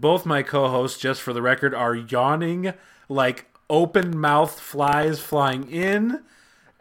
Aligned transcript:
both 0.00 0.24
my 0.24 0.42
co-hosts, 0.42 0.98
just 0.98 1.20
for 1.20 1.32
the 1.32 1.42
record, 1.42 1.74
are 1.74 1.94
yawning 1.94 2.72
like 3.08 3.46
open 3.68 4.18
mouth 4.18 4.58
flies 4.58 5.20
flying 5.20 5.70
in, 5.70 6.22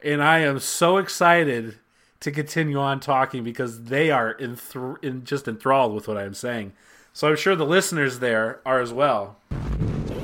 and 0.02 0.24
I 0.24 0.40
am 0.40 0.60
so 0.60 0.98
excited 0.98 1.80
to 2.22 2.32
continue 2.32 2.80
on 2.80 3.00
talking 3.00 3.44
because 3.44 3.84
they 3.84 4.10
are 4.10 4.36
enthr- 4.36 5.04
in, 5.04 5.26
just 5.26 5.48
enthralled 5.48 5.94
with 5.94 6.08
what 6.08 6.18
I'm 6.18 6.34
saying. 6.34 6.74
So 7.12 7.28
I'm 7.28 7.36
sure 7.36 7.56
the 7.56 7.66
listeners 7.66 8.20
there 8.20 8.62
are 8.66 8.80
as 8.80 8.94
well. 8.94 9.38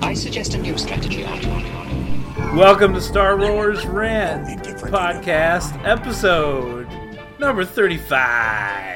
I 0.02 0.13
suggest 0.13 0.53
a 0.53 0.57
new 0.57 0.77
strategy, 0.77 1.23
Artoo. 1.23 2.55
Welcome 2.55 2.93
to 2.93 3.02
Star 3.02 3.38
Wars 3.38 3.85
Rant 3.85 4.48
Podcast, 4.80 5.84
episode 5.85 6.88
number 7.39 7.66
35. 7.66 8.95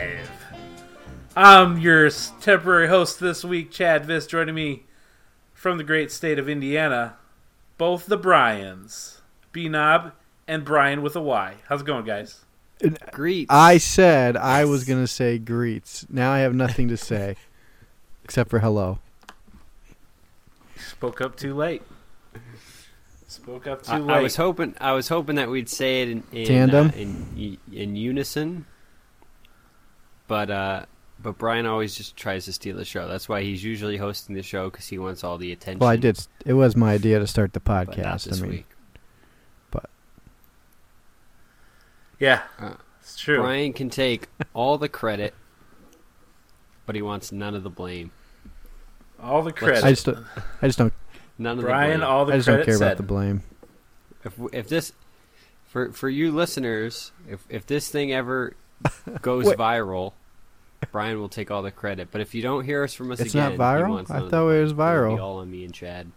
I'm 1.42 1.78
your 1.78 2.10
temporary 2.42 2.90
host 2.90 3.22
this 3.22 3.46
week, 3.46 3.72
Chad 3.72 4.06
Viss, 4.06 4.28
joining 4.28 4.56
me 4.56 4.84
from 5.54 5.78
the 5.78 5.86
great 5.86 6.12
state 6.12 6.38
of 6.38 6.50
Indiana, 6.50 7.16
both 7.78 8.08
the 8.08 8.18
Bryans, 8.18 9.22
B 9.54 9.70
Knob 9.70 10.12
and 10.50 10.66
Brian 10.66 11.02
with 11.02 11.16
a 11.16 11.22
Y. 11.22 11.56
How's 11.70 11.80
it 11.80 11.88
going, 11.88 12.04
guys? 12.04 12.44
Greets. 13.14 13.48
I 13.50 13.78
said 13.78 14.36
I 14.36 14.66
was 14.66 14.84
gonna 14.84 15.08
say 15.08 15.38
greets. 15.38 16.06
Now 16.10 16.34
I 16.34 16.40
have 16.40 16.54
nothing 16.54 16.90
to 16.90 16.98
say, 16.98 17.38
except 18.26 18.50
for 18.50 18.60
hello. 18.60 19.00
Spoke 20.76 21.22
up 21.22 21.38
too 21.38 21.56
late. 21.56 21.84
Spoke 23.30 23.66
up 23.66 23.84
too 23.84 23.94
I, 23.94 24.00
late. 24.00 24.18
I 24.18 24.20
was 24.20 24.36
hoping. 24.36 24.76
I 24.82 24.92
was 24.92 25.08
hoping 25.08 25.38
that 25.38 25.50
we'd 25.50 25.70
say 25.70 26.02
it 26.02 26.10
in, 26.10 26.24
in 26.34 26.48
Tandem? 26.48 26.88
uh, 26.88 26.98
in, 26.98 27.58
in 27.72 27.96
unison. 27.96 28.66
But 30.28 30.52
uh, 30.52 30.86
but 31.22 31.38
Brian 31.38 31.66
always 31.66 31.96
just 31.96 32.16
tries 32.16 32.46
to 32.46 32.54
steal 32.54 32.76
the 32.78 32.86
show. 32.86 33.08
That's 33.08 33.28
why 33.28 33.42
he's 33.44 33.64
usually 33.64 33.98
hosting 33.98 34.36
the 34.36 34.44
show 34.44 34.70
because 34.70 34.88
he 34.88 34.98
wants 34.98 35.24
all 35.24 35.38
the 35.38 35.52
attention. 35.52 35.80
Well, 35.80 35.90
I 35.90 35.96
did. 35.98 36.20
It 36.46 36.54
was 36.54 36.76
my 36.76 36.94
idea 36.94 37.20
to 37.20 37.28
start 37.28 37.54
the 37.54 37.60
but 37.60 37.88
not 37.88 37.98
podcast. 37.98 38.24
this 38.30 38.40
I 38.40 38.42
mean, 38.44 38.52
week. 38.52 38.66
But 39.72 39.90
yeah, 42.20 42.42
Uh, 42.58 42.74
it's 43.02 43.18
true. 43.18 43.40
Brian 43.42 43.74
can 43.74 43.90
take 43.90 44.28
all 44.54 44.78
the 44.78 44.90
credit, 44.90 45.34
but 46.86 46.96
he 46.96 47.02
wants 47.02 47.32
none 47.32 47.56
of 47.56 47.64
the 47.64 47.70
blame. 47.70 48.12
all 49.22 49.42
the 49.44 49.52
credit. 49.54 49.84
I 49.84 49.90
just, 49.92 50.06
don't- 50.06 50.26
I 50.62 50.68
just 50.68 50.78
don't, 50.80 50.94
None 51.38 51.58
of 51.60 51.64
Brian, 51.66 51.92
the 52.02 52.06
blame. 52.06 52.10
all 52.10 52.26
the 52.26 52.34
I 52.34 52.38
just 52.38 52.48
don't 52.48 52.66
care 52.66 52.78
said. 52.78 52.86
about 52.88 52.98
the 52.98 53.04
blame. 53.04 53.44
if 54.26 54.34
if 54.54 54.68
this 54.70 54.92
for 55.68 55.92
for 55.94 56.10
you 56.10 56.32
listeners, 56.32 57.12
if 57.30 57.46
if 57.50 57.66
this 57.66 57.90
thing 57.90 58.12
ever 58.12 58.54
goes 59.22 59.46
viral, 59.54 60.14
Brian 60.92 61.20
will 61.20 61.30
take 61.30 61.52
all 61.52 61.62
the 61.62 61.72
credit. 61.72 62.10
But 62.12 62.22
if 62.22 62.34
you 62.34 62.42
don't 62.42 62.66
hear 62.66 62.84
us 62.84 62.94
from 62.94 63.12
us 63.12 63.20
It's 63.20 63.34
again, 63.34 63.58
not 63.58 63.60
viral? 63.60 63.86
he 63.88 63.92
wants 63.92 64.12
I 64.12 64.20
thought 64.30 64.50
it 64.50 64.62
was 64.62 64.74
viral. 64.74 65.16
Be 65.16 65.22
all 65.22 65.38
on 65.40 65.52
me 65.52 65.64
and 65.66 65.74
Chad. 65.74 66.12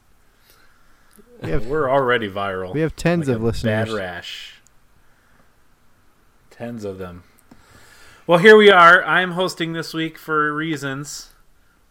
We 1.43 1.51
have, 1.51 1.67
We're 1.67 1.91
already 1.91 2.31
viral. 2.31 2.73
we 2.73 2.81
have 2.81 2.95
tens 2.95 3.29
like 3.29 3.37
of 3.37 3.43
a 3.43 3.47
listeners. 3.47 3.89
Bad 3.89 3.97
rash. 3.97 4.61
Tens 6.51 6.85
of 6.85 6.99
them. 6.99 7.25
Well, 8.27 8.39
here 8.39 8.57
we 8.57 8.71
are. 8.71 9.03
I'm 9.05 9.33
hosting 9.33 9.73
this 9.73 9.93
week 9.93 10.17
for 10.17 10.55
reasons 10.55 11.31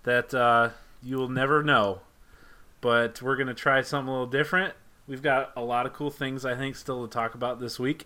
that 0.04 0.34
uh, 0.34 0.70
you 1.04 1.18
will 1.18 1.30
never 1.30 1.62
know. 1.62 2.02
But 2.80 3.22
we're 3.22 3.36
going 3.36 3.48
to 3.48 3.54
try 3.54 3.82
something 3.82 4.08
a 4.08 4.12
little 4.12 4.28
different. 4.28 4.74
We've 5.08 5.22
got 5.22 5.52
a 5.56 5.62
lot 5.62 5.86
of 5.86 5.94
cool 5.94 6.10
things, 6.10 6.46
I 6.46 6.56
think, 6.56 6.76
still 6.76 7.06
to 7.06 7.12
talk 7.14 7.36
about 7.36 7.60
this 7.60 7.78
week. 7.78 8.06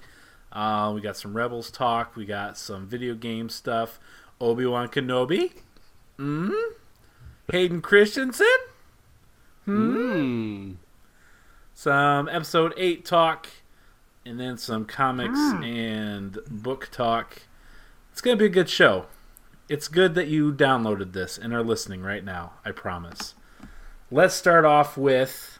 Uh, 0.52 0.92
we 0.96 1.02
got 1.02 1.18
some 1.18 1.36
Rebels 1.38 1.70
talk. 1.70 2.16
We 2.16 2.26
got 2.26 2.58
some 2.58 2.88
video 2.88 3.14
game 3.14 3.50
stuff. 3.50 4.00
Obi 4.40 4.66
Wan 4.66 4.90
Kenobi. 4.90 5.52
hmm? 6.18 6.52
Hayden 7.52 7.82
Christensen. 7.82 8.48
Hmm. 9.66 10.74
some 11.74 12.30
episode 12.30 12.74
8 12.78 13.04
talk 13.04 13.48
and 14.24 14.40
then 14.40 14.58
some 14.58 14.86
comics 14.86 15.40
and 15.40 16.38
book 16.48 16.90
talk. 16.92 17.44
It's 18.12 18.22
going 18.22 18.38
to 18.38 18.40
be 18.40 18.46
a 18.46 18.50
good 18.50 18.70
show. 18.70 19.08
It's 19.68 19.88
good 19.88 20.14
that 20.14 20.28
you 20.28 20.54
downloaded 20.54 21.14
this 21.14 21.40
and 21.40 21.52
are 21.52 21.64
listening 21.64 22.02
right 22.02 22.24
now 22.24 22.54
i 22.64 22.72
promise. 22.72 23.34
Let's 24.12 24.36
start 24.36 24.66
off 24.66 24.98
with 24.98 25.58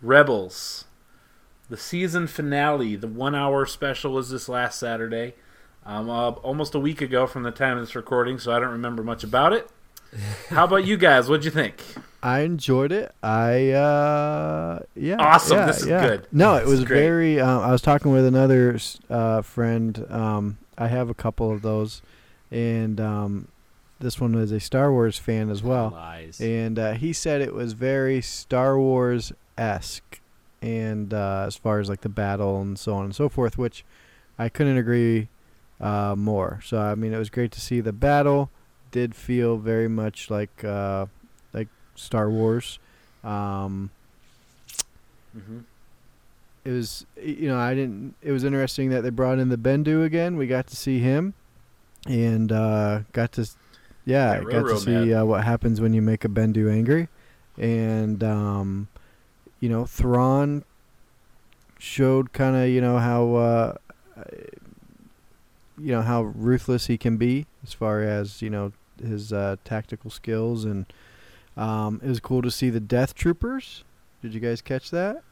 rebels. 0.00 0.86
The 1.68 1.76
season 1.76 2.26
finale 2.26 2.96
the 2.96 3.08
one 3.08 3.34
hour 3.34 3.66
special 3.66 4.12
was 4.12 4.30
this 4.30 4.48
last 4.48 4.78
saturday 4.78 5.34
um, 5.86 6.08
uh, 6.10 6.30
almost 6.30 6.74
a 6.74 6.78
week 6.80 7.00
ago 7.00 7.26
from 7.26 7.42
the 7.42 7.50
time 7.50 7.76
of 7.76 7.82
this 7.82 7.94
recording 7.94 8.38
so 8.38 8.52
i 8.52 8.58
don't 8.58 8.70
remember 8.72 9.02
much 9.02 9.22
about 9.24 9.52
it 9.52 9.68
how 10.50 10.64
about 10.64 10.84
you 10.84 10.96
guys 10.96 11.28
what'd 11.28 11.44
you 11.44 11.50
think 11.50 11.82
I 12.22 12.40
enjoyed 12.40 12.90
it. 12.90 13.12
I 13.22 13.72
uh 13.72 14.78
yeah. 14.96 15.16
Awesome. 15.18 15.58
yeah, 15.58 15.66
This 15.66 15.82
is 15.82 15.86
yeah. 15.88 16.08
good. 16.08 16.26
No, 16.32 16.54
it 16.56 16.60
This 16.60 16.70
was 16.70 16.84
great. 16.84 17.00
very. 17.02 17.38
Um, 17.38 17.60
I 17.60 17.70
was 17.70 17.82
talking 17.82 18.12
with 18.12 18.24
another 18.24 18.78
uh, 19.10 19.42
friend. 19.42 20.06
Um, 20.08 20.56
I 20.78 20.86
have 20.88 21.10
a 21.10 21.14
couple 21.14 21.52
of 21.52 21.60
those, 21.60 22.00
and 22.50 22.98
um, 22.98 23.48
this 24.00 24.22
one 24.22 24.34
was 24.34 24.52
a 24.52 24.58
Star 24.60 24.90
Wars 24.90 25.18
fan 25.18 25.50
as 25.50 25.62
well. 25.62 25.90
Lies. 25.90 26.40
and 26.40 26.78
uh, 26.78 26.92
he 26.94 27.12
said 27.12 27.42
it 27.42 27.52
was 27.52 27.74
very 27.74 28.22
Star 28.22 28.78
Wars 28.78 29.30
esque, 29.58 30.18
and 30.62 31.12
uh, 31.12 31.44
as 31.46 31.56
far 31.58 31.78
as 31.78 31.90
like 31.90 32.00
the 32.00 32.08
battle 32.08 32.58
and 32.62 32.78
so 32.78 32.94
on 32.94 33.04
and 33.04 33.14
so 33.14 33.28
forth, 33.28 33.58
which 33.58 33.84
I 34.38 34.48
couldn't 34.48 34.78
agree 34.78 35.28
uh, 35.80 36.14
more. 36.16 36.60
So 36.64 36.78
I 36.78 36.94
mean, 36.94 37.12
it 37.12 37.18
was 37.18 37.30
great 37.30 37.52
to 37.52 37.60
see 37.60 37.80
the 37.80 37.92
battle. 37.92 38.50
Did 38.90 39.14
feel 39.14 39.56
very 39.56 39.88
much 39.88 40.30
like 40.30 40.64
uh, 40.64 41.06
like 41.52 41.68
Star 41.94 42.30
Wars. 42.30 42.78
Um, 43.24 43.90
mm-hmm. 45.36 45.60
it 46.64 46.70
was 46.70 47.06
you 47.20 47.48
know 47.48 47.58
I 47.58 47.74
didn't. 47.74 48.14
It 48.22 48.32
was 48.32 48.44
interesting 48.44 48.90
that 48.90 49.02
they 49.02 49.10
brought 49.10 49.38
in 49.38 49.48
the 49.48 49.56
Bendu 49.56 50.04
again. 50.04 50.36
We 50.36 50.46
got 50.46 50.66
to 50.68 50.76
see 50.76 51.00
him, 51.00 51.34
and 52.06 52.52
uh, 52.52 53.00
got 53.12 53.32
to 53.32 53.48
yeah, 54.04 54.40
Yeah, 54.40 54.44
got 54.44 54.68
to 54.68 54.78
see 54.78 55.14
uh, 55.14 55.24
what 55.24 55.44
happens 55.44 55.80
when 55.80 55.92
you 55.92 56.02
make 56.02 56.24
a 56.24 56.28
Bendu 56.28 56.70
angry, 56.70 57.08
and 57.58 58.22
um, 58.22 58.88
you 59.60 59.68
know 59.68 59.86
Thrawn 59.86 60.64
showed 61.78 62.32
kind 62.32 62.56
of 62.56 62.68
you 62.68 62.80
know 62.80 62.98
how 62.98 63.34
uh, 63.34 63.74
you 65.78 65.92
know 65.92 66.02
how 66.02 66.22
ruthless 66.22 66.86
he 66.86 66.96
can 66.98 67.16
be 67.16 67.46
as 67.64 67.72
far 67.72 68.02
as 68.02 68.40
you 68.42 68.50
know 68.50 68.72
his 69.02 69.32
uh, 69.32 69.56
tactical 69.64 70.10
skills 70.10 70.64
and 70.64 70.86
um, 71.56 72.00
it 72.02 72.08
was 72.08 72.20
cool 72.20 72.42
to 72.42 72.50
see 72.50 72.70
the 72.70 72.80
Death 72.80 73.14
Troopers. 73.14 73.84
Did 74.22 74.34
you 74.34 74.40
guys 74.40 74.60
catch 74.62 74.90
that? 74.90 75.22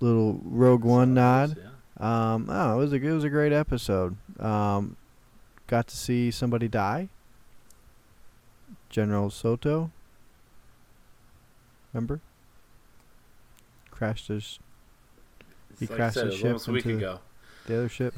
Little 0.00 0.40
Rogue 0.44 0.84
One 0.84 1.14
nod. 1.14 1.56
Yeah. 1.58 2.32
Um, 2.34 2.48
oh, 2.50 2.74
it 2.74 2.76
was 2.76 2.92
a 2.92 2.96
it 2.96 3.12
was 3.12 3.24
a 3.24 3.30
great 3.30 3.52
episode. 3.52 4.16
Um, 4.38 4.96
got 5.66 5.86
to 5.88 5.96
see 5.96 6.30
somebody 6.30 6.68
die. 6.68 7.08
General 8.90 9.30
Soto. 9.30 9.90
Remember? 11.92 12.20
Crashed 13.90 14.28
his 14.28 14.58
He 15.80 15.86
like 15.86 15.96
crashed 15.96 16.14
said, 16.14 16.26
his 16.26 16.34
ship 16.36 16.44
almost 16.46 16.68
a 16.68 16.72
week 16.72 16.84
into- 16.84 16.98
ago. 16.98 17.20
the 17.66 17.76
other 17.78 17.88
ship. 17.88 18.14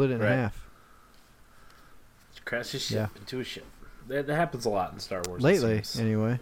Split 0.00 0.10
it 0.12 0.14
in 0.14 0.20
Right. 0.20 0.30
half. 0.34 0.66
Crashed 2.46 2.72
his 2.72 2.82
ship 2.82 3.10
Yeah. 3.14 3.20
into 3.20 3.38
a 3.40 3.44
ship. 3.44 3.66
That, 4.08 4.26
that 4.26 4.34
happens 4.34 4.64
a 4.64 4.70
lot 4.70 4.92
in 4.92 4.98
Star 4.98 5.22
Wars. 5.28 5.42
Lately, 5.42 5.82
seems. 5.82 6.00
anyway. 6.00 6.40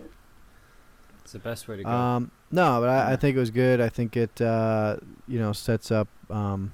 It's 1.23 1.33
the 1.33 1.39
best 1.41 1.67
way 1.69 1.77
to 1.79 1.83
go. 1.83 1.91
Um, 1.91 2.31
no, 2.51 2.81
but 2.81 2.89
I, 2.89 3.13
I 3.13 3.17
think 3.17 3.37
it 3.37 3.41
was 3.41 3.51
good. 3.51 3.81
I 3.81 3.89
think 3.91 4.17
it, 4.17 4.41
uh, 4.41 4.97
you 5.27 5.39
know, 5.39 5.53
sets 5.53 5.91
up, 5.91 6.09
um, 6.31 6.71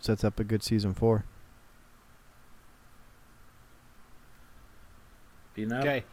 sets 0.00 0.22
up 0.24 0.38
a 0.38 0.44
good 0.44 0.62
season 0.62 0.94
four. 0.94 1.24
Do 5.54 5.62
you 5.62 5.66
know? 5.66 5.80
Okay. 5.80 6.04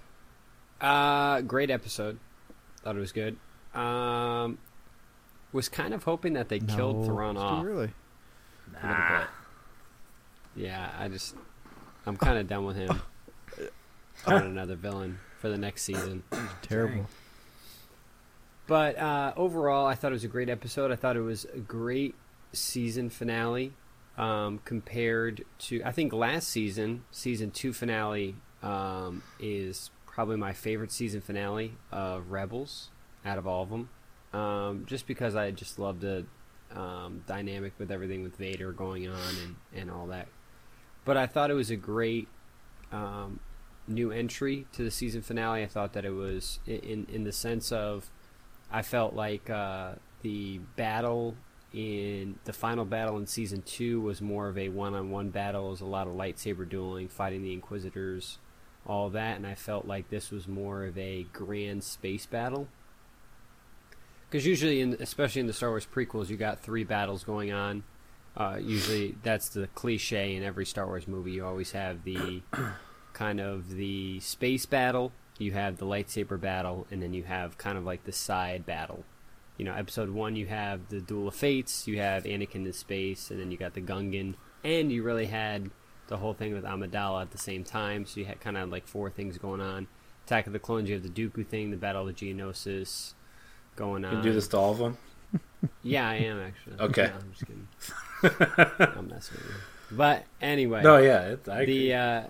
Uh, 0.81 1.42
great 1.42 1.69
episode. 1.69 2.18
Thought 2.81 2.96
it 2.96 3.00
was 3.00 3.12
good. 3.12 3.38
Um, 3.75 4.57
was 5.52 5.69
kind 5.69 5.94
of 5.94 6.04
hoping 6.06 6.34
that 6.34 6.50
they 6.50 6.60
killed 6.60 6.98
No, 6.98 7.06
Thrawn 7.06 7.36
too 7.36 7.42
off. 7.42 7.66
early. 7.66 7.92
A 8.74 8.88
little 8.88 8.96
Nah. 8.96 9.24
Yeah, 10.56 10.92
I 10.98 11.08
just, 11.08 11.36
I'm 12.06 12.18
kind 12.18 12.38
of 12.38 12.48
done 12.48 12.66
with 12.66 12.75
him. 12.75 13.02
on 14.25 14.44
another 14.44 14.75
villain 14.75 15.19
for 15.40 15.50
the 15.50 15.58
next 15.58 15.84
season. 15.84 16.24
Terrible. 16.62 17.06
But 18.66 18.98
uh, 18.98 19.34
overall, 19.38 19.86
I 19.86 19.96
thought 19.96 20.12
it 20.12 20.16
was 20.16 20.24
a 20.24 20.30
great 20.30 20.50
episode. 20.50 20.92
I 20.92 20.96
thought 20.96 21.16
it 21.16 21.22
was 21.22 21.46
a 21.54 21.60
great 21.60 22.16
season 22.52 23.10
finale 23.10 23.74
um, 24.18 24.60
compared 24.66 25.46
to, 25.60 25.81
I 25.84 25.92
think 25.92 26.12
last 26.12 26.50
season, 26.50 27.04
season 27.12 27.52
two 27.52 27.72
finale 27.72 28.36
um, 28.62 29.24
is 29.40 29.92
probably 30.06 30.38
my 30.38 30.54
favorite 30.54 30.92
season 30.92 31.22
finale 31.22 31.75
of 31.92 32.31
Rebels 32.31 32.90
out 33.25 33.38
of 33.38 33.48
all 33.48 33.64
of 33.64 33.69
them. 33.69 33.90
Um, 34.34 34.84
just 34.86 35.08
because 35.08 35.36
I 35.36 35.52
just 35.52 35.80
love 35.80 36.02
the 36.02 36.25
um, 36.75 37.24
dynamic 37.28 37.74
with 37.78 37.92
everything 37.92 38.24
with 38.24 38.36
Vader 38.36 38.72
going 38.72 39.08
on 39.08 39.36
and, 39.44 39.56
and 39.74 39.92
all 39.92 40.08
that. 40.08 40.28
But 41.06 41.18
I 41.18 41.25
thought 41.25 41.50
it 41.50 41.56
was 41.56 41.69
a 41.69 41.75
great 41.75 42.28
um, 42.92 43.40
new 43.88 44.12
entry 44.12 44.68
to 44.74 44.84
the 44.84 44.92
season 44.92 45.22
finale. 45.22 45.64
I 45.64 45.68
thought 45.68 45.94
that 45.94 46.06
it 46.06 46.12
was 46.12 46.60
in 46.66 47.08
in 47.12 47.24
the 47.24 47.31
sense 47.31 47.72
of 47.72 48.10
I 48.72 48.81
felt 48.81 49.14
like 49.14 49.50
uh, 49.50 49.94
the 50.22 50.60
battle 50.75 51.36
in 51.74 52.40
the 52.46 52.54
final 52.54 52.86
battle 52.86 53.18
in 53.18 53.28
season 53.28 53.62
two 53.62 54.02
was 54.02 54.22
more 54.22 54.48
of 54.48 54.58
a 54.58 54.69
one-on-one 54.69 55.30
battle. 55.30 55.68
It 55.68 55.72
was 55.72 55.81
a 55.81 55.86
lot 55.86 56.08
of 56.08 56.14
lightsaber 56.14 56.68
dueling, 56.68 57.08
fighting 57.08 57.44
the 57.44 57.54
Inquisitors, 57.54 58.40
all 58.86 59.10
that, 59.10 59.38
and 59.38 59.46
I 59.46 59.56
felt 59.56 59.86
like 59.86 60.10
this 60.10 60.31
was 60.31 60.48
more 60.48 60.86
of 60.86 60.98
a 60.98 61.25
grand 61.34 61.84
space 61.84 62.25
battle. 62.25 62.68
Because 64.30 64.46
usually, 64.46 64.82
in 64.82 64.98
especially 65.00 65.42
in 65.42 65.48
the 65.48 65.54
Star 65.54 65.70
Wars 65.70 65.88
prequels, 65.92 66.30
you 66.30 66.38
got 66.38 66.60
three 66.60 66.84
battles 66.84 67.24
going 67.24 67.52
on. 67.52 67.84
Uh, 68.36 68.58
usually, 68.62 69.16
that's 69.24 69.50
the 69.50 69.68
cliche 69.68 70.36
in 70.36 70.44
every 70.44 70.66
Star 70.66 70.86
Wars 70.86 71.08
movie. 71.08 71.32
You 71.32 71.46
always 71.46 71.72
have 71.72 72.04
the 72.04 72.42
kind 73.14 73.40
of 73.40 73.70
the 73.70 74.20
space 74.20 74.66
battle, 74.66 75.12
you 75.40 75.54
have 75.54 75.78
the 75.78 75.86
lightsaber 75.86 76.40
battle, 76.40 76.88
and 76.92 77.02
then 77.02 77.14
you 77.14 77.24
have 77.24 77.58
kind 77.58 77.78
of 77.78 77.86
like 77.86 78.04
the 78.04 78.12
side 78.12 78.66
battle 78.66 79.06
you 79.58 79.66
know, 79.66 79.74
episode 79.74 80.10
one, 80.10 80.36
you 80.36 80.46
have 80.46 80.88
the 80.90 81.02
Duel 81.02 81.28
of 81.28 81.36
Fates, 81.36 81.88
you 81.88 82.00
have 82.00 82.24
Anakin 82.24 82.66
in 82.66 82.74
space, 82.74 83.32
and 83.32 83.40
then 83.40 83.52
you 83.52 83.58
got 83.58 83.74
the 83.74 83.82
Gungan, 83.82 84.36
and 84.64 84.92
you 84.92 85.04
really 85.04 85.26
had 85.26 85.72
the 86.08 86.18
whole 86.18 86.34
thing 86.34 86.54
with 86.54 86.64
Amidala 86.64 87.24
at 87.24 87.32
the 87.32 87.38
same 87.38 87.64
time. 87.64 88.06
So 88.06 88.20
you 88.20 88.28
had 88.28 88.40
kind 88.40 88.56
of 88.56 88.70
like 88.70 88.88
four 88.88 89.10
things 89.10 89.38
going 89.38 89.62
on. 89.62 89.88
Attack 90.26 90.48
of 90.48 90.54
the 90.54 90.60
Clones, 90.60 90.90
you 90.90 90.96
have 90.96 91.04
the 91.04 91.10
Dooku 91.10 91.46
thing, 91.46 91.72
the 91.72 91.78
Battle 91.78 92.08
of 92.08 92.16
the 92.16 92.34
Geonosis 92.34 93.14
going 93.78 94.04
on. 94.04 94.18
You 94.18 94.22
do 94.22 94.34
this 94.34 94.48
to 94.50 94.58
all 94.58 94.72
of 94.72 94.78
them? 94.80 94.98
Yeah, 95.82 96.08
I 96.08 96.16
am 96.16 96.40
actually. 96.40 96.80
Okay. 96.80 97.08
No, 97.08 97.14
I'm 97.16 97.32
just 97.34 97.46
kidding. 97.48 98.98
I'm 98.98 99.08
messing 99.08 99.38
with 99.38 99.46
you. 99.48 99.98
But 99.98 100.26
anyway. 100.40 100.84
No, 100.84 100.98
yeah, 100.98 101.30
it, 101.30 101.50
I 101.50 101.62
agree. 101.64 101.90
the 101.90 101.94
uh, 101.96 102.24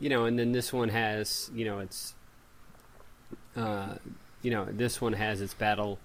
you 0.00 0.08
know, 0.08 0.24
and 0.24 0.36
then 0.36 0.50
this 0.50 0.72
one 0.72 0.88
has 0.88 1.48
you 1.54 1.64
know 1.64 1.78
it's 1.78 2.14
uh, 3.56 3.94
you 4.42 4.50
know 4.50 4.66
this 4.68 5.00
one 5.00 5.12
has 5.12 5.40
its 5.40 5.54
battle 5.54 6.00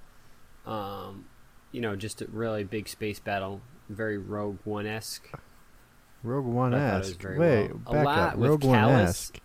um, 0.69 1.25
you 1.71 1.81
know, 1.81 1.95
just 1.95 2.21
a 2.21 2.27
really 2.27 2.63
big 2.63 2.87
space 2.87 3.19
battle, 3.19 3.61
very 3.89 4.17
Rogue 4.17 4.59
One 4.63 4.85
esque. 4.85 5.29
Rogue 6.23 6.45
One 6.45 6.73
I 6.73 6.77
thought 6.77 6.95
it 6.95 6.99
was 6.99 7.09
esque. 7.11 7.23
Wait, 7.23 7.71
well. 7.71 7.81
A 7.87 7.93
back 7.93 8.05
lot 8.05 8.17
up. 8.19 8.35
Rogue 8.37 8.63
One 8.63 8.75
esque. 8.75 9.39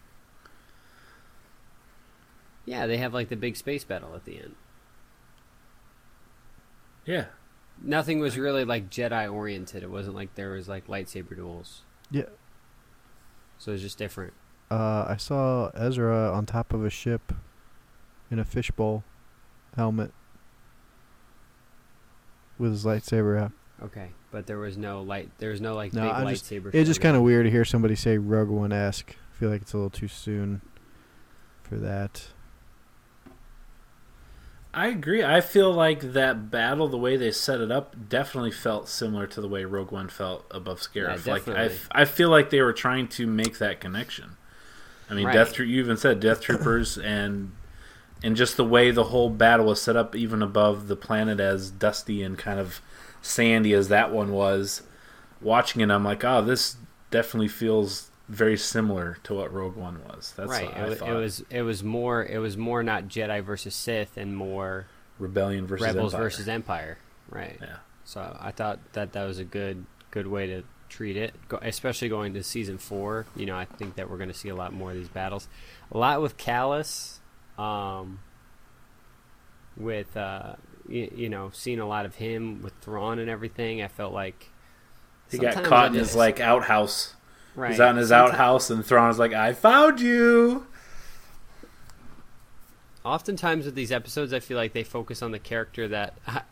Yeah, 2.66 2.86
they 2.86 2.96
have 2.98 3.12
like 3.12 3.28
the 3.28 3.36
big 3.36 3.56
space 3.56 3.84
battle 3.84 4.14
at 4.14 4.24
the 4.24 4.38
end. 4.38 4.54
Yeah. 7.04 7.26
Nothing 7.82 8.20
was 8.20 8.38
really 8.38 8.64
like 8.64 8.88
Jedi 8.88 9.30
oriented. 9.32 9.82
It 9.82 9.90
wasn't 9.90 10.14
like 10.14 10.34
there 10.36 10.50
was 10.52 10.68
like 10.68 10.86
lightsaber 10.86 11.34
duels. 11.34 11.82
Yeah. 12.10 12.22
So 13.58 13.70
it 13.72 13.74
was 13.74 13.82
just 13.82 13.98
different. 13.98 14.32
Uh, 14.70 15.04
I 15.08 15.16
saw 15.16 15.70
Ezra 15.74 16.32
on 16.32 16.46
top 16.46 16.72
of 16.72 16.84
a 16.84 16.90
ship 16.90 17.32
in 18.30 18.38
a 18.38 18.44
fishbowl 18.44 19.02
helmet 19.76 20.12
with 22.58 22.70
his 22.72 22.84
lightsaber 22.84 23.40
out. 23.40 23.52
Okay, 23.82 24.10
but 24.30 24.46
there 24.46 24.58
was 24.58 24.78
no 24.78 25.02
light. 25.02 25.30
There 25.38 25.50
was 25.50 25.60
no 25.60 25.74
like 25.74 25.92
No, 25.92 26.02
big 26.02 26.12
I'm 26.12 26.28
just- 26.28 26.50
It's 26.50 26.88
just 26.88 27.00
kind 27.00 27.16
of 27.16 27.22
weird 27.22 27.44
to 27.44 27.50
hear 27.50 27.64
somebody 27.64 27.96
say 27.96 28.18
Rogue 28.18 28.48
One 28.48 28.72
esque. 28.72 29.14
I 29.32 29.36
feel 29.38 29.50
like 29.50 29.62
it's 29.62 29.72
a 29.72 29.76
little 29.76 29.90
too 29.90 30.08
soon 30.08 30.62
for 31.64 31.76
that. 31.76 32.28
I 34.74 34.88
agree. 34.88 35.22
I 35.22 35.40
feel 35.40 35.72
like 35.72 36.00
that 36.14 36.50
battle, 36.50 36.88
the 36.88 36.98
way 36.98 37.16
they 37.16 37.30
set 37.30 37.60
it 37.60 37.70
up, 37.70 38.08
definitely 38.08 38.50
felt 38.50 38.88
similar 38.88 39.26
to 39.28 39.40
the 39.40 39.48
way 39.48 39.64
Rogue 39.64 39.92
One 39.92 40.08
felt 40.08 40.44
above 40.50 40.80
Scarif. 40.80 41.24
Yeah, 41.26 41.32
like 41.32 41.42
I, 41.42 41.52
definitely. 41.52 41.64
f- 41.76 41.88
I 41.92 42.04
feel 42.04 42.28
like 42.28 42.50
they 42.50 42.60
were 42.60 42.72
trying 42.72 43.08
to 43.08 43.26
make 43.26 43.58
that 43.58 43.80
connection. 43.80 44.36
I 45.08 45.14
mean, 45.14 45.26
Right. 45.26 45.34
Death. 45.34 45.58
You 45.58 45.64
even 45.80 45.96
said 45.96 46.18
Death 46.20 46.40
Troopers, 46.40 46.98
and 47.04 47.52
and 48.22 48.36
just 48.36 48.56
the 48.56 48.64
way 48.64 48.90
the 48.90 49.04
whole 49.04 49.30
battle 49.30 49.66
was 49.66 49.80
set 49.80 49.96
up, 49.96 50.16
even 50.16 50.42
above 50.42 50.88
the 50.88 50.96
planet, 50.96 51.38
as 51.40 51.70
dusty 51.70 52.22
and 52.22 52.36
kind 52.36 52.58
of 52.58 52.80
sandy 53.22 53.72
as 53.74 53.88
that 53.88 54.12
one 54.12 54.32
was. 54.32 54.82
Watching 55.40 55.82
it, 55.82 55.90
I'm 55.90 56.04
like, 56.04 56.24
oh, 56.24 56.42
this 56.42 56.76
definitely 57.10 57.48
feels 57.48 58.10
very 58.28 58.56
similar 58.56 59.18
to 59.24 59.34
what 59.34 59.52
Rogue 59.52 59.76
One 59.76 60.00
was. 60.04 60.32
That's 60.36 60.50
right. 60.50 60.66
what 60.66 60.76
It, 60.76 60.80
I 60.80 60.88
wa- 60.88 60.94
thought. 60.94 61.08
it 61.10 61.14
was 61.14 61.44
it 61.50 61.62
was 61.62 61.82
more 61.84 62.24
it 62.24 62.38
was 62.38 62.56
more 62.56 62.82
not 62.82 63.04
Jedi 63.08 63.42
versus 63.44 63.74
Sith 63.74 64.16
and 64.16 64.36
more 64.36 64.86
Rebellion 65.18 65.66
versus 65.66 65.84
Rebels 65.86 66.14
Empire. 66.14 66.24
versus 66.24 66.48
Empire. 66.48 66.98
Right. 67.28 67.58
Yeah. 67.60 67.76
So 68.04 68.36
I 68.40 68.50
thought 68.50 68.78
that 68.94 69.12
that 69.12 69.24
was 69.24 69.38
a 69.38 69.44
good 69.44 69.84
good 70.10 70.26
way 70.26 70.46
to 70.46 70.62
treat 70.88 71.16
it, 71.16 71.34
Go, 71.48 71.58
especially 71.60 72.08
going 72.08 72.34
to 72.34 72.42
season 72.42 72.78
four. 72.78 73.26
You 73.34 73.46
know, 73.46 73.56
I 73.56 73.64
think 73.64 73.96
that 73.96 74.08
we're 74.10 74.16
going 74.18 74.28
to 74.28 74.34
see 74.34 74.48
a 74.48 74.54
lot 74.54 74.72
more 74.72 74.90
of 74.90 74.96
these 74.96 75.08
battles. 75.08 75.48
A 75.90 75.98
lot 75.98 76.22
with 76.22 76.36
Kallus, 76.36 77.18
um, 77.58 78.20
with 79.76 80.16
uh, 80.16 80.54
you, 80.88 81.10
you 81.14 81.28
know, 81.28 81.50
seeing 81.52 81.80
a 81.80 81.86
lot 81.88 82.06
of 82.06 82.16
him 82.16 82.62
with 82.62 82.72
Thrawn 82.80 83.18
and 83.18 83.28
everything. 83.28 83.82
I 83.82 83.88
felt 83.88 84.12
like 84.12 84.50
He 85.30 85.38
got 85.38 85.64
caught 85.64 85.88
in 85.88 85.94
his 85.94 86.14
like 86.14 86.40
outhouse. 86.40 87.13
Right. 87.54 87.70
He's 87.70 87.80
out 87.80 87.90
in 87.90 87.96
his 87.96 88.10
outhouse, 88.10 88.70
and 88.70 88.84
Thrawn's 88.84 89.18
like, 89.18 89.32
"I 89.32 89.52
found 89.52 90.00
you." 90.00 90.66
Oftentimes 93.04 93.66
with 93.66 93.74
these 93.74 93.92
episodes, 93.92 94.32
I 94.32 94.40
feel 94.40 94.56
like 94.56 94.72
they 94.72 94.82
focus 94.82 95.22
on 95.22 95.30
the 95.30 95.38
character 95.38 95.88
that. 95.88 96.18
I, 96.26 96.42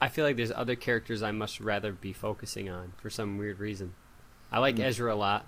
I 0.00 0.08
feel 0.08 0.24
like 0.24 0.36
there's 0.36 0.52
other 0.52 0.76
characters 0.76 1.22
I 1.22 1.32
much 1.32 1.60
rather 1.60 1.92
be 1.92 2.12
focusing 2.12 2.68
on 2.68 2.92
for 2.98 3.10
some 3.10 3.36
weird 3.36 3.58
reason. 3.58 3.94
I 4.52 4.60
like 4.60 4.76
hmm. 4.76 4.82
Ezra 4.82 5.12
a 5.12 5.16
lot, 5.16 5.46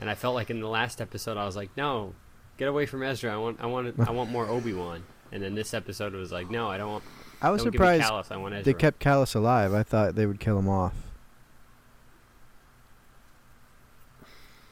and 0.00 0.10
I 0.10 0.14
felt 0.14 0.34
like 0.34 0.50
in 0.50 0.60
the 0.60 0.68
last 0.68 1.00
episode 1.00 1.36
I 1.36 1.44
was 1.44 1.56
like, 1.56 1.76
"No, 1.76 2.14
get 2.56 2.68
away 2.68 2.86
from 2.86 3.02
Ezra. 3.02 3.32
I 3.32 3.36
want, 3.36 3.60
I 3.60 3.66
want, 3.66 3.94
I 4.00 4.10
want 4.10 4.30
more 4.30 4.46
Obi 4.46 4.72
Wan." 4.72 5.04
And 5.30 5.42
then 5.42 5.54
this 5.54 5.74
episode 5.74 6.14
was 6.14 6.32
like, 6.32 6.50
"No, 6.50 6.68
I 6.68 6.78
don't 6.78 6.90
want. 6.90 7.04
I 7.40 7.50
was 7.50 7.62
don't 7.62 7.72
surprised 7.72 8.02
Give 8.02 8.10
me 8.10 8.16
Kallus, 8.16 8.32
I 8.32 8.36
want 8.38 8.54
Ezra." 8.54 8.64
they 8.64 8.78
kept 8.78 9.00
Kallus 9.00 9.34
alive. 9.34 9.74
I 9.74 9.82
thought 9.82 10.14
they 10.14 10.26
would 10.26 10.40
kill 10.40 10.58
him 10.58 10.68
off. 10.68 11.07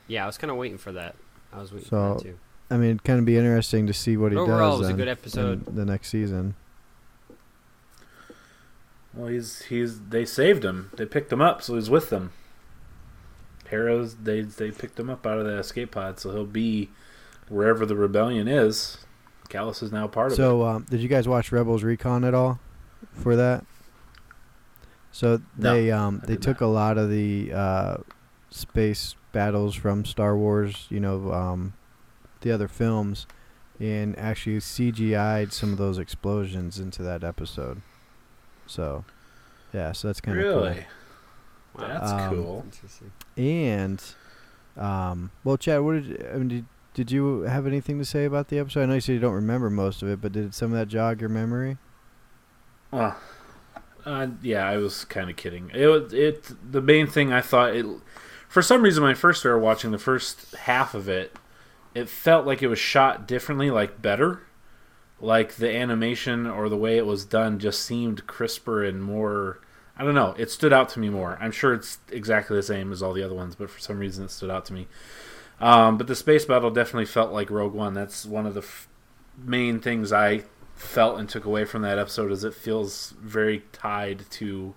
Yeah, 0.08 0.24
I 0.24 0.26
was 0.26 0.38
kind 0.38 0.50
of 0.50 0.56
waiting 0.56 0.78
for 0.78 0.92
that. 0.92 1.14
I 1.52 1.60
was 1.60 1.72
waiting 1.72 1.88
So, 1.88 2.14
for 2.14 2.18
that 2.18 2.22
too. 2.30 2.38
I 2.70 2.76
mean, 2.76 2.90
it'd 2.90 3.04
kind 3.04 3.18
of 3.18 3.24
be 3.24 3.36
interesting 3.36 3.86
to 3.86 3.92
see 3.92 4.16
what 4.16 4.32
he 4.32 4.36
But 4.36 4.42
overall, 4.42 4.78
does. 4.78 4.80
it 4.80 4.82
was 4.82 4.90
a 4.90 4.94
good 4.94 5.08
episode. 5.08 5.66
the 5.76 5.84
next 5.84 6.08
season. 6.08 6.54
Well, 9.14 9.28
he's 9.28 9.62
he's 9.62 10.00
they 10.00 10.24
saved 10.24 10.64
him. 10.64 10.90
They 10.96 11.06
picked 11.06 11.32
him 11.32 11.40
up, 11.40 11.62
so 11.62 11.74
he's 11.76 11.88
with 11.88 12.10
them. 12.10 12.32
Heroes, 13.70 14.16
they 14.16 14.42
they 14.42 14.70
picked 14.70 14.98
him 15.00 15.08
up 15.08 15.26
out 15.26 15.38
of 15.38 15.46
the 15.46 15.56
escape 15.58 15.92
pod, 15.92 16.20
so 16.20 16.32
he'll 16.32 16.44
be 16.44 16.90
wherever 17.48 17.86
the 17.86 17.96
rebellion 17.96 18.46
is. 18.48 18.98
Kallus 19.48 19.82
is 19.82 19.92
now 19.92 20.06
part 20.08 20.26
of 20.28 20.32
it. 20.32 20.36
So, 20.36 20.64
um, 20.64 20.86
did 20.90 21.00
you 21.00 21.08
guys 21.08 21.28
watch 21.28 21.52
Rebels 21.52 21.82
Recon 21.84 22.24
at 22.24 22.34
all 22.34 22.58
for 23.12 23.36
that? 23.36 23.64
So 25.12 25.40
No, 25.56 25.72
they 25.74 25.90
um, 25.90 26.20
they 26.26 26.36
took 26.36 26.60
not. 26.60 26.66
a 26.66 26.68
lot 26.70 26.98
of 26.98 27.08
the 27.10 27.52
uh, 27.54 27.96
space 28.50 29.14
battles 29.36 29.74
from 29.74 30.06
Star 30.06 30.34
Wars, 30.34 30.86
you 30.88 30.98
know, 30.98 31.30
um, 31.30 31.74
the 32.40 32.50
other 32.50 32.68
films, 32.68 33.26
and 33.78 34.18
actually 34.18 34.56
CGI'd 34.56 35.52
some 35.52 35.72
of 35.72 35.76
those 35.78 35.98
explosions 35.98 36.78
into 36.78 37.02
that 37.02 37.22
episode. 37.22 37.82
So, 38.66 39.04
yeah, 39.74 39.92
so 39.92 40.08
that's 40.08 40.22
kind 40.22 40.38
of 40.38 40.44
cool. 40.44 40.62
really, 40.62 40.86
Wow. 41.78 41.86
that's 41.88 42.12
Um, 42.12 42.34
cool. 42.34 42.62
Interesting. 42.64 43.12
And, 43.36 44.02
um, 44.78 45.30
well, 45.44 45.58
Chad, 45.58 45.82
what 45.82 46.02
did 46.02 46.26
I 46.32 46.38
mean? 46.38 46.48
Did, 46.48 46.64
did 46.94 47.10
you 47.10 47.42
have 47.42 47.66
anything 47.66 47.98
to 47.98 48.06
say 48.06 48.24
about 48.24 48.48
the 48.48 48.58
episode? 48.58 48.84
I 48.84 48.86
know 48.86 48.94
you 48.94 49.02
said 49.02 49.12
you 49.12 49.18
don't 49.18 49.34
remember 49.34 49.68
most 49.68 50.00
of 50.02 50.08
it, 50.08 50.22
but 50.22 50.32
did 50.32 50.54
some 50.54 50.72
of 50.72 50.78
that 50.78 50.88
jog 50.88 51.20
your 51.20 51.28
memory? 51.28 51.76
Well, 52.90 53.18
uh, 54.06 54.28
yeah, 54.40 54.66
I 54.66 54.78
was 54.78 55.04
kind 55.04 55.28
of 55.28 55.36
kidding. 55.36 55.70
It 55.74 55.88
was 55.88 56.14
it. 56.14 56.50
The 56.72 56.80
main 56.80 57.06
thing 57.06 57.34
I 57.34 57.42
thought 57.42 57.76
it. 57.76 57.84
For 58.56 58.62
some 58.62 58.80
reason, 58.80 59.04
I 59.04 59.12
first 59.12 59.40
started 59.40 59.58
watching 59.58 59.90
the 59.90 59.98
first 59.98 60.54
half 60.54 60.94
of 60.94 61.10
it, 61.10 61.36
it 61.94 62.08
felt 62.08 62.46
like 62.46 62.62
it 62.62 62.68
was 62.68 62.78
shot 62.78 63.28
differently, 63.28 63.70
like 63.70 64.00
better. 64.00 64.44
Like 65.20 65.56
the 65.56 65.70
animation 65.70 66.46
or 66.46 66.70
the 66.70 66.76
way 66.78 66.96
it 66.96 67.04
was 67.04 67.26
done 67.26 67.58
just 67.58 67.82
seemed 67.82 68.26
crisper 68.26 68.82
and 68.82 69.02
more. 69.02 69.60
I 69.98 70.04
don't 70.04 70.14
know. 70.14 70.34
It 70.38 70.50
stood 70.50 70.72
out 70.72 70.88
to 70.88 71.00
me 71.00 71.10
more. 71.10 71.36
I'm 71.38 71.52
sure 71.52 71.74
it's 71.74 71.98
exactly 72.10 72.56
the 72.56 72.62
same 72.62 72.92
as 72.92 73.02
all 73.02 73.12
the 73.12 73.22
other 73.22 73.34
ones, 73.34 73.56
but 73.56 73.68
for 73.68 73.78
some 73.78 73.98
reason 73.98 74.24
it 74.24 74.30
stood 74.30 74.50
out 74.50 74.64
to 74.64 74.72
me. 74.72 74.88
Um, 75.60 75.98
but 75.98 76.06
the 76.06 76.16
space 76.16 76.46
battle 76.46 76.70
definitely 76.70 77.04
felt 77.04 77.34
like 77.34 77.50
Rogue 77.50 77.74
One. 77.74 77.92
That's 77.92 78.24
one 78.24 78.46
of 78.46 78.54
the 78.54 78.62
f- 78.62 78.88
main 79.36 79.80
things 79.80 80.14
I 80.14 80.44
felt 80.76 81.20
and 81.20 81.28
took 81.28 81.44
away 81.44 81.66
from 81.66 81.82
that 81.82 81.98
episode 81.98 82.32
is 82.32 82.42
it 82.42 82.54
feels 82.54 83.12
very 83.20 83.64
tied 83.72 84.24
to 84.30 84.74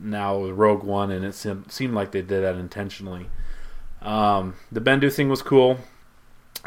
now 0.00 0.44
Rogue 0.44 0.82
One, 0.82 1.10
and 1.10 1.24
it 1.24 1.34
seemed, 1.34 1.70
seemed 1.70 1.94
like 1.94 2.12
they 2.12 2.22
did 2.22 2.42
that 2.42 2.56
intentionally. 2.56 3.26
Um, 4.02 4.54
the 4.70 4.80
Bendu 4.80 5.12
thing 5.12 5.28
was 5.28 5.42
cool. 5.42 5.78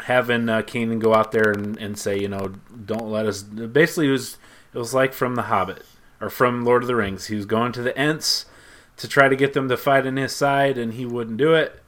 Having 0.04 0.48
uh, 0.48 0.62
Kanan 0.62 0.98
go 0.98 1.14
out 1.14 1.32
there 1.32 1.50
and, 1.50 1.76
and 1.78 1.98
say, 1.98 2.18
you 2.18 2.28
know, 2.28 2.54
don't 2.84 3.10
let 3.10 3.26
us. 3.26 3.42
Basically, 3.42 4.08
it 4.08 4.12
was 4.12 4.38
it 4.72 4.78
was 4.78 4.94
like 4.94 5.12
from 5.12 5.34
The 5.34 5.42
Hobbit 5.42 5.84
or 6.20 6.30
from 6.30 6.64
Lord 6.64 6.82
of 6.82 6.86
the 6.86 6.96
Rings. 6.96 7.26
He 7.26 7.36
was 7.36 7.46
going 7.46 7.72
to 7.72 7.82
the 7.82 7.96
Ents 7.98 8.46
to 8.96 9.08
try 9.08 9.28
to 9.28 9.36
get 9.36 9.52
them 9.52 9.68
to 9.68 9.76
fight 9.76 10.06
on 10.06 10.16
his 10.16 10.34
side, 10.34 10.78
and 10.78 10.94
he 10.94 11.06
wouldn't 11.06 11.38
do 11.38 11.54
it. 11.54 11.80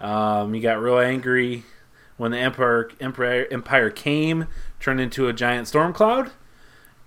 Um, 0.00 0.54
he 0.54 0.60
got 0.60 0.80
real 0.80 0.98
angry 0.98 1.64
when 2.16 2.30
the 2.30 2.38
Empire 2.38 2.90
Empire 3.00 3.46
Empire 3.50 3.90
came, 3.90 4.46
turned 4.80 5.00
into 5.00 5.28
a 5.28 5.32
giant 5.32 5.68
storm 5.68 5.92
cloud, 5.92 6.30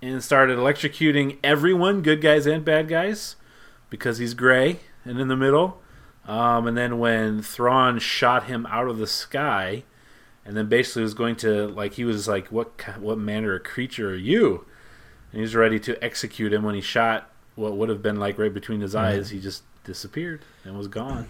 and 0.00 0.22
started 0.22 0.58
electrocuting 0.58 1.38
everyone, 1.42 2.02
good 2.02 2.20
guys 2.20 2.46
and 2.46 2.64
bad 2.64 2.88
guys, 2.88 3.36
because 3.90 4.18
he's 4.18 4.34
gray 4.34 4.80
and 5.04 5.18
in 5.20 5.28
the 5.28 5.36
middle. 5.36 5.80
Um, 6.26 6.66
and 6.66 6.76
then 6.76 6.98
when 6.98 7.40
Thrawn 7.42 7.98
shot 7.98 8.44
him 8.44 8.66
out 8.66 8.88
of 8.88 8.98
the 8.98 9.06
sky, 9.06 9.84
and 10.44 10.56
then 10.56 10.66
basically 10.68 11.02
was 11.02 11.14
going 11.14 11.36
to 11.36 11.68
like 11.68 11.94
he 11.94 12.04
was 12.04 12.28
like, 12.28 12.48
"What 12.48 12.98
what 12.98 13.18
manner 13.18 13.54
of 13.54 13.64
creature 13.64 14.10
are 14.10 14.16
you?" 14.16 14.66
And 15.30 15.38
he 15.38 15.40
was 15.42 15.54
ready 15.54 15.78
to 15.80 16.02
execute 16.02 16.52
him 16.52 16.62
when 16.62 16.74
he 16.74 16.80
shot 16.80 17.30
what 17.54 17.76
would 17.76 17.88
have 17.88 18.02
been 18.02 18.16
like 18.16 18.38
right 18.38 18.52
between 18.52 18.80
his 18.80 18.94
eyes. 18.94 19.30
He 19.30 19.40
just 19.40 19.62
disappeared 19.84 20.42
and 20.64 20.76
was 20.76 20.88
gone. 20.88 21.28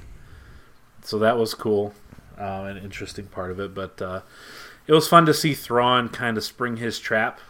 So 1.02 1.18
that 1.20 1.38
was 1.38 1.54
cool, 1.54 1.94
uh, 2.38 2.64
an 2.68 2.76
interesting 2.78 3.26
part 3.26 3.50
of 3.50 3.60
it. 3.60 3.74
But 3.74 4.02
uh, 4.02 4.20
it 4.86 4.92
was 4.92 5.08
fun 5.08 5.26
to 5.26 5.34
see 5.34 5.54
Thrawn 5.54 6.08
kind 6.08 6.36
of 6.36 6.44
spring 6.44 6.76
his 6.76 6.98
trap 6.98 7.40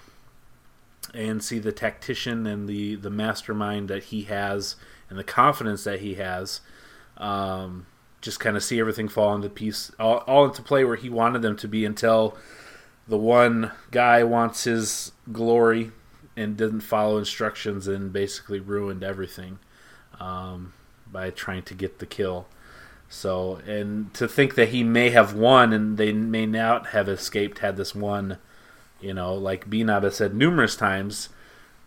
and 1.15 1.43
see 1.43 1.59
the 1.59 1.73
tactician 1.73 2.47
and 2.47 2.69
the 2.69 2.95
the 2.95 3.11
mastermind 3.11 3.89
that 3.89 4.05
he 4.05 4.23
has 4.25 4.77
and 5.09 5.19
the 5.19 5.25
confidence 5.25 5.85
that 5.85 6.01
he 6.01 6.15
has. 6.15 6.61
Um, 7.17 7.87
just 8.21 8.41
kind 8.41 8.57
of 8.57 8.65
see 8.65 8.81
everything 8.81 9.09
fall 9.09 9.35
into 9.35 9.49
piece, 9.49 9.93
all, 9.99 10.19
all 10.19 10.47
into 10.47 10.63
play 10.63 10.85
where 10.85 10.97
he 10.97 11.09
wanted 11.09 11.43
them 11.43 11.57
to 11.57 11.69
be 11.69 11.85
until 11.85 12.37
the 13.07 13.17
one 13.17 13.71
guy 13.91 14.23
wants 14.25 14.65
his 14.65 15.13
glory 15.33 15.93
and 16.37 16.57
didn't 16.57 16.81
follow 16.81 17.19
instructions 17.19 17.87
and 17.87 18.13
basically 18.13 18.61
ruined 18.61 19.03
everything 19.03 19.59
um, 20.21 20.73
by 21.11 21.31
trying 21.31 21.63
to 21.63 21.75
get 21.75 21.99
the 21.99 22.07
kill. 22.07 22.47
So, 23.09 23.61
and 23.67 24.13
to 24.15 24.29
think 24.29 24.55
that 24.57 24.69
he 24.69 24.85
may 24.85 25.11
have 25.11 25.35
won 25.35 25.73
and 25.73 25.97
they 25.97 26.13
may 26.13 26.45
not 26.45 26.89
have 26.89 27.09
escaped 27.09 27.61
had 27.61 27.77
this 27.77 27.95
one, 27.95 28.39
you 29.01 29.15
know, 29.15 29.35
like 29.35 29.71
Binaba 29.71 30.13
said 30.13 30.35
numerous 30.35 30.77
times, 30.77 31.31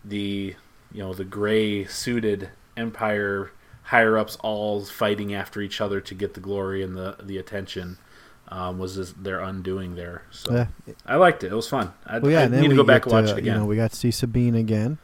the 0.04 0.56
you 0.92 1.02
know 1.02 1.14
the 1.14 1.24
gray 1.24 1.84
suited 1.84 2.50
Empire 2.76 3.50
higher 3.84 4.16
ups 4.16 4.36
all 4.42 4.84
fighting 4.84 5.34
after 5.34 5.60
each 5.60 5.80
other 5.80 6.00
to 6.00 6.14
get 6.14 6.34
the 6.34 6.40
glory 6.40 6.82
and 6.82 6.96
the 6.96 7.16
the 7.22 7.36
attention 7.38 7.98
um, 8.48 8.78
was 8.78 8.96
this, 8.96 9.12
their 9.12 9.40
undoing 9.40 9.94
there. 9.96 10.22
So 10.30 10.52
Yeah. 10.52 10.66
I 11.06 11.16
liked 11.16 11.42
it. 11.44 11.52
It 11.52 11.54
was 11.54 11.68
fun. 11.68 11.92
I, 12.06 12.18
Well, 12.18 12.30
yeah, 12.30 12.40
I 12.40 12.42
and 12.42 12.52
then 12.52 12.60
need 12.62 12.68
to 12.68 12.74
we 12.74 12.76
go 12.76 12.84
back 12.84 13.04
and 13.06 13.12
watch 13.12 13.26
to, 13.26 13.32
it 13.32 13.38
again. 13.38 13.54
You 13.54 13.60
know, 13.60 13.66
we 13.66 13.76
got 13.76 13.90
to 13.92 13.96
see 13.96 14.10
Sabine 14.10 14.54
again, 14.54 14.98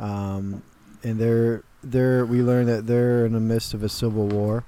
um, 0.00 0.62
and 1.02 1.18
they're 1.18 1.62
they're 1.82 2.24
we 2.26 2.42
learned 2.42 2.68
that 2.68 2.86
they're 2.86 3.24
in 3.26 3.32
the 3.32 3.40
midst 3.40 3.74
of 3.74 3.82
a 3.82 3.88
civil 3.88 4.26
war, 4.26 4.64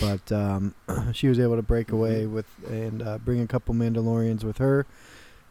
but 0.00 0.30
um, 0.32 0.74
she 1.12 1.28
was 1.28 1.38
able 1.38 1.56
to 1.56 1.62
break 1.62 1.88
Mm-hmm. 1.88 1.96
away 1.96 2.26
with 2.26 2.46
and 2.68 3.02
uh, 3.02 3.18
bring 3.18 3.40
a 3.40 3.46
couple 3.46 3.74
Mandalorians 3.74 4.42
with 4.42 4.58
her, 4.58 4.86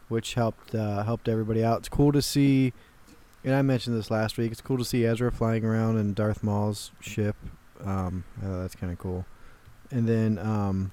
which 0.08 0.34
helped 0.34 0.74
uh, 0.74 1.04
helped 1.04 1.28
everybody 1.28 1.64
out. 1.64 1.78
It's 1.80 1.88
cool 1.88 2.12
to 2.12 2.22
see, 2.22 2.72
and 3.44 3.54
I 3.54 3.62
mentioned 3.62 3.96
this 3.96 4.10
last 4.10 4.38
week. 4.38 4.52
It's 4.52 4.60
cool 4.60 4.78
to 4.78 4.84
see 4.84 5.04
Ezra 5.04 5.32
flying 5.32 5.64
around 5.64 5.98
in 5.98 6.14
Darth 6.14 6.42
Maul's 6.42 6.92
ship. 7.00 7.36
Um, 7.84 8.24
that's 8.40 8.74
kind 8.74 8.92
of 8.92 8.98
cool, 8.98 9.26
and 9.90 10.08
then. 10.08 10.38
Um, 10.38 10.92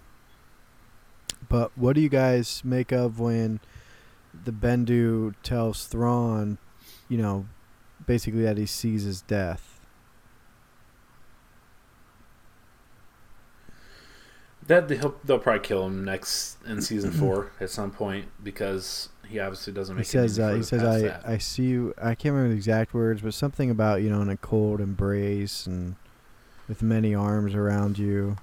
but 1.50 1.72
what 1.78 1.94
do 1.94 2.02
you 2.02 2.10
guys 2.10 2.62
make 2.64 2.92
of 2.92 3.20
when 3.20 3.60
the 4.46 4.52
Bendu 4.52 5.34
tells 5.44 5.86
Thrawn, 5.86 6.58
you 7.08 7.18
know, 7.18 7.48
basically 8.06 8.44
that 8.44 8.58
he 8.58 8.66
sees 8.66 9.04
his 9.04 9.22
death? 9.22 9.80
That 14.66 14.90
they'll, 14.90 15.16
they'll 15.24 15.40
probably 15.40 15.62
kill 15.62 15.86
him 15.86 16.04
next 16.04 16.58
in 16.66 16.82
season 16.82 17.12
four 17.20 17.52
at 17.62 17.70
some 17.70 17.92
point 17.92 18.28
because 18.44 19.10
he 19.30 19.40
obviously 19.40 19.74
doesn't 19.74 19.98
He 19.98 20.04
says, 20.04 20.40
any 20.40 20.54
uh, 20.54 20.56
he 20.56 20.64
says, 20.64 20.84
I, 20.84 21.02
that. 21.02 21.28
I 21.28 21.38
see 21.38 21.64
you. 21.64 21.94
I 22.02 22.16
can't 22.16 22.34
remember 22.34 22.50
the 22.50 22.56
exact 22.56 22.94
words, 22.94 23.22
but 23.22 23.34
something 23.34 23.70
about 23.70 24.02
you 24.02 24.10
know 24.10 24.22
in 24.22 24.30
a 24.30 24.38
cold 24.38 24.82
embrace 24.82 25.66
and 25.66 25.96
with 26.68 26.82
many 26.82 27.14
arms 27.14 27.56
around 27.56 27.98
you. 27.98 28.38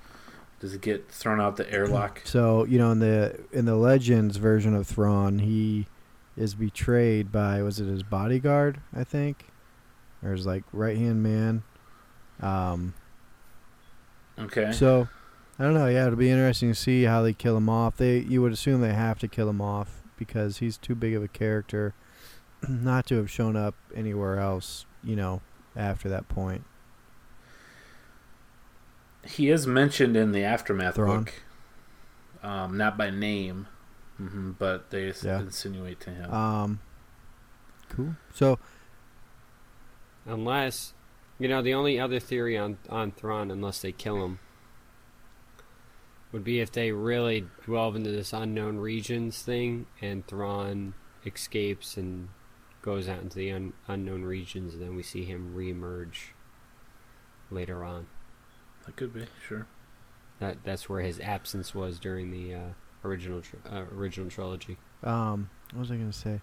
Does 0.61 0.75
it 0.75 0.81
get 0.81 1.11
thrown 1.11 1.41
out 1.41 1.57
the 1.57 1.71
airlock? 1.73 2.23
So 2.25 2.65
you 2.65 2.79
know 2.79 2.91
in 2.93 2.99
the 3.01 3.41
in 3.53 3.65
the 3.65 3.77
Legends 3.77 4.37
version 4.37 4.75
of 4.75 4.87
Thrawn, 4.87 5.41
he 5.41 5.87
is 6.37 6.55
betrayed 6.55 7.31
by 7.31 7.63
was 7.63 7.81
it 7.81 7.87
his 7.87 8.03
bodyguard? 8.03 8.81
I 8.95 9.05
think, 9.05 9.47
or 10.23 10.33
his 10.33 10.47
like 10.47 10.65
right 10.73 10.97
hand 10.97 11.23
man. 11.23 11.63
Um, 12.41 12.95
Okay. 14.39 14.73
So, 14.73 15.09
I 15.59 15.65
don't 15.65 15.75
know. 15.75 15.87
Yeah, 15.87 16.07
it'll 16.07 16.17
be 16.17 16.31
interesting 16.31 16.71
to 16.71 16.75
see 16.75 17.05
how 17.05 17.23
they 17.23 17.33
kill 17.33 17.57
him 17.57 17.69
off. 17.69 17.97
They, 17.97 18.19
you 18.19 18.43
would 18.43 18.53
assume 18.53 18.81
they 18.81 18.93
have 18.93 19.19
to 19.21 19.29
kill 19.29 19.49
him 19.49 19.61
off 19.61 20.03
because 20.27 20.59
he's 20.59 20.77
too 20.77 20.95
big 20.95 21.15
of 21.15 21.23
a 21.23 21.29
character 21.29 21.95
not 22.69 23.07
to 23.07 23.17
have 23.17 23.31
shown 23.31 23.57
up 23.57 23.75
anywhere 23.95 24.39
else. 24.39 24.87
You 25.03 25.17
know, 25.17 25.41
after 25.77 26.09
that 26.09 26.29
point. 26.29 26.65
He 29.27 29.51
is 29.51 29.67
mentioned 29.67 30.17
in 30.17 30.33
the 30.33 30.45
aftermath 30.45 30.97
Thrawn. 30.97 31.25
book, 31.25 31.33
um, 32.43 32.77
not 32.77 32.97
by 32.99 33.11
name, 33.11 33.67
hmm 34.19 34.53
but 34.59 34.91
they 34.91 35.13
Yeah. 35.23 35.41
insinuate 35.41 36.01
to 36.01 36.11
him. 36.11 36.33
Um. 36.33 36.81
Cool. 37.89 38.17
So, 38.35 38.59
Unless, 40.27 40.95
you 41.39 41.49
know, 41.49 41.61
the 41.63 41.75
only 41.75 42.01
other 42.01 42.19
theory 42.19 42.57
on 42.57 42.79
on 42.89 43.13
Thrawn, 43.13 43.51
unless 43.51 43.81
they 43.83 43.93
kill 43.93 44.25
him, 44.25 44.39
would 46.35 46.43
be 46.45 46.59
if 46.59 46.73
they 46.73 46.91
really 46.91 47.47
delve 47.65 47.95
into 47.95 48.11
this 48.11 48.33
unknown 48.33 48.77
regions 48.77 49.41
thing, 49.41 49.87
and 50.03 50.27
Thrawn 50.27 50.95
escapes 51.25 51.97
and 51.97 52.29
goes 52.83 53.09
out 53.09 53.23
into 53.23 53.37
the 53.39 53.53
un- 53.53 53.73
unknown 53.87 54.23
regions, 54.23 54.75
and 54.75 54.83
then 54.83 54.97
we 54.97 55.03
see 55.05 55.25
him 55.25 55.55
reemerge 55.57 56.33
later 57.51 57.85
on. 57.85 58.09
that 58.85 58.97
could 58.97 59.15
be 59.15 59.27
sure. 59.47 59.69
That 60.41 60.59
that's 60.65 60.89
where 60.89 61.01
his 61.03 61.21
absence 61.21 61.73
was 61.73 62.01
during 62.01 62.33
the 62.33 62.53
uh, 62.55 62.69
original 63.05 63.41
tr- 63.41 63.57
uh, 63.71 63.85
original 63.95 64.29
trilogy. 64.29 64.77
um, 65.05 65.49
what 65.73 65.81
was 65.81 65.91
I 65.93 65.97
gonna 65.97 66.13
say? 66.13 66.41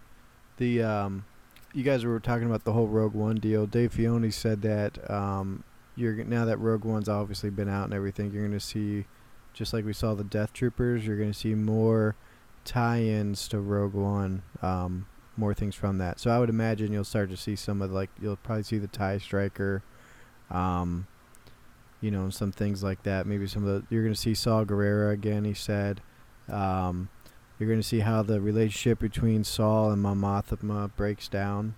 The 0.56 0.84
um, 0.84 1.26
you 1.74 1.84
guys 1.84 2.06
were 2.06 2.20
talking 2.22 2.48
about 2.48 2.64
the 2.64 2.72
whole 2.72 2.88
Rogue 2.88 3.14
One 3.14 3.36
deal. 3.36 3.66
Dave 3.68 3.94
Filoni 3.94 4.32
said 4.34 4.62
that 4.62 5.12
um, 5.12 5.66
you're 5.98 6.16
now 6.24 6.46
that 6.46 6.58
Rogue 6.60 6.86
One's 6.86 7.10
obviously 7.10 7.50
been 7.50 7.68
out 7.68 7.84
and 7.86 7.94
everything, 7.94 8.32
you're 8.32 8.48
gonna 8.48 8.60
see, 8.62 9.06
just 9.54 9.74
like 9.74 9.86
we 9.86 9.94
saw 9.94 10.14
the 10.14 10.24
Death 10.24 10.54
Troopers, 10.54 11.06
you're 11.06 11.18
gonna 11.18 11.34
see 11.34 11.56
more 11.56 12.16
tie-ins 12.66 13.48
to 13.50 13.60
Rogue 13.60 13.94
One, 13.94 14.44
um, 14.62 15.08
more 15.38 15.54
things 15.54 15.76
from 15.76 15.98
that. 15.98 16.20
So 16.20 16.32
I 16.32 16.40
would 16.40 16.50
imagine 16.50 16.92
you'll 16.92 17.04
start 17.04 17.30
to 17.32 17.38
see 17.38 17.56
some 17.56 17.82
of 17.82 17.92
like 17.92 18.10
you'll 18.22 18.36
probably 18.38 18.64
see 18.64 18.78
the 18.78 18.88
Tie 18.88 19.18
Striker, 19.18 19.84
um, 20.50 21.08
you 22.02 22.12
know, 22.12 22.30
some 22.30 22.52
things 22.52 22.84
like 22.84 23.04
that. 23.04 23.26
Maybe 23.26 23.48
some 23.48 23.66
of 23.66 23.70
the 23.70 23.94
you're 23.94 24.04
gonna 24.04 24.16
see 24.16 24.34
Saw 24.34 24.64
Gerrera 24.64 25.14
again. 25.14 25.46
He 25.46 25.54
said. 25.54 26.02
Um, 26.50 27.10
you're 27.62 27.70
going 27.70 27.80
to 27.80 27.88
see 27.88 28.00
how 28.00 28.24
the 28.24 28.42
relationship 28.42 28.98
between 28.98 29.44
Saw 29.44 29.92
and 29.92 30.02
Mon 30.02 30.20
Mothma 30.20 30.90
breaks 30.96 31.28
down. 31.28 31.76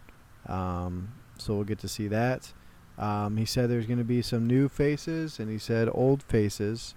Um, 0.48 1.12
so 1.38 1.56
we'll 1.56 1.65
get 1.65 1.80
to 1.80 1.89
see 1.89 2.08
that. 2.08 2.53
Um, 2.98 3.36
he 3.36 3.44
said 3.44 3.70
there's 3.70 3.86
going 3.86 3.98
to 3.98 4.06
be 4.06 4.22
some 4.22 4.48
new 4.48 4.70
faces, 4.70 5.39
and 5.39 5.50
he 5.50 5.58
said 5.58 5.89
old 5.92 6.24
faces. 6.24 6.96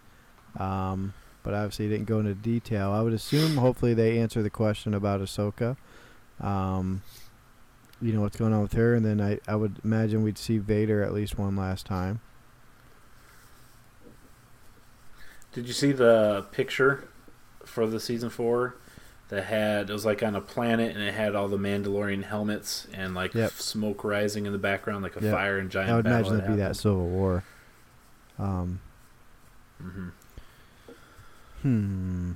Um, 0.59 1.13
but 1.43 1.55
obviously, 1.55 1.87
he 1.87 1.91
didn't 1.93 2.07
go 2.07 2.19
into 2.19 2.35
detail. 2.35 2.91
I 2.91 3.01
would 3.03 3.13
assume, 3.13 3.57
hopefully, 3.57 3.95
they 3.95 4.19
answer 4.19 4.43
the 4.43 4.51
question 4.51 4.95
about 4.95 5.21
Ahsoka. 5.21 5.77
Um, 6.41 7.03
you 8.03 8.13
know 8.13 8.21
what's 8.23 8.37
going 8.37 8.53
on 8.53 8.63
with 8.63 8.73
her, 8.75 8.95
and 8.95 9.05
then 9.05 9.21
I, 9.21 9.39
I 9.49 9.57
would 9.57 9.77
imagine 9.85 10.23
we'd 10.23 10.37
see 10.39 10.59
Vader 10.59 11.03
at 11.03 11.15
least 11.15 11.39
one 11.39 11.57
last 11.57 11.87
time. 11.87 12.21
Did 15.53 15.67
you 15.67 15.73
see 15.73 15.93
the 15.93 16.45
picture 16.53 17.05
for 17.65 17.87
the 17.87 17.99
season 17.99 18.29
four 18.29 18.75
that 19.29 19.45
had 19.45 19.89
it 19.91 19.93
was 19.93 20.05
like 20.05 20.23
on 20.23 20.37
a 20.37 20.41
planet 20.41 20.95
and 20.95 21.03
it 21.03 21.15
had 21.15 21.35
all 21.35 21.49
the 21.49 21.57
Mandalorian 21.57 22.25
helmets 22.25 22.87
and 22.93 23.15
like 23.15 23.35
Yep. 23.35 23.53
smoke 23.53 24.05
rising 24.05 24.47
in 24.47 24.53
the 24.53 24.59
background 24.59 25.03
like 25.03 25.17
a 25.17 25.21
Yep. 25.23 25.33
fire 25.33 25.59
and 25.59 25.71
giant. 25.71 25.91
I 25.91 25.97
would 25.97 26.07
imagine 26.07 26.37
that'd 26.39 26.51
be 26.51 26.57
that. 26.57 26.77
Civil 26.77 27.09
War. 27.09 27.43
Um, 28.39 28.81
Mhm. 29.83 30.11
Hmm. 31.67 32.33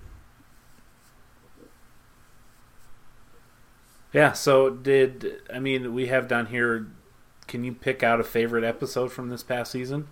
Yeah. 4.13 4.33
So 4.33 4.71
did 4.71 5.41
I 5.55 5.61
mean 5.61 5.95
we 5.95 6.09
have 6.09 6.27
down 6.27 6.47
here? 6.47 6.89
Can 7.47 7.63
you 7.63 7.73
pick 7.73 8.03
out 8.03 8.19
a 8.19 8.25
favorite 8.25 8.65
episode 8.65 9.13
from 9.13 9.29
this 9.29 9.45
past 9.45 9.71
season? 9.71 10.09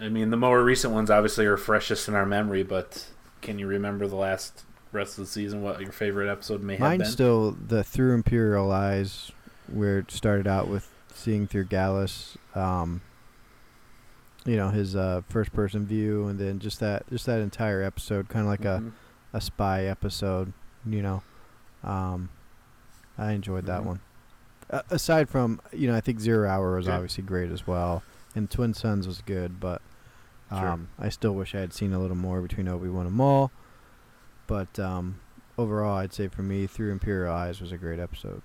I 0.00 0.08
mean, 0.08 0.30
the 0.30 0.38
more 0.38 0.64
recent 0.64 0.94
ones 0.94 1.10
obviously 1.10 1.44
are 1.44 1.58
freshest 1.58 2.08
in 2.08 2.14
our 2.14 2.24
memory, 2.24 2.62
but 2.62 3.06
can 3.42 3.58
you 3.58 3.66
remember 3.66 4.06
the 4.06 4.16
last 4.16 4.64
rest 4.92 5.18
of 5.18 5.24
the 5.24 5.30
season? 5.30 5.62
What 5.62 5.78
your 5.80 5.92
favorite 5.92 6.30
episode 6.30 6.62
may 6.62 6.74
have 6.74 6.80
Mine's 6.80 7.02
been? 7.02 7.10
still 7.10 7.50
the 7.52 7.84
Through 7.84 8.14
Imperial 8.14 8.72
Eyes, 8.72 9.30
where 9.70 9.98
it 9.98 10.10
started 10.10 10.46
out 10.46 10.68
with 10.68 10.88
seeing 11.14 11.46
through 11.46 11.66
Kallus, 11.66 12.36
um, 12.54 13.02
you 14.46 14.56
know, 14.56 14.70
his 14.70 14.96
uh, 14.96 15.20
first 15.28 15.52
person 15.52 15.84
view, 15.86 16.28
and 16.28 16.38
then 16.38 16.58
just 16.60 16.80
that 16.80 17.06
just 17.10 17.26
that 17.26 17.40
entire 17.40 17.82
episode, 17.82 18.28
kind 18.28 18.42
of 18.44 18.48
like 18.48 18.60
Mhm. 18.62 18.92
a 19.34 19.36
a 19.36 19.40
spy 19.40 19.84
episode. 19.84 20.52
You 20.86 21.02
know, 21.02 21.22
um, 21.84 22.30
I 23.18 23.32
enjoyed 23.32 23.66
that 23.66 23.82
Mhm. 23.82 23.86
one. 23.86 24.00
Uh, 24.70 24.82
aside 24.90 25.28
from 25.28 25.60
you 25.72 25.88
know, 25.88 25.96
I 25.96 26.00
think 26.00 26.20
Zero 26.20 26.48
Hour 26.48 26.76
was 26.76 26.86
Good. 26.86 26.94
obviously 26.94 27.24
great 27.24 27.50
as 27.50 27.66
well, 27.66 28.02
and 28.34 28.48
Twin 28.50 28.72
Sons 28.72 29.06
was 29.06 29.20
good, 29.22 29.58
but 29.60 29.82
Sure. 30.50 30.58
um, 30.68 30.88
I 30.98 31.08
still 31.08 31.34
wish 31.34 31.54
I 31.54 31.60
had 31.60 31.72
seen 31.72 31.92
a 31.92 31.98
little 31.98 32.16
more 32.16 32.40
between 32.40 32.68
Obi 32.68 32.88
Wan 32.88 33.06
and 33.06 33.14
Maul. 33.16 33.50
But 34.46 34.78
um, 34.78 35.16
overall, 35.58 35.96
I'd 35.98 36.12
say 36.12 36.28
for 36.28 36.42
me, 36.42 36.68
Through 36.68 36.92
Imperial 36.92 37.34
Eyes 37.34 37.60
was 37.60 37.72
a 37.72 37.76
great 37.78 37.98
episode. 37.98 38.42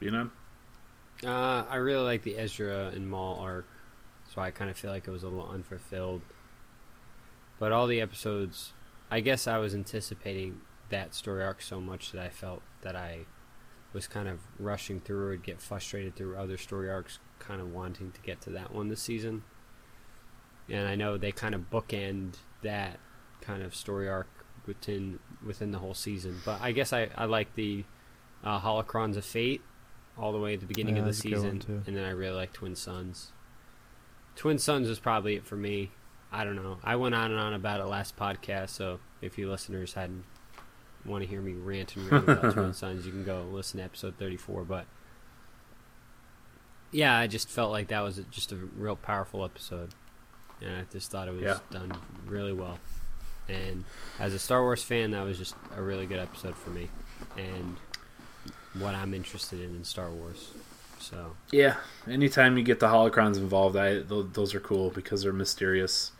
You 0.00 0.10
know? 0.10 0.30
Uh, 1.24 1.64
I 1.68 1.76
really 1.76 2.04
like 2.04 2.22
the 2.22 2.38
Ezra 2.38 2.88
and 2.94 3.08
Maul 3.08 3.38
arc, 3.40 3.66
so 4.32 4.42
I 4.42 4.50
kind 4.50 4.70
of 4.70 4.76
feel 4.76 4.90
like 4.90 5.08
it 5.08 5.10
was 5.10 5.22
a 5.22 5.28
little 5.28 5.48
unfulfilled. 5.48 6.22
But 7.58 7.72
all 7.72 7.86
the 7.86 8.00
episodes, 8.00 8.74
I 9.10 9.20
guess 9.20 9.46
I 9.46 9.58
was 9.58 9.74
anticipating 9.74 10.60
that 10.90 11.14
story 11.14 11.42
arc 11.42 11.62
so 11.62 11.80
much 11.80 12.12
that 12.12 12.22
I 12.22 12.28
felt 12.28 12.62
that 12.82 12.94
I 12.94 13.20
was 13.92 14.06
kind 14.06 14.28
of 14.28 14.40
rushing 14.58 15.00
through 15.00 15.28
or 15.28 15.36
get 15.36 15.60
frustrated 15.60 16.16
through 16.16 16.36
other 16.36 16.58
story 16.58 16.90
arcs, 16.90 17.18
kind 17.38 17.62
of 17.62 17.72
wanting 17.72 18.12
to 18.12 18.20
get 18.20 18.42
to 18.42 18.50
that 18.50 18.74
one 18.74 18.88
this 18.88 19.00
season. 19.00 19.42
And 20.68 20.86
I 20.86 20.96
know 20.96 21.16
they 21.16 21.32
kind 21.32 21.54
of 21.54 21.70
bookend 21.70 22.34
that 22.62 22.98
kind 23.40 23.62
of 23.62 23.74
story 23.74 24.08
arc 24.08 24.28
within 24.66 25.18
within 25.44 25.70
the 25.70 25.78
whole 25.78 25.94
season. 25.94 26.40
But 26.44 26.60
I 26.60 26.72
guess 26.72 26.92
I, 26.92 27.08
I 27.16 27.24
like 27.24 27.54
the 27.54 27.84
uh, 28.44 28.60
Holocrons 28.60 29.16
of 29.16 29.24
Fate 29.24 29.62
all 30.18 30.32
the 30.32 30.38
way 30.38 30.54
at 30.54 30.60
the 30.60 30.66
beginning 30.66 30.96
Yeah, 30.96 31.00
of 31.02 31.06
the 31.06 31.10
that's 31.12 31.24
a 31.24 31.28
good 31.28 31.42
one, 31.42 31.60
season, 31.60 31.82
and 31.86 31.96
then 31.96 32.04
I 32.04 32.10
really 32.10 32.34
like 32.36 32.52
Twin 32.52 32.74
Sons. 32.76 33.32
Twin 34.34 34.58
Sons 34.58 34.88
was 34.88 34.98
probably 34.98 35.36
it 35.36 35.44
for 35.46 35.56
me. 35.56 35.90
I 36.32 36.44
don't 36.44 36.56
know. 36.56 36.78
I 36.84 36.96
went 36.96 37.14
on 37.14 37.30
and 37.30 37.40
on 37.40 37.54
about 37.54 37.80
it 37.80 37.84
last 37.86 38.16
podcast, 38.16 38.70
so 38.70 38.98
if 39.22 39.38
you 39.38 39.50
listeners 39.50 39.94
hadn't 39.94 40.24
want 41.04 41.22
to 41.22 41.28
hear 41.28 41.40
me 41.40 41.52
rant 41.52 41.94
and 41.96 42.10
rave 42.10 42.28
about 42.28 42.52
Twin 42.52 42.72
Sons, 42.74 43.06
you 43.06 43.12
can 43.12 43.24
go 43.24 43.44
listen 43.50 43.78
to 43.78 43.84
episode 43.84 44.16
thirty-four. 44.18 44.64
But 44.64 44.86
yeah, 46.92 47.16
I 47.18 47.26
just 47.26 47.48
felt 47.48 47.70
like 47.72 47.88
that 47.88 48.00
was 48.00 48.20
just 48.30 48.52
a 48.52 48.56
real 48.56 48.96
powerful 48.96 49.44
episode, 49.44 49.90
and 50.62 50.70
I 50.76 50.84
just 50.90 51.10
thought 51.10 51.28
it 51.28 51.32
was 51.34 51.42
Yeah. 51.42 51.58
done 51.70 51.92
really 52.26 52.52
well. 52.52 52.78
And 53.48 53.84
as 54.18 54.34
a 54.34 54.38
Star 54.38 54.62
Wars 54.62 54.82
fan, 54.82 55.12
that 55.12 55.24
was 55.24 55.38
just 55.38 55.54
a 55.76 55.82
really 55.82 56.06
good 56.06 56.18
episode 56.18 56.56
for 56.56 56.70
me, 56.70 56.88
and 57.36 57.76
what 58.80 58.94
I'm 58.94 59.14
interested 59.14 59.60
in 59.60 59.74
in 59.76 59.84
Star 59.84 60.10
Wars. 60.10 60.50
So 60.98 61.36
Yeah. 61.50 61.76
Anytime 62.08 62.56
you 62.58 62.64
get 62.64 62.80
the 62.80 62.88
holocrons 62.88 63.36
involved, 63.36 63.76
I 63.76 64.02
th- 64.02 64.26
those 64.32 64.54
are 64.54 64.60
cool 64.60 64.90
because 64.90 65.22
they're 65.22 65.32
mysterious 65.32 66.12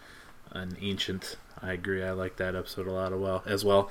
and 0.53 0.77
ancient. 0.81 1.37
I 1.63 1.73
agree. 1.73 2.05
I 2.05 2.11
like 2.13 2.37
that 2.37 2.55
episode 2.55 2.87
a 2.87 2.93
lot 2.93 3.13
as 3.13 3.19
well. 3.19 3.43
As 3.47 3.65
well, 3.65 3.91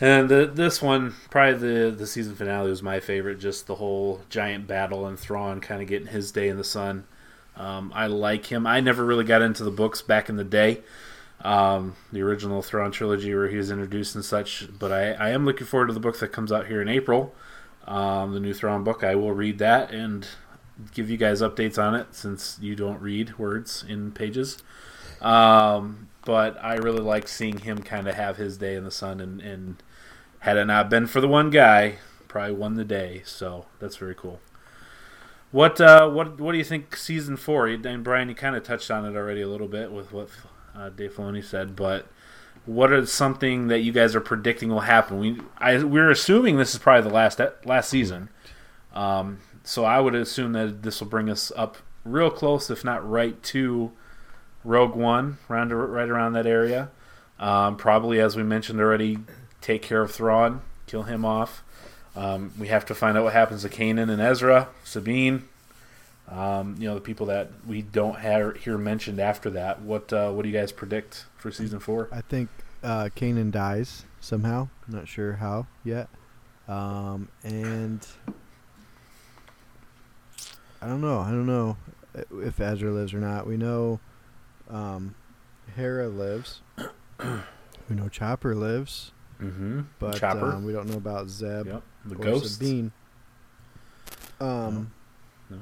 and 0.00 0.28
the, 0.28 0.46
this 0.46 0.82
one, 0.82 1.14
probably 1.30 1.54
the 1.54 1.90
the 1.90 2.06
season 2.06 2.34
finale 2.34 2.68
was 2.68 2.82
my 2.82 3.00
favorite. 3.00 3.40
Just 3.40 3.66
the 3.66 3.76
whole 3.76 4.20
giant 4.28 4.66
battle 4.66 5.06
and 5.06 5.18
Thrawn 5.18 5.60
kind 5.60 5.80
of 5.80 5.88
getting 5.88 6.08
his 6.08 6.30
day 6.30 6.48
in 6.48 6.58
the 6.58 6.64
sun. 6.64 7.04
Um, 7.56 7.90
I 7.94 8.06
like 8.06 8.46
him. 8.46 8.66
I 8.66 8.80
never 8.80 9.04
really 9.04 9.24
got 9.24 9.42
into 9.42 9.64
the 9.64 9.70
books 9.70 10.02
back 10.02 10.28
in 10.28 10.36
the 10.36 10.44
day, 10.44 10.82
um, 11.42 11.96
the 12.12 12.20
original 12.20 12.62
Thrawn 12.62 12.92
trilogy 12.92 13.34
where 13.34 13.48
he 13.48 13.56
was 13.56 13.70
introduced 13.70 14.14
and 14.14 14.24
such. 14.24 14.68
But 14.78 14.92
I, 14.92 15.12
I 15.12 15.30
am 15.30 15.44
looking 15.44 15.66
forward 15.66 15.88
to 15.88 15.94
the 15.94 16.00
book 16.00 16.18
that 16.20 16.28
comes 16.28 16.52
out 16.52 16.66
here 16.66 16.80
in 16.82 16.88
April 16.88 17.34
um, 17.88 18.34
the 18.34 18.40
new 18.40 18.54
Thrawn 18.54 18.84
book. 18.84 19.02
I 19.02 19.16
will 19.16 19.32
read 19.32 19.58
that 19.58 19.90
and 19.90 20.28
give 20.94 21.10
you 21.10 21.16
guys 21.16 21.40
updates 21.42 21.82
on 21.82 21.94
it 21.94 22.14
since 22.14 22.58
you 22.60 22.76
don't 22.76 23.00
read 23.00 23.38
words 23.38 23.84
in 23.88 24.12
pages. 24.12 24.58
Um, 25.20 26.08
but 26.24 26.62
I 26.62 26.74
really 26.74 27.00
like 27.00 27.26
seeing 27.26 27.58
him 27.58 27.78
kind 27.78 28.06
of 28.06 28.14
have 28.14 28.36
his 28.36 28.58
day 28.58 28.76
in 28.76 28.84
the 28.84 28.90
sun, 28.90 29.20
and, 29.20 29.40
and 29.40 29.82
had 30.40 30.56
it 30.56 30.66
not 30.66 30.90
been 30.90 31.06
for 31.06 31.20
the 31.20 31.26
one 31.26 31.50
guy, 31.50 31.98
probably 32.28 32.54
won 32.54 32.74
the 32.74 32.84
day. 32.84 33.22
So 33.24 33.64
that's 33.80 33.96
very 33.96 34.14
cool. 34.14 34.38
What 35.50 35.80
uh, 35.80 36.08
what 36.10 36.38
what 36.38 36.52
do 36.52 36.58
you 36.58 36.64
think 36.64 36.94
season 36.94 37.36
four? 37.38 37.66
And 37.66 38.04
Brian, 38.04 38.28
you 38.28 38.34
kind 38.34 38.54
of 38.54 38.62
touched 38.62 38.90
on 38.90 39.06
it 39.06 39.16
already 39.16 39.40
a 39.40 39.48
little 39.48 39.66
bit 39.66 39.90
with 39.90 40.12
what 40.12 40.28
uh, 40.76 40.90
Dave 40.90 41.14
Filoni 41.14 41.42
said, 41.42 41.74
but 41.74 42.06
what 42.68 42.92
is 42.92 43.10
something 43.10 43.68
that 43.68 43.80
you 43.80 43.92
guys 43.92 44.14
are 44.14 44.20
predicting 44.20 44.68
will 44.68 44.80
happen? 44.80 45.18
We 45.18 45.40
I 45.56 45.82
we're 45.82 46.10
assuming 46.10 46.58
this 46.58 46.74
is 46.74 46.78
probably 46.78 47.08
the 47.08 47.14
last 47.14 47.40
last 47.64 47.88
season, 47.88 48.28
um, 48.92 49.38
so 49.64 49.84
I 49.84 50.00
would 50.00 50.14
assume 50.14 50.52
that 50.52 50.82
this 50.82 51.00
will 51.00 51.08
bring 51.08 51.30
us 51.30 51.50
up 51.56 51.78
real 52.04 52.30
close, 52.30 52.68
if 52.68 52.84
not 52.84 53.08
right 53.08 53.42
to 53.44 53.90
Rogue 54.64 54.94
One, 54.94 55.38
around 55.48 55.72
right 55.72 56.08
around 56.08 56.34
that 56.34 56.46
area. 56.46 56.90
Um, 57.38 57.76
probably, 57.76 58.20
as 58.20 58.36
we 58.36 58.42
mentioned 58.42 58.80
already, 58.80 59.18
take 59.62 59.80
care 59.80 60.02
of 60.02 60.10
Thrawn, 60.10 60.60
kill 60.86 61.04
him 61.04 61.24
off. 61.24 61.62
Um, 62.14 62.52
we 62.58 62.68
have 62.68 62.84
to 62.86 62.94
find 62.94 63.16
out 63.16 63.24
what 63.24 63.32
happens 63.32 63.62
to 63.62 63.68
Kanan 63.70 64.10
and 64.10 64.20
Ezra, 64.20 64.68
Sabine. 64.84 65.48
Um, 66.30 66.76
you 66.78 66.86
know 66.88 66.94
the 66.94 67.00
people 67.00 67.26
that 67.26 67.50
we 67.66 67.80
don't 67.82 68.18
have 68.18 68.56
hear 68.56 68.76
mentioned 68.76 69.18
after 69.18 69.48
that. 69.50 69.80
What 69.82 70.12
uh, 70.12 70.30
what 70.30 70.42
do 70.42 70.48
you 70.50 70.56
guys 70.58 70.72
predict 70.72 71.24
for 71.36 71.50
season 71.50 71.78
four? 71.80 72.08
I 72.12 72.20
think 72.20 72.50
uh, 72.82 73.08
Kanan 73.16 73.50
dies 73.50 74.04
somehow. 74.20 74.68
Not 74.86 75.08
sure 75.08 75.34
how 75.34 75.66
yet. 75.84 76.08
Um, 76.68 77.28
and 77.44 78.06
I 80.82 80.86
don't 80.86 81.00
know. 81.00 81.18
I 81.20 81.30
don't 81.30 81.46
know 81.46 81.76
if 82.42 82.60
Ezra 82.60 82.90
lives 82.90 83.14
or 83.14 83.18
not. 83.20 83.46
We 83.46 83.56
know 83.56 84.00
um, 84.68 85.14
Hera 85.76 86.08
lives. 86.08 86.60
we 87.18 87.96
know 87.96 88.08
Chopper 88.08 88.54
lives, 88.54 89.12
Mm-hmm. 89.40 89.82
but 90.00 90.16
Chopper. 90.18 90.52
um, 90.52 90.64
we 90.64 90.72
don't 90.72 90.88
know 90.88 90.96
about 90.96 91.28
Zeb 91.28 91.66
Yep. 91.68 91.82
The 92.06 92.14
or 92.16 92.18
ghost. 92.18 92.54
Sabine. 92.58 92.92
Um, 94.40 94.90
No. 95.48 95.56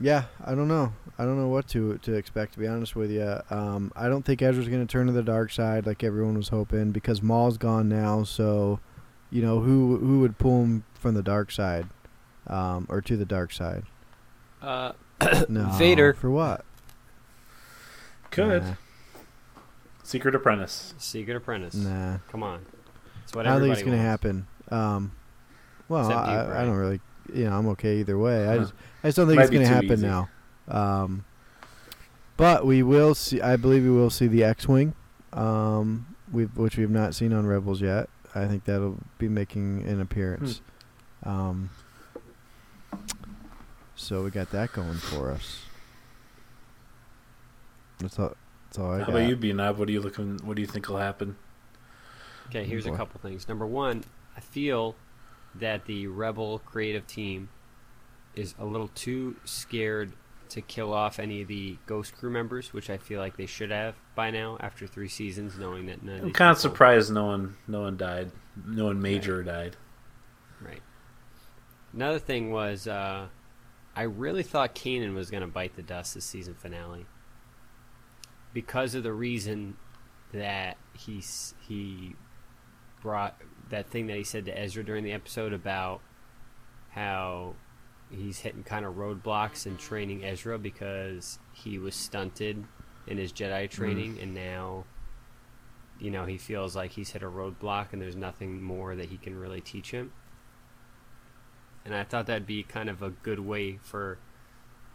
Yeah, 0.00 0.24
I 0.44 0.54
don't 0.54 0.68
know. 0.68 0.92
I 1.18 1.24
don't 1.24 1.38
know 1.38 1.48
what 1.48 1.68
to 1.68 1.98
to 1.98 2.14
expect. 2.14 2.54
To 2.54 2.58
be 2.58 2.66
honest 2.66 2.96
with 2.96 3.10
you, 3.10 3.40
um, 3.50 3.92
I 3.94 4.08
don't 4.08 4.24
think 4.24 4.42
Ezra's 4.42 4.68
going 4.68 4.84
to 4.84 4.90
turn 4.90 5.06
to 5.06 5.12
the 5.12 5.22
dark 5.22 5.52
side 5.52 5.86
like 5.86 6.02
everyone 6.02 6.36
was 6.36 6.48
hoping 6.48 6.90
because 6.90 7.22
Maul's 7.22 7.56
gone 7.58 7.88
now. 7.88 8.24
So, 8.24 8.80
you 9.30 9.40
know, 9.40 9.60
who 9.60 9.96
who 9.98 10.20
would 10.20 10.36
pull 10.38 10.62
him 10.64 10.84
from 10.94 11.14
the 11.14 11.22
dark 11.22 11.52
side, 11.52 11.86
um, 12.48 12.86
or 12.88 13.00
to 13.02 13.16
the 13.16 13.24
dark 13.24 13.52
side? 13.52 13.84
uh, 14.60 14.92
No, 15.48 15.66
Vader. 15.78 16.12
for 16.14 16.30
what? 16.30 16.64
Could. 18.32 18.62
Nah, 18.64 18.74
Secret 20.02 20.34
Apprentice. 20.34 20.92
Secret 20.98 21.36
Apprentice. 21.36 21.74
nah. 21.74 22.18
Come 22.30 22.42
on, 22.42 22.66
it's 23.22 23.32
what 23.32 23.46
I 23.46 23.50
don't 23.50 23.60
think 23.60 23.70
everybody 23.76 23.80
it's 23.80 23.82
going 23.82 23.96
to 23.96 24.02
happen. 24.02 24.46
Um, 24.70 25.12
well, 25.88 26.10
I, 26.12 26.62
I 26.62 26.64
don't 26.64 26.76
really. 26.76 27.00
You 27.32 27.44
know, 27.44 27.58
I'm 27.58 27.66
okay 27.68 27.98
either 28.00 28.18
way. 28.18 28.46
I 28.48 28.52
Huh. 28.56 28.58
just 28.60 28.72
I 29.02 29.08
just 29.08 29.16
don't 29.16 29.26
think 29.26 29.36
Might 29.36 29.42
it's 29.44 29.50
going 29.50 29.62
to 29.66 29.68
happen 29.68 29.92
easy. 29.92 30.06
now. 30.06 30.28
Um, 30.68 31.24
but 32.36 32.66
we 32.66 32.82
will 32.82 33.14
see. 33.14 33.40
I 33.40 33.56
believe 33.56 33.82
we 33.84 33.90
will 33.90 34.10
see 34.10 34.26
the 34.26 34.42
X-wing, 34.44 34.94
um, 35.32 36.06
we've, 36.32 36.56
which 36.56 36.76
we've 36.76 36.90
not 36.90 37.14
seen 37.14 37.32
on 37.32 37.46
Rebels 37.46 37.80
yet. 37.80 38.08
I 38.34 38.46
think 38.46 38.64
that'll 38.64 38.98
be 39.18 39.28
making 39.28 39.84
an 39.86 40.00
appearance. 40.00 40.60
Hmm. 41.22 41.28
Um, 41.28 41.70
so 43.94 44.24
we 44.24 44.30
got 44.30 44.50
that 44.50 44.72
going 44.72 44.94
for 44.98 45.30
us. 45.30 45.60
That's 47.98 48.18
all. 48.18 48.34
That's 48.66 48.78
all 48.78 48.90
I 48.92 48.98
How 48.98 49.06
got. 49.06 49.08
about 49.10 49.28
you, 49.28 49.36
B 49.36 49.52
Knob? 49.52 49.78
What 49.78 49.86
do 49.86 49.92
you 49.92 50.00
looking? 50.00 50.38
What 50.44 50.56
do 50.56 50.62
you 50.62 50.66
think 50.68 50.88
will 50.88 50.96
happen? 50.98 51.36
Okay, 52.48 52.64
here's 52.64 52.86
a 52.86 52.90
couple 52.90 53.20
things. 53.20 53.48
Number 53.48 53.66
one, 53.66 54.04
I 54.36 54.40
feel 54.40 54.96
that 55.56 55.86
the 55.86 56.06
Rebel 56.06 56.60
creative 56.60 57.06
team 57.06 57.48
is 58.34 58.54
a 58.58 58.64
little 58.64 58.88
too 58.88 59.36
scared 59.44 60.12
to 60.50 60.60
kill 60.60 60.92
off 60.92 61.18
any 61.18 61.42
of 61.42 61.48
the 61.48 61.76
Ghost 61.86 62.16
crew 62.16 62.30
members, 62.30 62.72
which 62.72 62.90
I 62.90 62.98
feel 62.98 63.20
like 63.20 63.36
they 63.36 63.46
should 63.46 63.70
have 63.70 63.94
by 64.14 64.30
now 64.30 64.56
after 64.60 64.86
three 64.86 65.08
seasons, 65.08 65.58
knowing 65.58 65.86
that 65.86 66.02
none 66.02 66.16
of 66.16 66.24
I'm 66.24 66.32
kind 66.32 66.50
of 66.50 66.58
surprised 66.58 67.12
no 67.12 67.26
one, 67.26 67.56
no 67.66 67.82
one 67.82 67.96
died. 67.96 68.30
No 68.66 68.86
one 68.86 69.00
major 69.00 69.42
died. 69.42 69.76
Right. 70.60 70.82
Another 71.92 72.18
thing 72.18 72.50
was, 72.52 72.86
uh, 72.86 73.26
I 73.96 74.02
really 74.02 74.42
thought 74.42 74.74
Kanan 74.74 75.14
was 75.14 75.30
going 75.30 75.42
to 75.42 75.46
bite 75.46 75.76
the 75.76 75.82
dust 75.82 76.14
this 76.14 76.24
season 76.24 76.54
finale 76.54 77.06
because 78.52 78.94
of 78.94 79.02
the 79.02 79.12
reason 79.12 79.76
that 80.32 80.76
he's 80.92 81.54
he 81.66 82.14
brought 83.00 83.40
that 83.74 83.90
thing 83.90 84.06
that 84.06 84.16
he 84.16 84.24
said 84.24 84.46
to 84.46 84.56
Ezra 84.56 84.84
during 84.84 85.02
the 85.02 85.12
episode 85.12 85.52
about 85.52 86.00
how 86.90 87.54
he's 88.08 88.38
hitting 88.38 88.62
kind 88.62 88.84
of 88.84 88.94
roadblocks 88.94 89.66
in 89.66 89.76
training 89.76 90.24
Ezra 90.24 90.58
because 90.58 91.40
he 91.52 91.78
was 91.78 91.96
stunted 91.96 92.64
in 93.08 93.18
his 93.18 93.32
Jedi 93.32 93.68
training 93.68 94.18
and 94.22 94.32
now 94.32 94.84
you 95.98 96.10
know 96.10 96.24
he 96.24 96.38
feels 96.38 96.76
like 96.76 96.92
he's 96.92 97.10
hit 97.10 97.22
a 97.22 97.26
roadblock 97.26 97.92
and 97.92 98.00
there's 98.00 98.14
nothing 98.14 98.62
more 98.62 98.94
that 98.94 99.08
he 99.08 99.16
can 99.16 99.36
really 99.36 99.60
teach 99.60 99.90
him. 99.90 100.12
And 101.84 101.94
I 101.94 102.04
thought 102.04 102.26
that'd 102.26 102.46
be 102.46 102.62
kind 102.62 102.88
of 102.88 103.02
a 103.02 103.10
good 103.10 103.40
way 103.40 103.78
for 103.82 104.18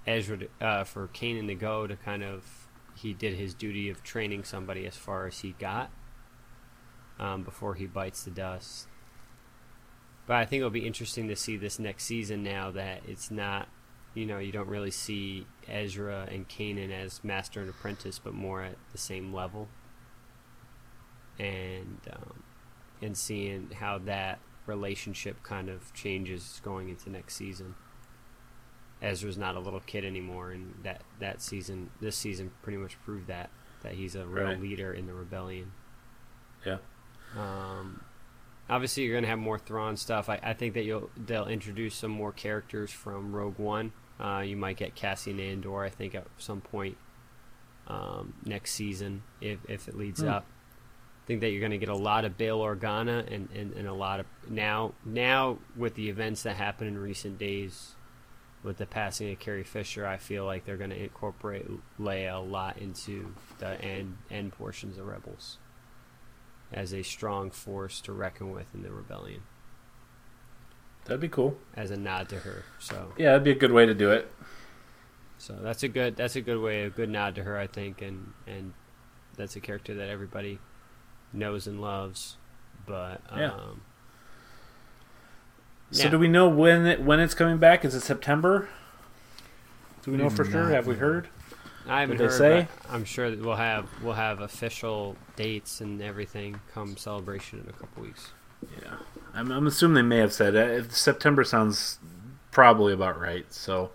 Ezra 0.07 0.37
to, 0.37 0.47
uh, 0.61 0.83
for 0.85 1.07
Kanan 1.09 1.47
to 1.47 1.55
go 1.55 1.85
to 1.85 1.97
kind 1.97 2.23
of 2.23 2.67
he 2.95 3.13
did 3.13 3.35
his 3.35 3.53
duty 3.53 3.89
of 3.89 4.03
training 4.03 4.45
somebody 4.45 4.87
as 4.87 4.95
far 4.95 5.27
as 5.27 5.39
he 5.39 5.51
got 5.59 5.91
um, 7.19 7.43
before 7.43 7.75
he 7.75 7.85
bites 7.85 8.23
the 8.23 8.31
dust. 8.31 8.87
But 10.27 10.37
I 10.37 10.45
think 10.45 10.59
it'll 10.59 10.69
be 10.69 10.85
interesting 10.85 11.27
to 11.27 11.35
see 11.35 11.57
this 11.57 11.79
next 11.79 12.03
season 12.05 12.43
now 12.43 12.69
that 12.71 13.01
it's 13.07 13.31
not, 13.31 13.67
you 14.13 14.25
know, 14.25 14.37
you 14.37 14.51
don't 14.51 14.67
really 14.67 14.91
see 14.91 15.47
Ezra 15.67 16.27
and 16.31 16.47
Kanan 16.47 16.91
as 16.91 17.23
master 17.23 17.61
and 17.61 17.69
apprentice, 17.69 18.19
but 18.19 18.33
more 18.33 18.61
at 18.61 18.75
the 18.91 18.97
same 18.99 19.33
level. 19.33 19.69
And 21.39 21.99
um, 22.11 22.43
and 23.01 23.17
seeing 23.17 23.71
how 23.79 23.97
that 23.99 24.39
relationship 24.65 25.41
kind 25.41 25.69
of 25.69 25.93
changes 25.93 26.61
going 26.63 26.89
into 26.89 27.09
next 27.09 27.35
season. 27.35 27.75
Ezra's 29.01 29.37
not 29.37 29.55
a 29.55 29.59
little 29.59 29.79
kid 29.79 30.03
anymore, 30.03 30.51
and 30.51 30.75
that 30.83 31.01
that 31.19 31.41
season, 31.41 31.89
this 32.01 32.17
season, 32.17 32.51
pretty 32.61 32.77
much 32.77 33.01
proved 33.03 33.27
that 33.27 33.49
that 33.83 33.93
he's 33.93 34.15
a 34.15 34.25
real 34.27 34.45
Right. 34.47 34.59
leader 34.61 34.93
in 34.93 35.05
the 35.07 35.13
rebellion. 35.13 35.71
Yeah. 36.65 36.79
Um, 37.37 38.01
obviously, 38.69 39.03
you're 39.03 39.15
gonna 39.15 39.27
have 39.27 39.39
more 39.39 39.57
Thrawn 39.59 39.97
stuff. 39.97 40.29
I, 40.29 40.39
I 40.41 40.53
think 40.53 40.73
that 40.75 40.83
you'll 40.83 41.09
they'll 41.17 41.47
introduce 41.47 41.95
some 41.95 42.11
more 42.11 42.31
characters 42.31 42.91
from 42.91 43.35
Rogue 43.35 43.59
One. 43.59 43.91
Uh, 44.19 44.43
you 44.45 44.57
might 44.57 44.77
get 44.77 44.95
Cassian 44.95 45.39
Andor, 45.39 45.81
I 45.83 45.89
think, 45.89 46.13
at 46.15 46.27
some 46.37 46.59
point 46.61 46.97
um, 47.87 48.33
next 48.45 48.73
season 48.73 49.23
if 49.41 49.59
if 49.67 49.87
it 49.87 49.97
leads 49.97 50.21
Hmm. 50.21 50.29
up. 50.29 50.45
I 51.23 51.27
think 51.29 51.41
that 51.41 51.51
you're 51.51 51.59
going 51.59 51.71
to 51.73 51.77
get 51.77 51.89
a 51.89 51.95
lot 51.95 52.25
of 52.25 52.37
Bail 52.39 52.59
Organa 52.59 53.31
and, 53.31 53.49
and, 53.53 53.71
and 53.73 53.87
a 53.87 53.93
lot 53.93 54.19
of 54.19 54.25
now 54.49 54.93
now 55.05 55.59
with 55.75 55.93
the 55.93 56.09
events 56.09 56.41
that 56.43 56.55
happened 56.55 56.89
in 56.89 56.97
recent 56.97 57.37
days 57.37 57.93
with 58.63 58.77
the 58.77 58.87
passing 58.87 59.31
of 59.31 59.37
Carrie 59.39 59.63
Fisher, 59.63 60.07
I 60.07 60.17
feel 60.17 60.43
like 60.45 60.65
they're 60.65 60.75
going 60.75 60.89
to 60.89 61.01
incorporate 61.01 61.67
Leia 61.99 62.33
a 62.35 62.39
lot 62.39 62.79
into 62.79 63.33
the 63.59 63.79
end 63.79 64.17
end 64.31 64.53
portions 64.53 64.97
of 64.97 65.05
Rebels 65.05 65.59
as 66.71 66.93
a 66.93 67.01
strong 67.03 67.49
force 67.51 67.99
to 68.01 68.13
reckon 68.13 68.51
with 68.51 68.73
in 68.75 68.83
the 68.83 68.91
rebellion, 68.91 69.41
That'd 71.05 71.21
be 71.21 71.29
cool. 71.29 71.57
as 71.75 71.89
a 71.91 71.97
nod 71.97 72.29
to 72.29 72.39
her. 72.39 72.63
So 72.79 73.13
Yeah, 73.17 73.29
that'd 73.31 73.43
be 73.43 73.51
a 73.51 73.55
good 73.55 73.71
way 73.71 73.85
to 73.85 73.93
do 73.95 74.11
it. 74.11 74.31
so 75.37 75.53
that's 75.61 75.81
a 75.83 75.87
good 75.87 76.15
that's 76.15 76.35
a 76.35 76.41
good 76.41 76.61
way 76.61 76.83
a 76.83 76.89
good 76.89 77.09
nod 77.09 77.35
to 77.35 77.43
her, 77.43 77.57
I 77.57 77.67
think, 77.67 78.01
and 78.01 78.33
and 78.45 78.73
that's 79.37 79.55
a 79.55 79.59
character 79.59 79.93
that 79.95 80.09
everybody 80.09 80.59
knows 81.33 81.65
and 81.67 81.81
loves. 81.81 82.37
But 82.85 83.21
um, 83.29 83.39
Yeah. 83.39 83.51
So 85.91 86.03
yeah. 86.03 86.09
do 86.11 86.19
we 86.19 86.27
know 86.27 86.47
when 86.47 86.85
it, 86.85 87.01
when 87.01 87.19
it's 87.19 87.33
coming 87.33 87.57
back? 87.57 87.83
Is 87.83 87.95
it 87.95 88.01
September? 88.01 88.69
Do 90.03 90.11
we 90.11 90.17
know 90.17 90.29
for 90.29 90.45
sure? 90.45 90.69
Have 90.69 90.85
we 90.85 90.95
heard? 90.95 91.29
I 91.87 92.01
haven't 92.01 92.17
Did 92.17 92.29
they 92.29 92.31
heard. 92.31 92.37
say? 92.37 92.67
I'm 92.89 93.05
sure 93.05 93.29
that 93.31 93.39
we'll 93.39 93.55
have 93.55 93.87
we'll 94.03 94.13
have 94.13 94.41
official 94.41 95.15
dates 95.35 95.81
and 95.81 96.01
everything 96.01 96.59
come 96.73 96.97
celebration 96.97 97.59
in 97.59 97.69
a 97.69 97.73
couple 97.73 98.03
weeks. 98.03 98.31
Yeah, 98.81 98.95
I'm, 99.33 99.51
I'm 99.51 99.67
assuming 99.67 99.95
they 99.95 100.01
may 100.01 100.17
have 100.17 100.33
said 100.33 100.55
uh, 100.55 100.87
September 100.89 101.43
sounds 101.43 101.97
probably 102.51 102.93
about 102.93 103.19
right. 103.19 103.51
So, 103.53 103.91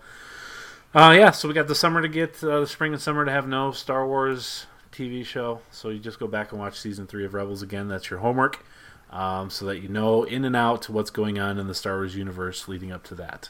uh, 0.93 1.13
yeah, 1.17 1.31
so 1.31 1.47
we 1.47 1.53
got 1.53 1.67
the 1.67 1.75
summer 1.75 2.01
to 2.01 2.07
get 2.07 2.43
uh, 2.43 2.61
the 2.61 2.67
spring 2.67 2.93
and 2.93 3.01
summer 3.01 3.23
to 3.25 3.31
have 3.31 3.47
no 3.47 3.71
Star 3.71 4.07
Wars 4.07 4.65
TV 4.91 5.25
show. 5.25 5.61
So 5.71 5.89
you 5.89 5.99
just 5.99 6.19
go 6.19 6.27
back 6.27 6.51
and 6.51 6.59
watch 6.59 6.79
season 6.79 7.05
three 7.05 7.25
of 7.25 7.33
Rebels 7.33 7.61
again. 7.61 7.87
That's 7.87 8.09
your 8.09 8.19
homework, 8.19 8.65
um, 9.11 9.49
so 9.49 9.65
that 9.65 9.79
you 9.79 9.87
know 9.87 10.23
in 10.23 10.43
and 10.45 10.55
out 10.55 10.89
what's 10.89 11.11
going 11.11 11.37
on 11.37 11.59
in 11.59 11.67
the 11.67 11.75
Star 11.75 11.95
Wars 11.97 12.15
universe 12.15 12.67
leading 12.67 12.91
up 12.91 13.03
to 13.03 13.15
that. 13.15 13.49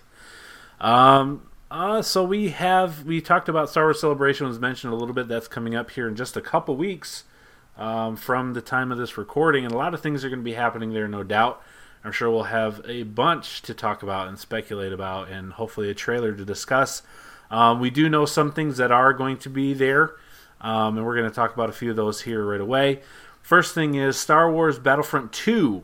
Um, 0.81 1.47
uh, 1.71 2.01
so 2.01 2.23
we 2.23 2.49
have 2.49 3.05
we 3.05 3.21
talked 3.21 3.49
about 3.49 3.69
Star 3.69 3.85
Wars 3.85 3.99
Celebration 3.99 4.47
was 4.47 4.59
mentioned 4.59 4.93
a 4.93 4.95
little 4.95 5.15
bit. 5.15 5.27
That's 5.27 5.47
coming 5.47 5.75
up 5.75 5.91
here 5.91 6.07
in 6.07 6.15
just 6.15 6.37
a 6.37 6.41
couple 6.41 6.75
weeks 6.75 7.23
um, 7.77 8.15
from 8.15 8.53
the 8.53 8.61
time 8.61 8.91
of 8.91 8.97
this 8.97 9.17
recording, 9.17 9.65
and 9.65 9.73
a 9.73 9.77
lot 9.77 9.93
of 9.93 10.01
things 10.01 10.23
are 10.23 10.29
going 10.29 10.39
to 10.39 10.43
be 10.43 10.53
happening 10.53 10.93
there, 10.93 11.07
no 11.07 11.23
doubt. 11.23 11.61
I'm 12.03 12.11
sure 12.11 12.29
we'll 12.29 12.43
have 12.43 12.81
a 12.87 13.01
bunch 13.01 13.63
to 13.63 13.73
talk 13.73 14.03
about 14.03 14.27
and 14.27 14.37
speculate 14.37 14.93
about, 14.93 15.29
and 15.29 15.53
hopefully 15.53 15.89
a 15.89 15.95
trailer 15.95 16.33
to 16.33 16.45
discuss. 16.45 17.01
Um, 17.49 17.79
we 17.79 17.89
do 17.89 18.09
know 18.09 18.25
some 18.25 18.51
things 18.51 18.77
that 18.77 18.91
are 18.91 19.11
going 19.11 19.37
to 19.37 19.49
be 19.49 19.73
there, 19.73 20.15
um, 20.61 20.97
and 20.97 21.05
we're 21.05 21.15
going 21.15 21.29
to 21.29 21.35
talk 21.35 21.55
about 21.55 21.69
a 21.69 21.73
few 21.73 21.89
of 21.89 21.95
those 21.95 22.21
here 22.21 22.45
right 22.45 22.61
away. 22.61 23.01
First 23.41 23.73
thing 23.73 23.95
is 23.95 24.17
Star 24.17 24.51
Wars 24.51 24.77
Battlefront 24.77 25.31
2, 25.33 25.83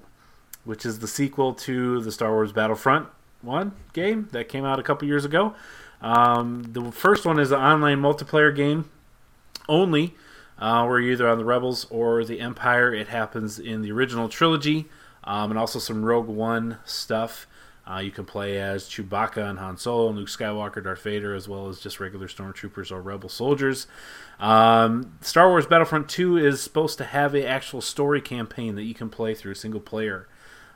which 0.63 0.85
is 0.85 0.99
the 0.99 1.07
sequel 1.07 1.55
to 1.55 2.01
the 2.01 2.11
Star 2.11 2.31
Wars 2.31 2.51
Battlefront 2.51 3.07
1 3.43 3.71
game 3.93 4.27
that 4.31 4.49
came 4.49 4.65
out 4.65 4.79
a 4.79 4.83
couple 4.83 5.07
years 5.07 5.25
ago. 5.25 5.55
Um, 6.01 6.63
the 6.71 6.91
first 6.91 7.25
one 7.25 7.39
is 7.39 7.51
an 7.51 7.59
online 7.59 7.99
multiplayer 7.99 8.55
game 8.55 8.89
only, 9.69 10.15
uh, 10.57 10.85
where 10.85 10.99
you're 10.99 11.13
either 11.13 11.27
on 11.27 11.37
the 11.37 11.45
Rebels 11.45 11.85
or 11.89 12.23
the 12.25 12.39
Empire. 12.39 12.93
It 12.93 13.07
happens 13.07 13.59
in 13.59 13.81
the 13.81 13.91
original 13.91 14.29
trilogy, 14.29 14.87
um, 15.23 15.51
and 15.51 15.59
also 15.59 15.79
some 15.79 16.03
Rogue 16.03 16.27
One 16.27 16.77
stuff. 16.85 17.47
Uh, 17.89 17.97
you 17.97 18.11
can 18.11 18.25
play 18.25 18.59
as 18.59 18.87
Chewbacca 18.87 19.49
and 19.49 19.59
Han 19.59 19.75
Solo, 19.75 20.07
and 20.07 20.17
Luke 20.17 20.27
Skywalker, 20.27 20.83
Darth 20.83 21.01
Vader, 21.01 21.33
as 21.33 21.47
well 21.47 21.67
as 21.67 21.79
just 21.79 21.99
regular 21.99 22.27
stormtroopers 22.27 22.91
or 22.91 23.01
rebel 23.01 23.27
soldiers. 23.27 23.87
Um, 24.39 25.17
Star 25.21 25.49
Wars 25.49 25.65
Battlefront 25.65 26.07
2 26.07 26.37
is 26.37 26.61
supposed 26.61 26.97
to 26.99 27.05
have 27.05 27.33
an 27.33 27.43
actual 27.43 27.81
story 27.81 28.21
campaign 28.21 28.75
that 28.75 28.83
you 28.83 28.93
can 28.93 29.09
play 29.09 29.33
through 29.33 29.53
a 29.53 29.55
single 29.55 29.81
player 29.81 30.27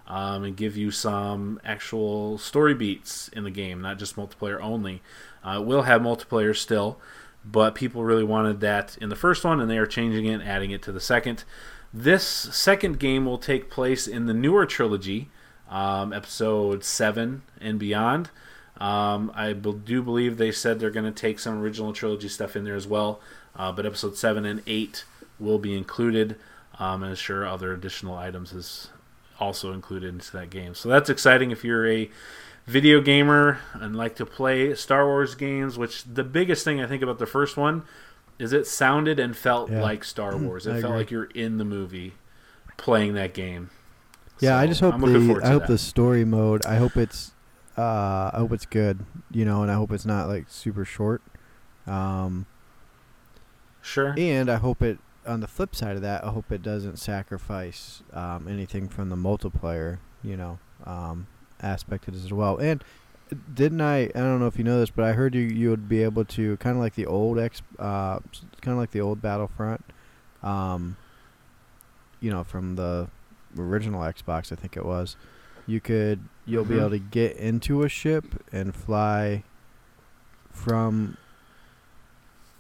um, 0.07 0.43
and 0.43 0.55
give 0.55 0.77
you 0.77 0.91
some 0.91 1.59
actual 1.63 2.37
story 2.37 2.73
beats 2.73 3.27
in 3.29 3.43
the 3.43 3.51
game, 3.51 3.81
not 3.81 3.97
just 3.97 4.15
multiplayer 4.15 4.61
only. 4.61 5.01
Uh, 5.43 5.59
it 5.59 5.65
will 5.65 5.83
have 5.83 6.01
multiplayer 6.01 6.55
still, 6.55 6.99
but 7.43 7.75
people 7.75 8.03
really 8.03 8.23
wanted 8.23 8.59
that 8.61 8.97
in 9.01 9.09
the 9.09 9.15
first 9.15 9.43
one, 9.43 9.59
and 9.59 9.69
they 9.69 9.77
are 9.77 9.85
changing 9.85 10.25
it, 10.25 10.41
adding 10.41 10.71
it 10.71 10.81
to 10.83 10.91
the 10.91 10.99
second. 10.99 11.43
This 11.93 12.23
second 12.23 12.99
game 12.99 13.25
will 13.25 13.37
take 13.37 13.69
place 13.69 14.07
in 14.07 14.25
the 14.25 14.33
newer 14.33 14.65
trilogy, 14.65 15.29
um, 15.69 16.13
episode 16.13 16.83
7 16.83 17.41
and 17.61 17.79
beyond. 17.79 18.29
Um, 18.77 19.31
I 19.33 19.53
do 19.53 20.03
believe 20.03 20.37
they 20.37 20.51
said 20.51 20.79
they're 20.79 20.91
going 20.91 21.05
to 21.05 21.11
take 21.11 21.39
some 21.39 21.61
original 21.61 21.93
trilogy 21.93 22.27
stuff 22.27 22.55
in 22.55 22.65
there 22.65 22.75
as 22.75 22.87
well, 22.87 23.21
uh, 23.55 23.71
but 23.71 23.85
episode 23.85 24.17
7 24.17 24.45
and 24.45 24.61
8 24.67 25.05
will 25.39 25.59
be 25.59 25.75
included, 25.75 26.35
um, 26.77 27.01
and 27.03 27.17
sure 27.17 27.47
other 27.47 27.73
additional 27.73 28.15
items 28.15 28.51
is 28.51 28.89
also 29.39 29.73
included 29.73 30.09
into 30.09 30.31
that 30.33 30.49
game. 30.49 30.73
So 30.75 30.89
that's 30.89 31.09
exciting 31.09 31.51
if 31.51 31.63
you're 31.63 31.87
a 31.89 32.09
video 32.65 32.99
gamer 33.01 33.59
and 33.73 33.95
like 33.95 34.15
to 34.15 34.25
play 34.25 34.73
Star 34.75 35.05
Wars 35.05 35.35
games, 35.35 35.77
which 35.77 36.03
the 36.03 36.23
biggest 36.23 36.63
thing 36.63 36.81
I 36.81 36.87
think 36.87 37.03
about 37.03 37.19
the 37.19 37.25
first 37.27 37.57
one 37.57 37.83
is 38.39 38.51
it 38.53 38.67
sounded 38.67 39.19
and 39.19 39.35
felt 39.37 39.69
Yeah. 39.71 39.81
like 39.81 40.03
Star 40.03 40.35
Wars. 40.37 40.65
It 40.67 40.71
I 40.71 40.81
felt 40.81 40.85
agree. 40.85 40.97
like 40.97 41.11
you're 41.11 41.23
in 41.25 41.57
the 41.57 41.65
movie 41.65 42.13
playing 42.77 43.13
that 43.13 43.33
game. 43.33 43.69
Yeah, 44.39 44.57
I 44.57 44.67
just 44.67 44.81
hope 44.81 44.99
the 44.99 45.39
I 45.43 45.47
hope 45.49 45.61
that. 45.63 45.67
the 45.67 45.77
story 45.77 46.25
mode. 46.25 46.65
I 46.65 46.75
hope 46.75 46.97
it's 46.97 47.31
uh 47.77 48.31
I 48.33 48.37
hope 48.37 48.51
it's 48.51 48.65
good, 48.65 49.05
you 49.31 49.45
know, 49.45 49.61
and 49.61 49.71
I 49.71 49.75
hope 49.75 49.91
it's 49.91 50.05
not 50.05 50.27
like 50.27 50.45
super 50.49 50.83
short. 50.85 51.21
Um 51.87 52.45
Sure. 53.81 54.13
and 54.17 54.49
I 54.49 54.55
hope 54.55 54.81
it 54.81 54.97
on 55.27 55.39
the 55.39 55.47
flip 55.47 55.75
side 55.75 55.95
of 55.95 56.01
that, 56.01 56.23
I 56.23 56.29
hope 56.29 56.51
it 56.51 56.61
doesn't 56.61 56.97
sacrifice 56.97 58.03
um 58.13 58.47
anything 58.47 58.88
from 58.89 59.09
the 59.09 59.15
multiplayer, 59.15 59.97
you 60.23 60.38
know, 60.38 60.59
um 60.85 61.27
aspect 61.61 62.07
of 62.07 62.13
it 62.15 62.17
as 62.23 62.31
well. 62.33 62.57
And 62.57 62.83
didn't 63.53 63.81
I 63.81 64.03
I 64.03 64.07
don't 64.13 64.39
know 64.39 64.47
if 64.47 64.57
you 64.57 64.63
know 64.63 64.79
this, 64.79 64.91
but 64.91 65.03
I 65.05 65.13
heard 65.13 65.33
you 65.35 65.41
you 65.41 65.69
would 65.71 65.89
be 65.89 66.03
able 66.03 66.25
to 66.25 66.57
kind 66.57 66.75
of 66.77 66.81
like 66.81 66.95
the 66.95 67.05
old 67.07 67.39
X 67.39 67.61
uh 67.79 68.19
kind 68.61 68.73
of 68.73 68.77
like 68.77 68.91
the 68.91 69.01
old 69.01 69.21
Battlefront 69.21 69.83
um 70.43 70.95
you 72.21 72.31
know, 72.31 72.43
from 72.43 72.75
the 72.75 73.07
original 73.57 74.01
Xbox, 74.01 74.51
I 74.51 74.55
think 74.55 74.75
it 74.77 74.85
was. 74.85 75.15
You 75.67 75.79
could 75.79 76.19
you'll 76.45 76.65
be 76.65 76.75
Mhm. 76.75 76.79
able 76.79 76.89
to 76.91 76.99
get 76.99 77.35
into 77.38 77.83
a 77.83 77.89
ship 77.89 78.25
and 78.51 78.75
fly 78.75 79.43
from 80.51 81.17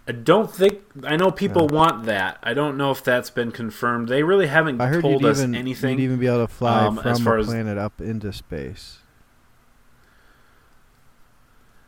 I 0.07 0.11
don't 0.11 0.53
think 0.53 0.81
I 1.03 1.15
know 1.15 1.31
people 1.31 1.67
Yeah. 1.69 1.75
want 1.77 2.05
that. 2.05 2.37
I 2.43 2.53
don't 2.53 2.77
know 2.77 2.91
if 2.91 3.03
that's 3.03 3.29
been 3.31 3.51
confirmed. 3.51 4.07
They 4.07 4.21
really 4.23 4.47
haven't 4.47 4.79
I 4.79 4.87
heard 4.87 5.01
told 5.01 5.21
you'd 5.21 5.29
us 5.31 5.39
even 5.39 5.55
anything. 5.55 5.97
you'd 5.99 6.03
even 6.05 6.19
be 6.19 6.27
able 6.27 6.45
to 6.45 6.47
fly 6.47 6.85
um, 6.85 6.99
as 6.99 7.17
from 7.17 7.25
far 7.25 7.37
a 7.37 7.39
as- 7.41 7.47
planet 7.47 7.77
up 7.77 7.99
into 7.99 8.31
space. 8.31 8.99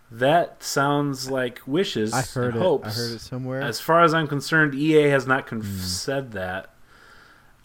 That 0.10 0.64
sounds 0.64 1.30
like 1.30 1.60
wishes 1.68 2.14
I 2.14 2.22
heard 2.22 2.54
and 2.54 2.64
it. 2.64 2.66
hopes. 2.66 2.88
I 2.88 2.92
heard 3.02 3.12
it 3.14 3.20
somewhere. 3.22 3.62
As 3.62 3.80
far 3.82 4.04
as 4.04 4.14
I'm 4.14 4.28
concerned, 4.28 4.74
EA 4.74 5.10
has 5.10 5.28
not 5.28 5.48
conf- 5.48 5.66
Hmm. 5.66 5.78
said 5.80 6.32
that. 6.32 6.74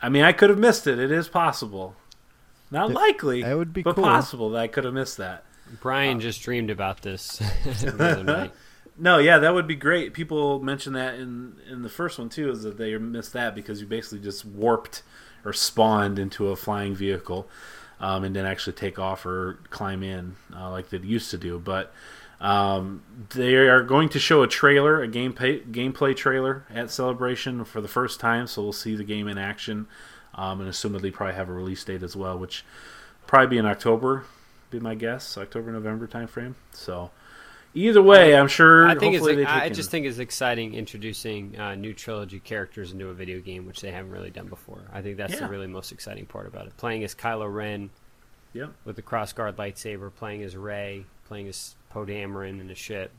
I 0.02 0.08
mean, 0.08 0.24
I 0.24 0.32
could 0.32 0.50
have 0.50 0.58
missed 0.58 0.86
it. 0.88 0.98
It 0.98 1.12
is 1.12 1.28
possible. 1.28 1.94
Not 2.72 2.88
Th- 2.88 2.96
likely, 2.98 3.42
that 3.42 3.56
would 3.56 3.72
be 3.72 3.82
but 3.82 3.94
cool. 3.94 4.02
possible 4.04 4.50
that 4.50 4.58
I 4.60 4.66
could 4.66 4.82
have 4.84 4.94
missed 4.94 5.18
that. 5.18 5.44
Brian 5.80 6.18
just 6.20 6.42
dreamed 6.42 6.70
about 6.70 7.02
this 7.02 7.36
the 7.64 7.94
other 8.12 8.24
night. 8.24 8.52
No, 9.02 9.18
yeah, 9.18 9.38
that 9.38 9.52
would 9.52 9.66
be 9.66 9.74
great. 9.74 10.14
People 10.14 10.62
mentioned 10.62 10.94
that 10.96 11.14
in 11.16 11.56
in 11.68 11.82
the 11.82 11.88
first 11.88 12.18
one 12.18 12.28
too, 12.28 12.50
is 12.50 12.62
that 12.62 12.78
they 12.78 12.96
missed 12.98 13.32
that 13.32 13.54
because 13.54 13.80
you 13.80 13.86
basically 13.86 14.20
just 14.20 14.44
warped 14.46 15.02
or 15.44 15.52
spawned 15.52 16.18
into 16.18 16.48
a 16.48 16.56
flying 16.56 16.94
vehicle. 16.94 17.48
um, 18.00 18.24
and 18.24 18.34
then 18.36 18.44
actually 18.44 18.74
take 18.74 18.98
off 18.98 19.24
or 19.24 19.60
climb 19.70 20.02
in 20.02 20.34
uh, 20.54 20.70
like 20.70 20.90
they 20.90 20.98
used 20.98 21.30
to 21.30 21.38
do. 21.38 21.58
But 21.58 21.94
um, 22.40 23.02
they 23.30 23.54
are 23.54 23.82
going 23.82 24.08
to 24.10 24.18
show 24.18 24.42
a 24.42 24.48
trailer, 24.48 25.02
a 25.02 25.08
gameplay 25.08 25.64
gameplay 25.70 26.14
trailer 26.14 26.64
at 26.74 26.90
Celebration 26.90 27.64
for 27.64 27.80
the 27.80 27.88
first 27.88 28.18
time, 28.20 28.46
so 28.48 28.62
we'll 28.62 28.72
see 28.72 28.96
the 28.96 29.04
game 29.04 29.28
in 29.28 29.38
action, 29.38 29.86
um, 30.34 30.60
and 30.60 30.68
assumedly 30.68 31.12
probably 31.12 31.36
have 31.36 31.48
a 31.48 31.52
release 31.52 31.84
date 31.84 32.02
as 32.02 32.16
well, 32.16 32.36
which 32.38 32.64
probably 33.26 33.46
be 33.46 33.58
in 33.58 33.66
October, 33.66 34.24
be 34.70 34.80
my 34.80 34.96
guess, 34.96 35.38
October 35.38 35.70
November 35.72 36.06
timeframe. 36.08 36.54
So. 36.72 37.10
Either 37.74 38.02
way, 38.02 38.36
I'm 38.36 38.48
sure. 38.48 38.86
I 38.86 38.94
think 38.94 39.14
it's. 39.14 39.20
hopefully 39.24 39.44
they 39.44 39.50
I 39.50 39.70
just 39.70 39.90
think 39.90 40.04
it's 40.04 40.18
exciting 40.18 40.74
introducing 40.74 41.58
uh, 41.58 41.74
new 41.74 41.94
trilogy 41.94 42.38
characters 42.38 42.92
into 42.92 43.08
a 43.08 43.14
video 43.14 43.40
game, 43.40 43.66
which 43.66 43.80
they 43.80 43.90
haven't 43.90 44.10
really 44.10 44.30
done 44.30 44.48
before. 44.48 44.82
I 44.92 45.00
think 45.00 45.16
that's 45.16 45.32
Yeah. 45.32 45.40
the 45.40 45.48
really 45.48 45.66
most 45.66 45.90
exciting 45.90 46.26
part 46.26 46.46
about 46.46 46.66
it. 46.66 46.76
Playing 46.76 47.02
as 47.04 47.14
Kylo 47.14 47.52
Ren 47.52 47.88
Yep. 48.52 48.72
with 48.84 48.96
the 48.96 49.02
crossguard 49.02 49.54
lightsaber, 49.54 50.14
playing 50.14 50.42
as 50.42 50.54
Rey, 50.54 51.06
playing 51.26 51.48
as 51.48 51.74
Poe 51.88 52.04
Dameron 52.04 52.60
in 52.60 52.70
a 52.70 52.74
ship. 52.74 53.10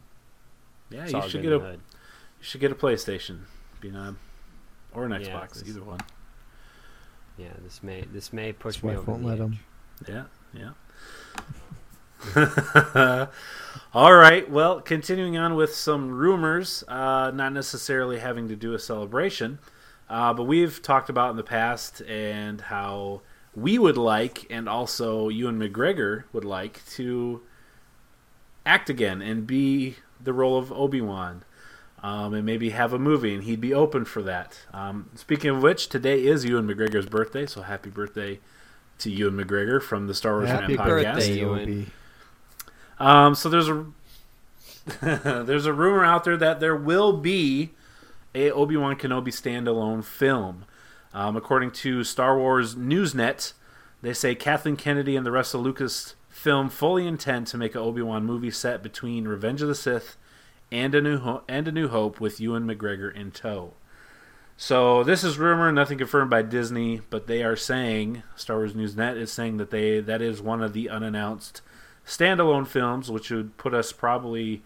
Yeah, 0.91 1.05
It's 1.05 1.13
you 1.13 1.29
should 1.29 1.41
get 1.41 1.51
a 1.53 1.57
the 1.57 1.65
hood. 1.65 1.79
you 2.39 2.43
should 2.43 2.61
get 2.61 2.71
a 2.71 2.75
PlayStation, 2.75 3.39
be 3.81 3.89
not 3.89 4.13
or 4.93 5.05
an 5.05 5.11
Yeah, 5.13 5.29
Xbox, 5.29 5.53
this- 5.53 5.69
either 5.69 5.83
one. 5.83 5.99
Yeah, 7.39 7.47
this 7.63 7.81
may 7.81 8.01
this 8.01 8.31
may 8.31 8.53
push 8.53 8.75
His 8.75 8.83
me 8.83 8.89
wife 8.89 8.99
over 8.99 9.11
won't 9.13 9.23
the 9.23 9.27
let 9.29 9.39
edge. 9.39 9.41
him. 9.41 9.59
Yeah, 10.07 10.23
yeah. 10.53 10.69
All 13.93 14.13
right. 14.13 14.49
Well, 14.49 14.81
continuing 14.81 15.37
on 15.37 15.55
with 15.55 15.75
some 15.75 16.09
rumors, 16.09 16.83
uh, 16.87 17.31
not 17.33 17.53
necessarily 17.53 18.19
having 18.19 18.47
to 18.47 18.55
do 18.55 18.71
with 18.71 18.81
celebration, 18.81 19.59
uh, 20.09 20.33
but 20.33 20.43
we've 20.43 20.81
talked 20.81 21.09
about 21.09 21.31
in 21.31 21.37
the 21.37 21.43
past 21.43 22.01
and 22.01 22.59
how 22.59 23.21
we 23.55 23.77
would 23.77 23.97
like, 23.97 24.47
and 24.49 24.67
also 24.67 25.29
Ewan 25.29 25.59
McGregor 25.59 26.23
would 26.33 26.45
like 26.45 26.83
to 26.91 27.41
act 28.65 28.89
again 28.89 29.21
and 29.21 29.45
be 29.45 29.97
the 30.21 30.33
role 30.33 30.57
of 30.57 30.71
Obi 30.71 31.01
Wan. 31.01 31.43
Um, 32.01 32.33
and 32.33 32.45
maybe 32.45 32.71
have 32.71 32.91
a 32.91 32.99
movie, 32.99 33.33
and 33.33 33.45
he'd 33.45 33.61
be 33.61 33.73
open 33.73 34.03
for 34.03 34.21
that. 34.23 34.59
Um, 34.73 35.09
speaking 35.15 35.51
of 35.51 35.63
which, 35.63 35.87
today 35.87 36.25
is 36.25 36.43
Ewan 36.43 36.67
McGregor's 36.67 37.05
birthday, 37.05 37.45
so 37.45 37.61
happy 37.61 37.89
birthday 37.89 38.41
to 38.97 39.09
Ewan 39.09 39.35
McGregor 39.37 39.81
from 39.81 40.07
the 40.07 40.13
Star 40.13 40.33
Wars 40.33 40.49
Happy 40.49 40.75
Fan 40.75 40.85
birthday, 40.85 41.09
podcast. 41.11 41.37
Ewan. 41.37 41.91
Um, 43.03 43.35
so 43.35 43.49
there's 43.49 43.67
a 43.67 43.85
there's 45.43 45.65
a 45.65 45.73
rumor 45.73 46.05
out 46.05 46.23
there 46.23 46.37
that 46.37 46.61
there 46.61 46.75
will 46.75 47.17
be 47.17 47.71
a 48.33 48.49
Obi 48.51 48.77
Wan 48.77 48.95
Kenobi 48.95 49.27
standalone 49.27 50.05
film. 50.05 50.63
Um, 51.13 51.35
according 51.35 51.71
to 51.71 52.05
Star 52.05 52.37
Wars 52.37 52.75
Newsnet, 52.75 53.51
they 54.01 54.13
say 54.13 54.35
Kathleen 54.35 54.77
Kennedy 54.77 55.17
and 55.17 55.25
the 55.25 55.31
rest 55.33 55.53
of 55.53 55.59
Lucasfilm 55.61 56.71
fully 56.71 57.05
intend 57.05 57.47
to 57.47 57.57
make 57.57 57.75
an 57.75 57.81
Obi 57.81 58.01
Wan 58.01 58.25
movie 58.25 58.49
set 58.49 58.81
between 58.81 59.27
Revenge 59.27 59.61
of 59.61 59.67
the 59.67 59.75
Sith 59.75 60.15
and 60.71 60.95
a 60.95 61.01
New 61.01 61.17
Ho- 61.17 61.43
and 61.49 61.67
a 61.67 61.73
New 61.73 61.89
Hope 61.89 62.21
with 62.21 62.39
Ewan 62.39 62.65
McGregor 62.65 63.13
in 63.13 63.31
tow. 63.31 63.73
So 64.55 65.03
this 65.03 65.25
is 65.25 65.37
rumor, 65.37 65.73
nothing 65.73 65.97
confirmed 65.97 66.29
by 66.29 66.41
Disney, 66.41 67.01
but 67.09 67.27
they 67.27 67.43
are 67.43 67.57
saying 67.57 68.23
Star 68.37 68.59
Wars 68.59 68.73
Newsnet 68.73 69.17
is 69.17 69.29
saying 69.29 69.57
that 69.57 69.71
they 69.71 69.99
that 69.99 70.21
is 70.21 70.41
one 70.41 70.63
of 70.63 70.71
the 70.71 70.89
unannounced 70.89 71.61
standalone 72.05 72.67
films, 72.67 73.09
which 73.11 73.29
would 73.31 73.57
put 73.57 73.73
us 73.73 73.91
probably, 73.91 74.61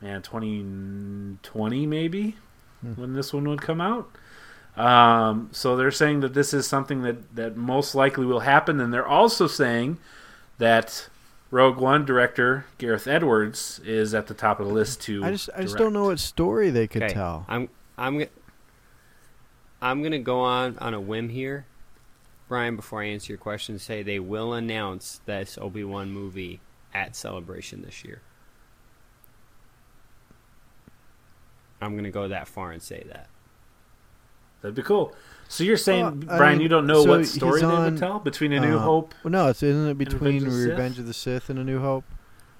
man, 0.00 0.22
2020 0.22 1.86
maybe 1.86 2.36
when 2.96 3.14
this 3.14 3.32
one 3.32 3.48
would 3.48 3.60
come 3.62 3.80
out. 3.80 4.08
Um, 4.76 5.48
so 5.50 5.76
they're 5.76 5.90
saying 5.90 6.20
that 6.20 6.34
this 6.34 6.54
is 6.54 6.66
something 6.66 7.02
that, 7.02 7.34
that 7.34 7.56
most 7.56 7.94
likely 7.96 8.24
will 8.24 8.40
happen, 8.40 8.80
and 8.80 8.92
they're 8.94 9.06
also 9.06 9.48
saying 9.48 9.98
that 10.58 11.08
Rogue 11.50 11.78
One 11.78 12.04
director 12.04 12.66
Gareth 12.78 13.08
Edwards 13.08 13.80
is 13.84 14.14
at 14.14 14.28
the 14.28 14.34
top 14.34 14.60
of 14.60 14.68
the 14.68 14.72
list 14.72 15.00
to. 15.02 15.24
I 15.24 15.32
just 15.32 15.50
I 15.56 15.62
just 15.62 15.72
direct. 15.76 15.78
don't 15.78 15.92
know 15.94 16.04
what 16.04 16.20
story 16.20 16.70
they 16.70 16.86
could 16.86 17.02
Okay, 17.02 17.14
tell. 17.14 17.44
I'm 17.48 17.68
I'm 17.96 18.20
g- 18.20 18.28
I'm 19.82 20.02
gonna 20.02 20.18
go 20.20 20.40
on 20.40 20.78
on 20.78 20.94
a 20.94 21.00
whim 21.00 21.30
here, 21.30 21.66
Brian. 22.48 22.76
Before 22.76 23.02
I 23.02 23.06
answer 23.06 23.32
your 23.32 23.38
question, 23.38 23.78
say 23.80 24.02
they 24.04 24.20
will 24.20 24.52
announce 24.52 25.20
this 25.26 25.58
Obi 25.60 25.82
Wan 25.82 26.10
movie 26.10 26.60
at 26.98 27.14
Celebration 27.16 27.82
this 27.82 28.04
year. 28.04 28.20
I'm 31.80 31.94
gonna 31.96 32.10
go 32.10 32.28
that 32.28 32.48
far 32.48 32.72
and 32.72 32.82
say 32.82 33.04
that. 33.08 33.28
That'd 34.60 34.74
be 34.74 34.82
cool. 34.82 35.14
So 35.48 35.62
you're 35.62 35.76
saying, 35.76 36.02
Well, 36.26 36.36
Brian, 36.38 36.54
mean, 36.58 36.62
you 36.62 36.68
don't 36.68 36.86
know 36.86 37.04
so 37.04 37.08
what 37.10 37.20
he's 37.20 37.32
story 37.32 37.60
they 37.60 37.66
on, 37.66 37.92
would 37.92 37.98
tell 37.98 38.18
between 38.18 38.52
A 38.52 38.60
New 38.60 38.76
uh, 38.76 38.80
Hope, 38.80 39.14
Well, 39.22 39.30
no, 39.30 39.46
it's 39.48 39.62
isn't 39.62 39.88
it 39.88 39.96
between 39.96 40.42
Revenge 40.44 40.48
of 40.48 40.52
the 40.52 40.58
Sith? 40.58 40.68
Revenge 40.70 40.98
of 40.98 41.06
the 41.06 41.14
Sith 41.14 41.50
and 41.50 41.58
A 41.60 41.64
New 41.64 41.80
Hope? 41.80 42.04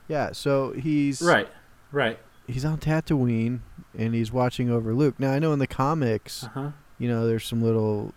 Yeah, 0.07 0.31
so 0.33 0.71
he's 0.73 1.21
right? 1.21 1.49
Right. 1.91 2.19
he's 2.47 2.65
on 2.65 2.79
Tatooine 2.79 3.61
and 3.97 4.15
he's 4.15 4.31
watching 4.33 4.71
over 4.71 4.95
Luke. 4.95 5.19
Now 5.19 5.33
I 5.33 5.39
know 5.41 5.53
in 5.53 5.59
the 5.59 5.67
comics, 5.67 6.45
Uh 6.45 6.49
huh. 6.49 6.71
you 6.99 7.09
know, 7.09 7.27
there's 7.27 7.45
some 7.45 7.63
little 7.63 8.15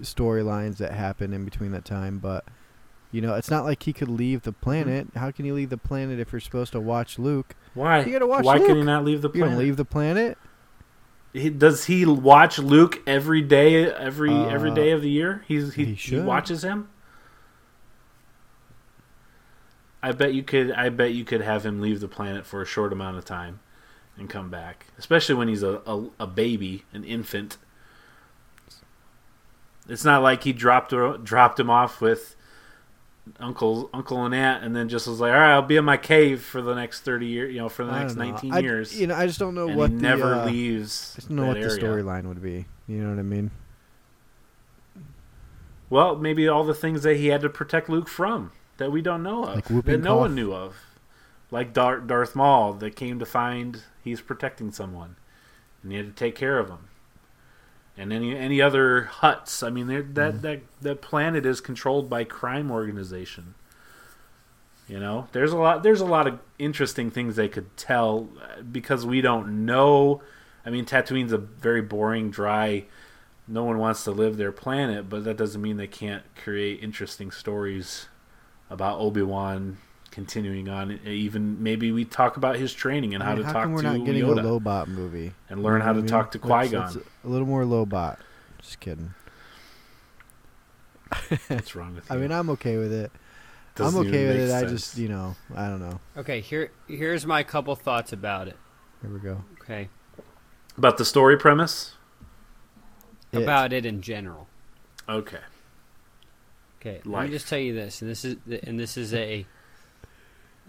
storylines 0.00 0.76
that 0.76 0.92
happen 0.92 1.32
in 1.34 1.44
between 1.44 1.72
that 1.72 1.84
time, 1.84 2.18
but 2.20 2.44
you 3.10 3.20
know, 3.20 3.34
it's 3.34 3.50
not 3.50 3.64
like 3.64 3.82
he 3.84 3.92
could 3.92 4.08
leave 4.08 4.42
the 4.42 4.52
planet. 4.52 5.08
How 5.14 5.30
can 5.30 5.44
you 5.46 5.54
leave 5.54 5.70
the 5.70 5.78
planet 5.78 6.18
if 6.20 6.32
you're 6.32 6.40
supposed 6.40 6.72
to 6.72 6.80
watch 6.80 7.18
Luke? 7.18 7.54
Why? 7.74 8.00
You 8.04 8.12
gotta 8.12 8.26
watch 8.26 8.44
Why 8.44 8.58
can 8.58 8.76
he 8.76 8.82
not 8.82 9.04
leave 9.04 9.22
the 9.22 9.30
planet? 9.30 9.50
don't 9.50 9.58
leave 9.58 9.76
the 9.76 9.84
planet. 9.84 10.36
He, 11.32 11.50
does 11.50 11.84
he 11.84 12.04
watch 12.06 12.58
Luke 12.58 13.02
every 13.06 13.42
day, 13.42 13.84
every 13.92 14.32
every 14.34 14.70
Uh, 14.70 14.74
day 14.74 14.90
of 14.92 15.02
the 15.02 15.10
year? 15.10 15.44
He's 15.46 15.74
he, 15.74 15.84
he 15.86 15.94
he, 15.94 16.18
watches 16.20 16.64
him. 16.64 16.88
I 20.02 20.12
bet 20.12 20.32
you 20.34 20.42
could. 20.42 20.72
I 20.72 20.88
bet 20.90 21.12
you 21.12 21.24
could 21.24 21.40
have 21.40 21.66
him 21.66 21.80
leave 21.80 22.00
the 22.00 22.08
planet 22.08 22.46
for 22.46 22.62
a 22.62 22.66
short 22.66 22.92
amount 22.92 23.18
of 23.18 23.24
time, 23.24 23.60
and 24.16 24.28
come 24.30 24.48
back. 24.48 24.86
Especially 24.96 25.34
when 25.34 25.48
he's 25.48 25.62
a, 25.62 25.82
a, 25.86 26.06
a 26.20 26.26
baby, 26.26 26.84
an 26.92 27.04
infant. 27.04 27.56
It's 29.88 30.04
not 30.04 30.22
like 30.22 30.44
he 30.44 30.52
dropped 30.52 30.92
her- 30.92 31.18
dropped 31.18 31.58
him 31.58 31.68
off 31.70 32.00
with 32.00 32.36
uncle 33.40 33.90
uncle 33.92 34.24
and 34.24 34.34
aunt, 34.34 34.64
and 34.64 34.74
then 34.74 34.88
just 34.88 35.06
was 35.06 35.20
like, 35.20 35.32
"All 35.32 35.38
right, 35.38 35.52
I'll 35.54 35.62
be 35.62 35.76
in 35.76 35.84
my 35.84 35.96
cave 35.96 36.42
for 36.42 36.60
the 36.62 36.74
next 36.74 37.00
thirty 37.00 37.26
years. 37.26 37.54
You 37.54 37.60
know, 37.60 37.68
for 37.68 37.84
the 37.84 37.92
next 37.92 38.16
nineteen 38.16 38.52
I- 38.54 38.58
years." 38.60 38.98
You 38.98 39.06
know, 39.08 39.14
I 39.14 39.26
just 39.26 39.38
don't 39.38 39.54
know 39.54 39.68
and 39.68 39.76
what 39.76 39.90
the, 39.90 39.96
never 39.96 40.34
uh, 40.34 40.46
leaves. 40.46 41.12
I 41.14 41.16
just 41.16 41.28
don't 41.28 41.36
know 41.36 41.46
what 41.46 41.60
the 41.60 41.68
storyline 41.68 42.24
would 42.24 42.42
be. 42.42 42.66
You 42.86 42.98
know 43.02 43.10
what 43.10 43.18
I 43.18 43.22
mean? 43.22 43.50
Well, 45.90 46.16
maybe 46.16 46.46
all 46.48 46.64
the 46.64 46.74
things 46.74 47.02
that 47.02 47.16
he 47.16 47.28
had 47.28 47.40
to 47.42 47.48
protect 47.48 47.88
Luke 47.88 48.08
from 48.08 48.52
that 48.76 48.92
we 48.92 49.00
don't 49.00 49.22
know 49.22 49.44
of, 49.44 49.54
Like 49.70 49.84
that 49.86 49.98
no 50.00 50.14
cough. 50.14 50.20
one 50.20 50.34
knew 50.34 50.52
of, 50.52 50.76
like 51.50 51.72
Dar- 51.72 52.00
Darth 52.00 52.36
Maul 52.36 52.74
that 52.74 52.94
came 52.94 53.18
to 53.18 53.26
find 53.26 53.82
he's 54.04 54.20
protecting 54.20 54.70
someone, 54.70 55.16
and 55.82 55.92
he 55.92 55.98
had 55.98 56.06
to 56.06 56.12
take 56.12 56.34
care 56.34 56.58
of 56.58 56.68
him. 56.68 56.87
And 57.98 58.12
any 58.12 58.36
any 58.36 58.62
other 58.62 59.10
Hutts? 59.20 59.66
I 59.66 59.70
mean, 59.70 59.88
that 59.88 60.14
Mm. 60.14 60.40
that 60.42 60.60
that 60.80 61.02
planet 61.02 61.44
is 61.44 61.60
controlled 61.60 62.08
by 62.08 62.22
crime 62.24 62.70
organization. 62.70 63.54
You 64.86 65.00
know, 65.00 65.26
there's 65.32 65.52
a 65.52 65.56
lot. 65.56 65.82
There's 65.82 66.00
a 66.00 66.06
lot 66.06 66.26
of 66.26 66.38
interesting 66.58 67.10
things 67.10 67.36
they 67.36 67.48
could 67.48 67.76
tell 67.76 68.28
uh, 68.40 68.62
because 68.62 69.04
we 69.04 69.20
don't 69.20 69.66
know. 69.66 70.22
I 70.64 70.70
mean, 70.70 70.86
Tatooine's 70.86 71.32
a 71.32 71.38
very 71.38 71.82
boring, 71.82 72.30
dry. 72.30 72.84
No 73.46 73.64
one 73.64 73.78
wants 73.78 74.04
to 74.04 74.10
live 74.12 74.36
their 74.36 74.52
planet, 74.52 75.08
but 75.08 75.24
that 75.24 75.36
doesn't 75.36 75.60
mean 75.60 75.76
they 75.78 75.86
can't 75.86 76.22
create 76.42 76.82
interesting 76.82 77.30
stories 77.30 78.06
about 78.70 79.00
Obi 79.00 79.22
Wan 79.22 79.78
continuing 80.18 80.68
on. 80.68 80.98
Even 81.06 81.62
maybe 81.62 81.92
we 81.92 82.04
talk 82.04 82.36
about 82.36 82.56
his 82.56 82.74
training 82.74 83.14
and 83.14 83.22
I 83.22 83.26
how 83.26 83.32
mean, 83.34 83.42
to 83.42 83.46
how 83.46 83.52
talk 83.52 83.62
come 83.62 83.72
we're 83.72 83.82
to 83.82 83.98
not 83.98 84.04
getting 84.04 84.24
Yoda 84.24 84.40
a 84.40 84.60
Lobot 84.60 84.88
movie? 84.88 85.32
and 85.48 85.62
learn 85.62 85.80
You 85.80 85.84
how 85.84 85.92
to 85.92 85.98
I 85.98 86.02
mean? 86.02 86.08
talk 86.08 86.32
to 86.32 86.40
Qui 86.40 86.68
Gon. 86.70 87.02
A 87.24 87.28
little 87.28 87.46
more 87.46 87.62
Lobot. 87.62 88.16
Just 88.60 88.80
kidding. 88.80 89.14
What's 91.46 91.76
wrong 91.76 91.94
with 91.94 92.10
you? 92.10 92.16
I 92.16 92.18
mean, 92.18 92.32
I'm 92.32 92.50
okay 92.50 92.78
with 92.78 92.92
it. 92.92 93.12
Doesn't 93.76 94.00
I'm 94.00 94.06
okay 94.08 94.26
with 94.26 94.36
it. 94.40 94.46
make 94.48 94.64
I 94.66 94.68
just, 94.68 94.98
you 94.98 95.08
know, 95.08 95.36
I 95.54 95.68
don't 95.68 95.78
know. 95.78 96.00
Okay, 96.16 96.40
here 96.40 96.72
here's 96.88 97.24
my 97.24 97.44
couple 97.44 97.76
thoughts 97.76 98.12
about 98.12 98.48
it. 98.48 98.56
Here 99.00 99.10
we 99.10 99.20
go. 99.20 99.44
Okay, 99.62 99.88
about 100.76 100.98
the 100.98 101.04
story 101.04 101.36
premise. 101.38 101.94
It. 103.30 103.40
about 103.42 103.72
it 103.72 103.86
in 103.86 104.02
general. 104.02 104.48
Okay. 105.08 105.38
Okay, 106.80 107.00
let 107.04 107.24
me 107.26 107.30
just 107.30 107.46
tell 107.46 107.58
you 107.58 107.72
this, 107.72 108.02
and 108.02 108.10
this 108.10 108.24
is 108.24 108.36
and 108.64 108.80
this 108.80 108.96
is 108.96 109.14
a 109.14 109.46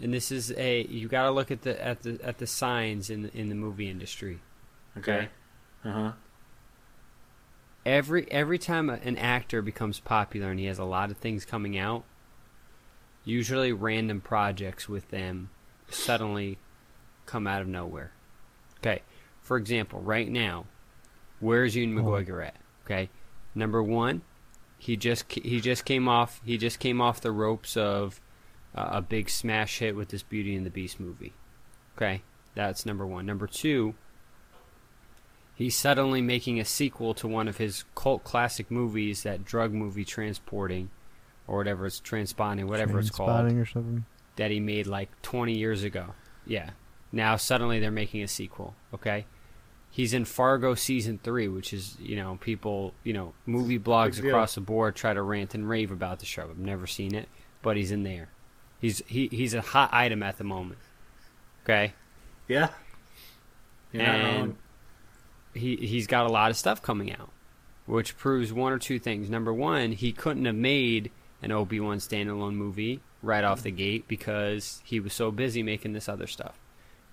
and 0.01 0.13
this 0.13 0.31
is 0.31 0.51
a 0.57 0.85
you 0.85 1.07
got 1.07 1.23
to 1.23 1.31
look 1.31 1.51
at 1.51 1.61
the 1.63 1.83
at 1.83 2.01
the 2.03 2.19
at 2.23 2.37
the 2.37 2.47
signs 2.47 3.09
in 3.09 3.23
the, 3.23 3.37
in 3.37 3.49
the 3.49 3.55
movie 3.55 3.89
industry. 3.89 4.39
Okay. 4.97 5.29
Uh 5.83 5.91
huh. 5.91 6.11
Every 7.85 8.29
every 8.31 8.57
time 8.59 8.89
an 8.89 9.17
actor 9.17 9.61
becomes 9.61 9.99
popular 9.99 10.51
and 10.51 10.59
he 10.59 10.65
has 10.65 10.79
a 10.79 10.83
lot 10.83 11.11
of 11.11 11.17
things 11.17 11.45
coming 11.45 11.77
out, 11.77 12.03
usually 13.23 13.71
random 13.71 14.21
projects 14.21 14.89
with 14.89 15.09
them 15.09 15.49
suddenly 15.89 16.57
come 17.25 17.47
out 17.47 17.61
of 17.61 17.67
nowhere. 17.67 18.11
Okay, 18.79 19.01
for 19.41 19.57
example, 19.57 20.01
right 20.01 20.29
now, 20.29 20.65
where's 21.39 21.75
Ewan 21.75 21.97
Oh. 21.97 22.03
McGregor 22.03 22.45
at? 22.45 22.55
Okay, 22.85 23.09
number 23.55 23.81
one, 23.81 24.21
He 24.77 24.97
just 24.97 25.31
he 25.31 25.59
just 25.61 25.85
came 25.85 26.07
off 26.07 26.41
he 26.45 26.57
just 26.57 26.79
came 26.79 26.99
off 27.01 27.21
the 27.21 27.31
ropes 27.31 27.77
of 27.77 28.19
uh, 28.75 28.89
a 28.93 29.01
big 29.01 29.29
smash 29.29 29.79
hit 29.79 29.95
with 29.95 30.09
this 30.09 30.23
Beauty 30.23 30.55
and 30.55 30.65
the 30.65 30.69
Beast 30.69 30.99
movie. 30.99 31.33
Okay, 31.97 32.21
that's 32.55 32.85
number 32.85 33.05
one. 33.05 33.25
Number 33.25 33.47
two, 33.47 33.95
he's 35.55 35.75
suddenly 35.75 36.21
making 36.21 36.59
a 36.59 36.65
sequel 36.65 37.13
to 37.15 37.27
one 37.27 37.47
of 37.47 37.57
his 37.57 37.83
cult 37.95 38.23
classic 38.23 38.71
movies, 38.71 39.23
that 39.23 39.43
drug 39.45 39.73
movie 39.73 40.05
Transporting, 40.05 40.89
or 41.47 41.57
whatever 41.57 41.85
it's 41.85 41.99
Transponding, 41.99 42.65
whatever 42.67 42.99
it's 42.99 43.09
called 43.09 43.29
Trainspotting 43.29 43.61
or 43.61 43.65
something. 43.65 44.05
that 44.37 44.51
he 44.51 44.59
made 44.59 44.87
like 44.87 45.09
20 45.21 45.57
years 45.57 45.83
ago. 45.83 46.13
Yeah. 46.45 46.71
Now 47.11 47.35
suddenly 47.35 47.79
they're 47.79 47.91
making 47.91 48.23
a 48.23 48.27
sequel. 48.27 48.75
Okay. 48.93 49.25
He's 49.91 50.13
in 50.13 50.25
Fargo 50.25 50.75
season 50.75 51.19
three, 51.23 51.47
which 51.47 51.73
is 51.73 51.97
you 51.99 52.15
know 52.15 52.37
people 52.39 52.93
you 53.03 53.11
know 53.11 53.33
movie 53.47 53.79
blogs 53.79 54.23
across 54.23 54.53
the 54.53 54.61
board 54.61 54.95
try 54.95 55.13
to 55.15 55.21
rant 55.21 55.55
and 55.55 55.67
rave 55.67 55.89
about 55.91 56.19
the 56.19 56.27
show. 56.27 56.43
I've 56.43 56.59
never 56.59 56.85
seen 56.85 57.15
it, 57.15 57.27
but 57.63 57.75
he's 57.75 57.91
in 57.91 58.03
there. 58.03 58.29
He's 58.79 59.03
he 59.07 59.27
he's 59.27 59.53
a 59.53 59.61
hot 59.61 59.89
item 59.93 60.23
at 60.23 60.37
the 60.37 60.43
moment. 60.43 60.79
Okay. 61.63 61.93
Yeah. 62.47 62.69
You're 63.91 64.03
and 64.03 64.55
he 65.53 65.75
he's 65.75 66.07
got 66.07 66.25
a 66.25 66.31
lot 66.31 66.51
of 66.51 66.57
stuff 66.57 66.81
coming 66.81 67.11
out, 67.11 67.31
which 67.85 68.17
proves 68.17 68.53
one 68.53 68.71
or 68.71 68.79
two 68.79 68.99
things. 68.99 69.29
Number 69.29 69.53
one, 69.53 69.91
he 69.91 70.11
couldn't 70.11 70.45
have 70.45 70.55
made 70.55 71.11
an 71.41 71.51
Obi 71.51 71.79
Wan 71.79 71.97
standalone 71.97 72.55
movie 72.55 73.01
right 73.21 73.43
off 73.43 73.63
the 73.63 73.71
gate 73.71 74.07
because 74.07 74.81
he 74.85 74.99
was 74.99 75.13
so 75.13 75.31
busy 75.31 75.63
making 75.63 75.93
this 75.93 76.07
other 76.07 76.27
stuff. 76.27 76.55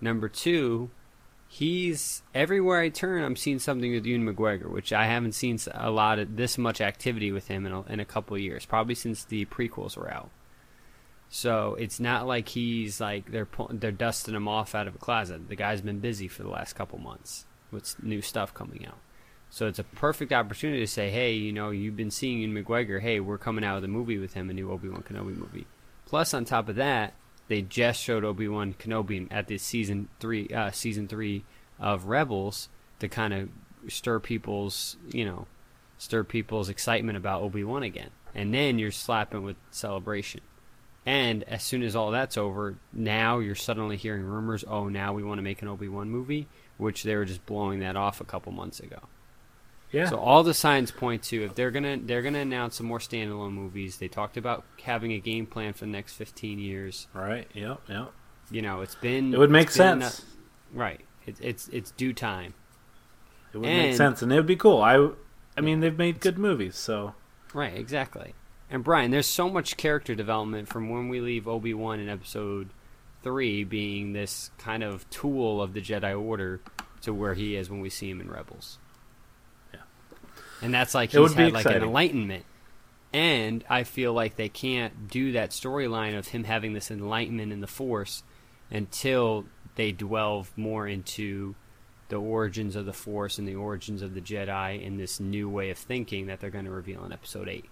Number 0.00 0.28
two, 0.28 0.90
he's 1.48 2.22
everywhere 2.34 2.80
I 2.80 2.88
turn, 2.88 3.24
I'm 3.24 3.36
seeing 3.36 3.58
something 3.58 3.92
with 3.92 4.06
Ewan 4.06 4.26
McGregor, 4.26 4.70
which 4.70 4.92
I 4.92 5.06
haven't 5.06 5.32
seen 5.32 5.58
a 5.72 5.90
lot 5.90 6.18
of 6.18 6.36
this 6.36 6.58
much 6.58 6.80
activity 6.80 7.32
with 7.32 7.48
him 7.48 7.66
in 7.66 7.72
a, 7.72 7.82
in 7.84 8.00
a 8.00 8.04
couple 8.04 8.36
of 8.36 8.42
years, 8.42 8.66
probably 8.66 8.94
since 8.94 9.24
the 9.24 9.46
prequels 9.46 9.96
were 9.96 10.12
out. 10.12 10.30
So 11.28 11.74
it's 11.78 11.98
not 11.98 12.26
like 12.26 12.48
he's 12.48 13.00
like 13.00 13.30
they're 13.30 13.48
they're 13.70 13.92
dusting 13.92 14.34
him 14.34 14.48
off 14.48 14.74
out 14.74 14.86
of 14.86 14.94
a 14.94 14.98
closet. 14.98 15.48
The 15.48 15.56
guy's 15.56 15.80
been 15.80 15.98
busy 15.98 16.28
for 16.28 16.42
the 16.42 16.48
last 16.48 16.74
couple 16.74 16.98
months 16.98 17.46
with 17.70 18.02
new 18.02 18.22
stuff 18.22 18.54
coming 18.54 18.86
out. 18.86 18.98
So 19.50 19.66
it's 19.66 19.78
a 19.78 19.84
perfect 19.84 20.32
opportunity 20.32 20.80
to 20.80 20.86
say, 20.86 21.10
hey, 21.10 21.32
you 21.32 21.52
know, 21.52 21.70
you've 21.70 21.96
been 21.96 22.10
seeing 22.10 22.40
Ewan 22.40 22.64
McGregor. 22.64 23.00
Hey, 23.00 23.20
we're 23.20 23.38
coming 23.38 23.64
out 23.64 23.76
with 23.76 23.84
a 23.84 23.88
movie 23.88 24.18
with 24.18 24.34
him, 24.34 24.50
a 24.50 24.52
new 24.52 24.70
Obi 24.70 24.88
Wan 24.88 25.02
Kenobi 25.02 25.36
movie. 25.36 25.66
Plus, 26.04 26.34
on 26.34 26.44
top 26.44 26.68
of 26.68 26.76
that, 26.76 27.14
they 27.48 27.62
just 27.62 28.02
showed 28.02 28.24
Obi 28.24 28.48
Wan 28.48 28.74
Kenobi 28.74 29.28
at 29.30 29.46
the 29.46 29.58
season 29.58 30.08
three, 30.20 30.48
uh, 30.48 30.70
season 30.70 31.08
three 31.08 31.44
of 31.78 32.06
Rebels 32.06 32.68
to 32.98 33.08
kind 33.08 33.32
of 33.32 33.48
stir 33.88 34.20
people's, 34.20 34.96
you 35.12 35.24
know, 35.24 35.46
stir 35.98 36.24
people's 36.24 36.68
excitement 36.68 37.16
about 37.16 37.42
Obi 37.42 37.64
Wan 37.64 37.82
again. 37.82 38.10
And 38.34 38.52
then 38.52 38.78
you're 38.78 38.90
slapping 38.90 39.42
with 39.42 39.56
celebration. 39.70 40.40
And 41.06 41.44
as 41.44 41.62
soon 41.62 41.84
as 41.84 41.94
all 41.94 42.10
that's 42.10 42.36
over, 42.36 42.74
now 42.92 43.38
you're 43.38 43.54
suddenly 43.54 43.96
hearing 43.96 44.24
rumors. 44.24 44.64
Oh, 44.66 44.88
now 44.88 45.12
we 45.12 45.22
want 45.22 45.38
to 45.38 45.42
make 45.42 45.62
an 45.62 45.68
Obi 45.68 45.86
Wan 45.88 46.10
movie, 46.10 46.48
which 46.78 47.04
they 47.04 47.14
were 47.14 47.24
just 47.24 47.46
blowing 47.46 47.78
that 47.80 47.94
off 47.96 48.20
a 48.20 48.24
couple 48.24 48.50
months 48.50 48.80
ago. 48.80 48.98
Yeah. 49.92 50.08
So 50.10 50.18
all 50.18 50.42
the 50.42 50.52
signs 50.52 50.90
point 50.90 51.22
to 51.24 51.44
if 51.44 51.54
they're 51.54 51.70
gonna 51.70 51.96
they're 52.02 52.22
gonna 52.22 52.40
announce 52.40 52.74
some 52.76 52.86
more 52.86 52.98
standalone 52.98 53.52
movies. 53.52 53.98
They 53.98 54.08
talked 54.08 54.36
about 54.36 54.64
having 54.82 55.12
a 55.12 55.20
game 55.20 55.46
plan 55.46 55.74
for 55.74 55.80
the 55.84 55.92
next 55.92 56.14
15 56.14 56.58
years. 56.58 57.06
right. 57.14 57.48
Yep. 57.54 57.80
Yep. 57.88 58.12
You 58.50 58.62
know, 58.62 58.80
it's 58.80 58.96
been 58.96 59.32
It 59.32 59.38
would 59.38 59.50
make 59.50 59.70
sense. 59.70 60.02
enough- 60.02 60.20
right. 60.74 61.00
It, 61.24 61.36
it's 61.40 61.68
it's 61.68 61.92
due 61.92 62.12
time. 62.12 62.54
It 63.52 63.58
would 63.58 63.66
make 63.68 63.94
sense, 63.96 64.22
and 64.22 64.32
it 64.32 64.36
would 64.36 64.46
be 64.46 64.56
cool. 64.56 64.82
I, 64.82 65.08
I 65.56 65.60
mean, 65.60 65.80
they've 65.80 65.96
made 65.96 66.20
good 66.20 66.36
movies, 66.36 66.74
so 66.76 67.14
Right, 67.54 67.74
exactly. 67.76 68.34
And 68.68 68.82
Brian, 68.82 69.10
there's 69.10 69.26
so 69.26 69.48
much 69.48 69.76
character 69.76 70.14
development 70.14 70.68
from 70.68 70.88
when 70.88 71.08
we 71.08 71.20
leave 71.20 71.46
Obi 71.46 71.72
Wan 71.72 72.00
in 72.00 72.08
Episode 72.08 72.70
Three 73.22 73.64
being 73.64 74.12
this 74.12 74.50
kind 74.58 74.82
of 74.84 75.08
tool 75.10 75.60
of 75.60 75.72
the 75.72 75.80
Jedi 75.80 76.20
Order 76.20 76.60
to 77.02 77.12
where 77.12 77.34
he 77.34 77.56
is 77.56 77.68
when 77.68 77.80
we 77.80 77.90
see 77.90 78.10
him 78.10 78.20
in 78.20 78.30
Rebels. 78.30 78.78
Yeah. 79.72 79.80
And 80.62 80.72
that's 80.72 80.94
like 80.94 81.10
he's 81.10 81.32
had 81.34 81.52
like 81.52 81.66
an 81.66 81.82
enlightenment. 81.82 82.44
And 83.12 83.64
I 83.68 83.84
feel 83.84 84.12
like 84.12 84.36
they 84.36 84.48
can't 84.48 85.08
do 85.08 85.32
that 85.32 85.50
storyline 85.50 86.18
of 86.18 86.28
him 86.28 86.44
having 86.44 86.72
this 86.72 86.90
enlightenment 86.90 87.52
in 87.52 87.60
the 87.60 87.66
Force 87.66 88.22
until 88.70 89.46
they 89.76 89.92
delve 89.92 90.52
more 90.56 90.86
into 90.86 91.54
the 92.08 92.16
origins 92.16 92.76
of 92.76 92.86
the 92.86 92.92
Force 92.92 93.38
and 93.38 93.48
the 93.48 93.54
origins 93.54 94.02
of 94.02 94.14
the 94.14 94.20
Jedi 94.20 94.80
in 94.82 94.96
this 94.96 95.18
new 95.18 95.48
way 95.48 95.70
of 95.70 95.78
thinking 95.78 96.26
that 96.26 96.40
they're 96.40 96.50
going 96.50 96.64
to 96.64 96.70
reveal 96.70 97.04
in 97.04 97.12
Episode 97.12 97.48
Eight. 97.48 97.64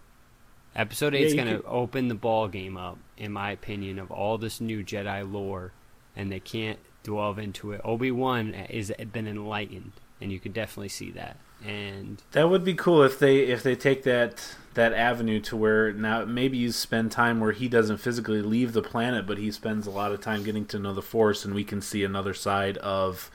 Episode 0.74 1.14
Yeah, 1.14 1.20
Eight 1.20 1.26
is 1.26 1.34
going 1.34 1.46
to 1.46 1.62
open 1.64 2.08
the 2.08 2.14
ball 2.14 2.48
game 2.48 2.76
up, 2.76 2.98
in 3.16 3.32
my 3.32 3.52
opinion, 3.52 3.98
of 3.98 4.10
all 4.10 4.38
this 4.38 4.60
new 4.60 4.82
Jedi 4.82 5.30
lore, 5.30 5.72
and 6.16 6.32
they 6.32 6.40
can't 6.40 6.78
delve 7.04 7.38
into 7.38 7.72
it. 7.72 7.80
Obi 7.84 8.10
Wan 8.10 8.54
is 8.54 8.92
been 9.12 9.28
enlightened, 9.28 9.92
and 10.20 10.32
you 10.32 10.40
can 10.40 10.52
definitely 10.52 10.88
see 10.88 11.10
that. 11.12 11.36
And 11.64 12.20
that 12.32 12.50
would 12.50 12.64
be 12.64 12.74
cool 12.74 13.02
if 13.02 13.18
they 13.18 13.38
if 13.38 13.62
they 13.62 13.76
take 13.76 14.02
that 14.02 14.56
that 14.74 14.92
avenue 14.92 15.40
to 15.40 15.56
where 15.56 15.92
now 15.92 16.24
maybe 16.24 16.58
you 16.58 16.72
spend 16.72 17.12
time 17.12 17.40
where 17.40 17.52
he 17.52 17.68
doesn't 17.68 17.98
physically 17.98 18.42
leave 18.42 18.72
the 18.72 18.82
planet, 18.82 19.26
but 19.26 19.38
he 19.38 19.50
spends 19.50 19.86
a 19.86 19.90
lot 19.90 20.12
of 20.12 20.20
time 20.20 20.42
getting 20.42 20.66
to 20.66 20.78
know 20.78 20.92
the 20.92 21.02
Force, 21.02 21.44
and 21.44 21.54
we 21.54 21.64
can 21.64 21.80
see 21.80 22.02
another 22.02 22.34
side 22.34 22.76
of 22.78 23.30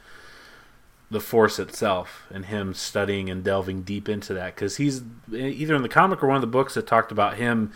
the 1.11 1.19
Force 1.19 1.57
itself, 1.57 2.27
and 2.31 2.45
him 2.45 2.73
studying 2.73 3.29
and 3.29 3.43
delving 3.43 3.81
deep 3.81 4.07
into 4.07 4.33
that 4.33 4.55
because 4.55 4.77
he's 4.77 5.01
either 5.33 5.75
in 5.75 5.81
the 5.81 5.89
comic 5.89 6.23
or 6.23 6.27
one 6.27 6.35
of 6.35 6.41
the 6.41 6.47
books 6.47 6.75
that 6.75 6.85
talked 6.85 7.11
about 7.11 7.37
him 7.37 7.71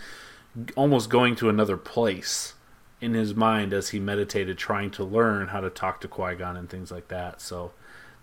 almost 0.75 1.09
going 1.09 1.35
to 1.35 1.49
another 1.49 1.77
place 1.77 2.53
in 3.01 3.13
his 3.13 3.35
mind 3.35 3.73
as 3.73 3.89
he 3.89 3.99
meditated, 3.99 4.57
trying 4.57 4.91
to 4.91 5.03
learn 5.03 5.49
how 5.49 5.59
to 5.59 5.69
talk 5.69 5.99
to 6.01 6.07
Qui 6.07 6.35
Gon 6.35 6.55
and 6.55 6.69
things 6.69 6.91
like 6.91 7.09
that. 7.09 7.41
So 7.41 7.73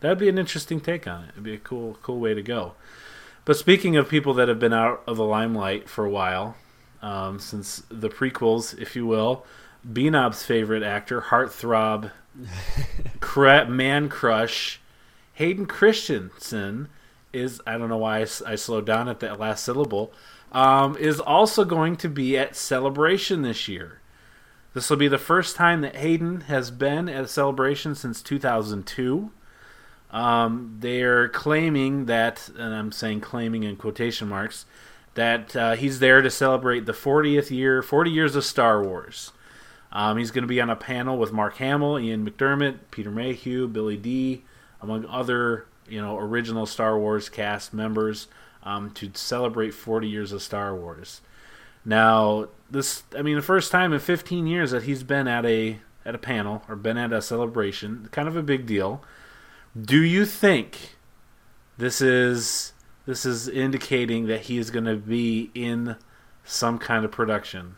that'd 0.01 0.19
be 0.19 0.29
an 0.29 0.39
interesting 0.39 0.81
take 0.81 1.07
on 1.07 1.25
it. 1.25 1.31
It'd 1.33 1.43
be 1.43 1.55
a 1.55 1.59
cool, 1.59 1.99
cool 2.03 2.19
way 2.19 2.35
to 2.35 2.43
go. 2.43 2.75
But 3.45 3.57
speaking 3.57 3.97
of 3.97 4.09
people 4.09 4.33
that 4.35 4.49
have 4.49 4.59
been 4.59 4.73
out 4.73 5.03
of 5.07 5.17
the 5.17 5.25
limelight 5.25 5.89
for 5.89 6.05
a 6.05 6.11
while, 6.11 6.57
um, 7.03 7.39
since 7.39 7.83
the 7.91 8.09
prequels, 8.09 8.79
if 8.79 8.95
you 8.95 9.07
will, 9.07 9.45
Beanob's 9.87 10.45
favorite 10.45 10.83
actor, 10.83 11.21
heartthrob, 11.23 12.11
cra- 13.21 13.69
man 13.69 14.09
crush, 14.09 14.80
Hayden 15.41 15.65
Christensen 15.65 16.89
is 17.33 17.63
I 17.67 17.79
don't 17.79 17.89
know 17.89 17.97
why 17.97 18.21
I 18.21 18.55
slowed 18.57 18.85
down 18.85 19.09
at 19.09 19.21
that 19.21 19.41
last 19.41 19.65
syllable. 19.65 20.13
Um, 20.53 20.99
is 20.99 21.19
also 21.19 21.65
going 21.65 21.97
to 21.97 22.11
be 22.11 22.37
at 22.37 22.55
Celebration 22.55 23.41
this 23.41 23.67
year. 23.67 24.01
This 24.75 24.91
will 24.91 24.99
be 24.99 25.09
the 25.09 25.17
first 25.17 25.57
time 25.57 25.81
that 25.81 25.97
Hayden 25.97 26.43
has 26.43 26.71
been 26.71 27.09
at 27.09 27.31
celebration 27.31 27.95
since 27.95 28.21
2002. 28.21 29.31
Um, 30.11 30.77
they're 30.81 31.29
claiming 31.31 32.05
that, 32.05 32.51
and 32.59 32.75
I'm 32.75 32.93
saying 32.93 33.23
claiming 33.23 33.63
in 33.63 33.77
quotation 33.77 34.29
marks, 34.29 34.67
that 35.15 35.57
uh, 35.57 35.75
he's 35.75 36.01
there 36.01 36.21
to 36.21 36.31
celebrate 36.31 36.85
the 36.85 36.93
40th 36.93 37.51
year, 37.51 37.81
40 37.81 38.11
years 38.11 38.37
of 38.37 38.45
Star 38.45 38.83
Wars. 38.83 39.33
Um, 39.91 40.19
he's 40.19 40.33
going 40.33 40.45
to 40.45 40.49
be 40.49 40.61
on 40.61 40.69
a 40.69 40.77
panel 40.77 41.17
with 41.17 41.33
Mark 41.33 41.57
Hamill, 41.57 41.99
Ian 41.99 42.29
McDiarmid, 42.29 42.79
Peter 42.91 43.11
Mayhew, 43.11 43.69
Billy 43.69 43.97
Dee, 43.97 44.45
among 44.83 45.07
other 45.07 45.67
you 45.89 46.01
know 46.01 46.19
original 46.19 46.67
Star 46.67 46.99
Wars 46.99 47.29
cast 47.29 47.75
members 47.75 48.29
um, 48.63 48.91
to 48.93 49.11
celebrate 49.15 49.73
40 49.73 50.09
years 50.09 50.33
of 50.33 50.43
Star 50.43 50.75
Wars. 50.75 51.21
Now, 51.85 52.49
this 52.71 53.03
I 53.17 53.23
mean 53.23 53.37
the 53.37 53.43
first 53.43 53.73
time 53.73 53.93
in 53.93 54.01
15 54.01 54.47
years 54.47 54.71
that 54.71 54.85
he's 54.85 55.03
been 55.03 55.27
at 55.27 55.45
a 55.47 55.79
at 56.05 56.15
a 56.15 56.19
panel 56.19 56.63
or 56.69 56.77
been 56.77 56.97
at 56.97 57.13
a 57.13 57.23
celebration, 57.23 58.09
kind 58.11 58.29
of 58.29 58.37
a 58.37 58.43
big 58.43 58.67
deal. 58.67 59.03
Do 59.81 60.03
you 60.03 60.25
think 60.27 60.97
this 61.79 62.01
is 62.01 62.73
this 63.07 63.25
is 63.25 63.49
indicating 63.49 64.27
that 64.27 64.43
he 64.43 64.59
is 64.59 64.71
going 64.71 64.85
to 64.85 64.97
be 64.97 65.51
in 65.55 65.97
some 66.45 66.79
kind 66.79 67.05
of 67.05 67.11
production 67.11 67.77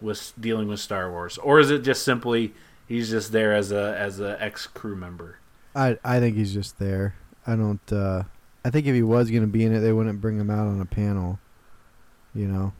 with 0.00 0.32
dealing 0.38 0.68
with 0.68 0.80
Star 0.80 1.10
Wars, 1.10 1.38
or 1.38 1.58
is 1.58 1.70
it 1.70 1.82
just 1.82 2.02
simply 2.02 2.54
he's 2.86 3.10
just 3.10 3.32
there 3.32 3.54
as 3.54 3.72
a 3.72 3.96
as 3.98 4.20
a 4.20 4.40
ex 4.42 4.66
crew 4.66 4.96
member? 4.96 5.38
I 5.74 5.98
I 6.04 6.20
think 6.20 6.36
he's 6.36 6.52
just 6.54 6.78
there. 6.78 7.14
I 7.46 7.56
don't. 7.56 7.92
uh 7.92 8.24
I 8.64 8.70
think 8.70 8.86
if 8.86 8.94
he 8.94 9.02
was 9.02 9.30
gonna 9.30 9.46
be 9.46 9.64
in 9.64 9.74
it, 9.74 9.80
they 9.80 9.92
wouldn't 9.92 10.20
bring 10.20 10.38
him 10.38 10.50
out 10.50 10.66
on 10.66 10.80
a 10.80 10.86
panel. 10.86 11.38
You 12.34 12.48
know. 12.48 12.72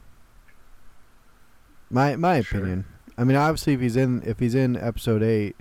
My 1.90 2.16
my 2.16 2.40
Sure. 2.42 2.58
opinion. 2.60 2.84
I 3.16 3.24
mean, 3.24 3.36
obviously, 3.36 3.74
if 3.74 3.80
he's 3.80 3.96
in 3.96 4.22
if 4.24 4.38
he's 4.38 4.54
in 4.54 4.76
episode 4.76 5.22
eight, 5.22 5.56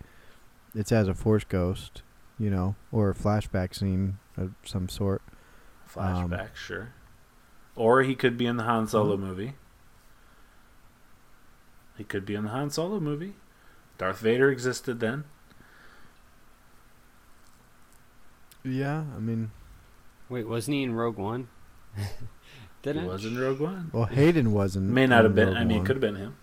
it's 0.73 0.91
as 0.91 1.07
a 1.07 1.13
force 1.13 1.43
ghost, 1.43 2.01
you 2.39 2.49
know, 2.49 2.75
or 2.91 3.09
a 3.09 3.13
flashback 3.15 3.75
scene 3.75 4.17
of 4.37 4.53
some 4.65 4.89
sort. 4.89 5.21
Um, 5.95 6.29
Flashback, 6.31 6.55
sure. 6.55 6.93
Or 7.75 8.01
he 8.01 8.15
could 8.15 8.35
be 8.37 8.47
in 8.47 8.57
the 8.57 8.63
Han 8.63 8.87
Solo 8.87 9.15
Mhm. 9.15 9.19
movie. 9.19 9.55
He 11.97 12.03
could 12.03 12.25
be 12.25 12.33
in 12.33 12.45
the 12.45 12.49
Han 12.49 12.69
Solo 12.71 12.99
movie. 12.99 13.35
Darth 13.99 14.19
Vader 14.19 14.49
existed 14.49 14.99
then. 14.99 15.25
Yeah, 18.63 19.03
I 19.15 19.19
mean, 19.19 19.51
wait, 20.29 20.47
wasn't 20.47 20.75
he 20.75 20.83
in 20.83 20.95
Rogue 20.95 21.17
One? 21.17 21.47
He 21.97 22.91
Didn't 22.91 23.07
was 23.07 23.23
in 23.23 23.39
Rogue 23.39 23.61
One. 23.61 23.89
Well, 23.93 24.03
Hayden 24.07 24.51
wasn't. 24.51 24.87
May 24.89 25.07
not 25.07 25.19
in 25.19 25.25
have 25.27 25.35
been. 25.35 25.47
Rogue 25.49 25.57
I 25.57 25.63
mean, 25.63 25.71
it 25.71 25.79
One. 25.79 25.85
could 25.85 25.95
have 25.95 26.01
been 26.01 26.15
him. 26.17 26.35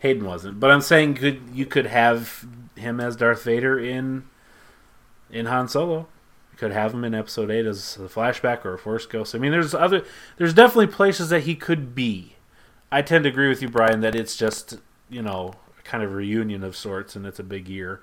Hayden 0.00 0.24
wasn't, 0.26 0.60
but 0.60 0.70
I'm 0.70 0.82
saying 0.82 1.14
could 1.14 1.40
you 1.54 1.64
could 1.64 1.86
have 1.86 2.44
him 2.74 3.00
as 3.00 3.16
Darth 3.16 3.42
Vader 3.42 3.78
in 3.78 4.24
in 5.30 5.46
Han 5.46 5.66
Solo. 5.68 6.08
You 6.52 6.58
could 6.58 6.72
have 6.72 6.92
him 6.92 7.04
in 7.04 7.14
Episode 7.14 7.50
Eight 7.50 7.64
as 7.64 7.96
a 7.96 8.00
flashback 8.00 8.66
or 8.66 8.74
a 8.74 8.78
Force 8.78 9.06
Ghost. 9.06 9.34
I 9.34 9.38
mean, 9.38 9.50
there's 9.50 9.74
other, 9.74 10.04
there's 10.36 10.52
definitely 10.52 10.88
places 10.88 11.30
that 11.30 11.44
he 11.44 11.54
could 11.54 11.94
be. 11.94 12.36
I 12.92 13.00
tend 13.00 13.24
to 13.24 13.30
agree 13.30 13.48
with 13.48 13.62
you, 13.62 13.68
Brian, 13.70 14.00
that 14.02 14.14
it's 14.14 14.36
just 14.36 14.78
you 15.08 15.22
know 15.22 15.54
kind 15.84 16.04
of 16.04 16.12
a 16.12 16.14
reunion 16.14 16.64
of 16.64 16.76
sorts, 16.76 17.16
and 17.16 17.24
it's 17.24 17.38
a 17.38 17.42
big 17.44 17.66
year, 17.66 18.02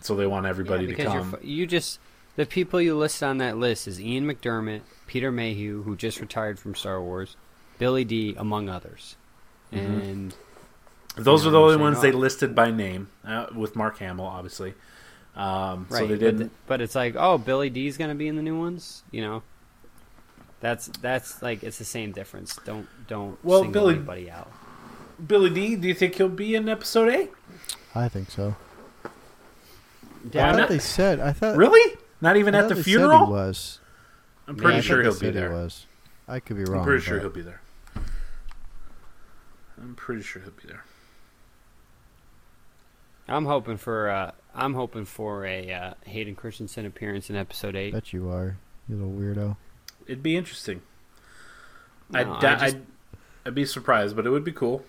so 0.00 0.16
they 0.16 0.26
want 0.26 0.46
everybody 0.46 0.84
Yeah, 0.84 0.90
to 0.90 0.96
because 0.96 1.12
you're 1.12 1.22
come. 1.22 1.32
fu- 1.32 1.46
you 1.46 1.66
just 1.66 1.98
the 2.36 2.46
people 2.46 2.80
you 2.80 2.96
list 2.96 3.22
on 3.22 3.38
that 3.38 3.56
list 3.58 3.86
is 3.88 4.00
Ian 4.00 4.26
McDiarmid, 4.26 4.80
Peter 5.06 5.30
Mayhew, 5.30 5.82
who 5.82 5.96
just 5.96 6.20
retired 6.20 6.58
from 6.58 6.74
Star 6.74 7.00
Wars, 7.02 7.36
Billy 7.78 8.04
Dee, 8.04 8.34
among 8.38 8.68
others, 8.68 9.16
Mm-hmm. 9.72 10.00
and 10.00 10.34
Those 11.16 11.46
are 11.46 11.50
the 11.50 11.60
only 11.60 11.76
ones 11.76 12.00
they 12.00 12.12
listed 12.12 12.54
by 12.54 12.70
name, 12.70 13.08
uh, 13.26 13.46
with 13.54 13.74
Mark 13.76 13.98
Hamill, 13.98 14.26
obviously. 14.26 14.74
Um, 15.36 15.86
right. 15.90 15.98
so 16.00 16.06
they 16.06 16.14
but 16.14 16.20
didn't. 16.20 16.38
th- 16.38 16.50
But, 16.68 16.80
it's 16.80 16.94
like, 16.94 17.16
oh, 17.18 17.38
Billy 17.38 17.70
Dee's 17.70 17.96
gonna 17.96 18.14
be 18.14 18.28
in 18.28 18.36
the 18.36 18.42
new 18.42 18.58
ones, 18.58 19.02
you 19.10 19.20
know. 19.22 19.42
That's 20.60 20.86
that's 21.02 21.42
like 21.42 21.62
it's 21.62 21.76
the 21.78 21.84
same 21.84 22.12
difference. 22.12 22.56
Don't 22.64 22.86
don't 23.08 23.36
Well, 23.44 23.62
single 23.62 23.82
Billy- 23.82 23.94
anybody 23.96 24.30
out. 24.30 24.50
Billy 25.26 25.50
Dee, 25.50 25.76
do 25.76 25.86
you 25.88 25.94
think 25.94 26.14
he'll 26.14 26.28
be 26.28 26.54
in 26.54 26.68
Episode 26.68 27.08
Eight? 27.10 27.30
I 27.94 28.08
think 28.08 28.30
so. 28.30 28.54
Why 29.02 30.40
I 30.40 30.50
thought 30.52 30.56
not? 30.58 30.68
they 30.70 30.78
said. 30.78 31.20
I 31.20 31.32
thought. 31.32 31.56
Really? 31.56 31.96
Not 32.24 32.38
even 32.38 32.54
at 32.54 32.68
the 32.68 32.74
they 32.74 32.80
said 32.80 32.84
funeral? 32.86 33.26
He 33.26 33.32
was. 33.32 33.80
I'm 34.48 34.56
pretty 34.56 34.78
I 34.78 34.80
sure 34.80 35.02
he'll 35.02 35.12
be 35.12 35.18
said 35.18 35.34
he 35.34 35.40
there. 35.40 35.52
was. 35.52 35.86
I 36.26 36.40
could 36.40 36.56
be 36.56 36.64
wrong. 36.64 36.78
I'm 36.80 36.84
pretty 36.86 37.04
sure 37.04 37.20
he'll 37.20 37.28
be 37.28 37.42
there. 37.42 37.60
I'm 39.78 39.94
pretty 39.94 40.22
sure 40.22 40.40
he'll 40.40 40.50
be 40.52 40.66
there. 40.66 40.84
I'm 43.28 43.44
hoping 43.44 43.76
for 43.76 44.08
uh, 44.08 44.30
I'm 44.54 44.72
hoping 44.74 45.04
for 45.04 45.44
a 45.44 45.70
uh, 45.72 45.94
Hayden 46.06 46.34
Christensen 46.34 46.86
appearance 46.86 47.28
in 47.28 47.36
Episode 47.36 47.76
Eight. 47.76 47.92
Bet 47.92 48.12
you 48.14 48.30
are, 48.30 48.56
you 48.88 48.96
little 48.96 49.12
weirdo. 49.12 49.56
It'd 50.06 50.22
be 50.22 50.36
interesting. 50.36 50.80
No, 52.10 52.20
I'd, 52.20 52.26
I 52.26 52.40
da- 52.40 52.56
just- 52.58 52.76
I'd, 52.76 52.86
I'd 53.46 53.54
be 53.54 53.64
surprised, 53.66 54.16
but 54.16 54.26
it 54.26 54.30
would 54.30 54.44
be 54.44 54.52
cool. 54.52 54.82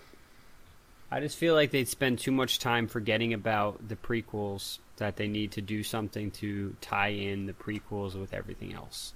I 1.12 1.20
just 1.20 1.38
feel 1.38 1.54
like 1.54 1.72
they'd 1.72 1.88
spend 1.88 2.20
too 2.20 2.32
much 2.32 2.60
time 2.60 2.88
forgetting 2.88 3.34
about 3.34 3.88
the 3.88 3.96
prequels 3.96 4.80
that 4.98 5.18
they 5.18 5.28
need 5.28 5.52
to 5.54 5.62
do 5.62 5.84
something 5.84 6.32
to 6.32 6.76
tie 6.82 7.10
in 7.10 7.46
the 7.46 7.54
prequels 7.54 8.20
with 8.20 8.34
everything 8.34 8.74
else. 8.74 9.14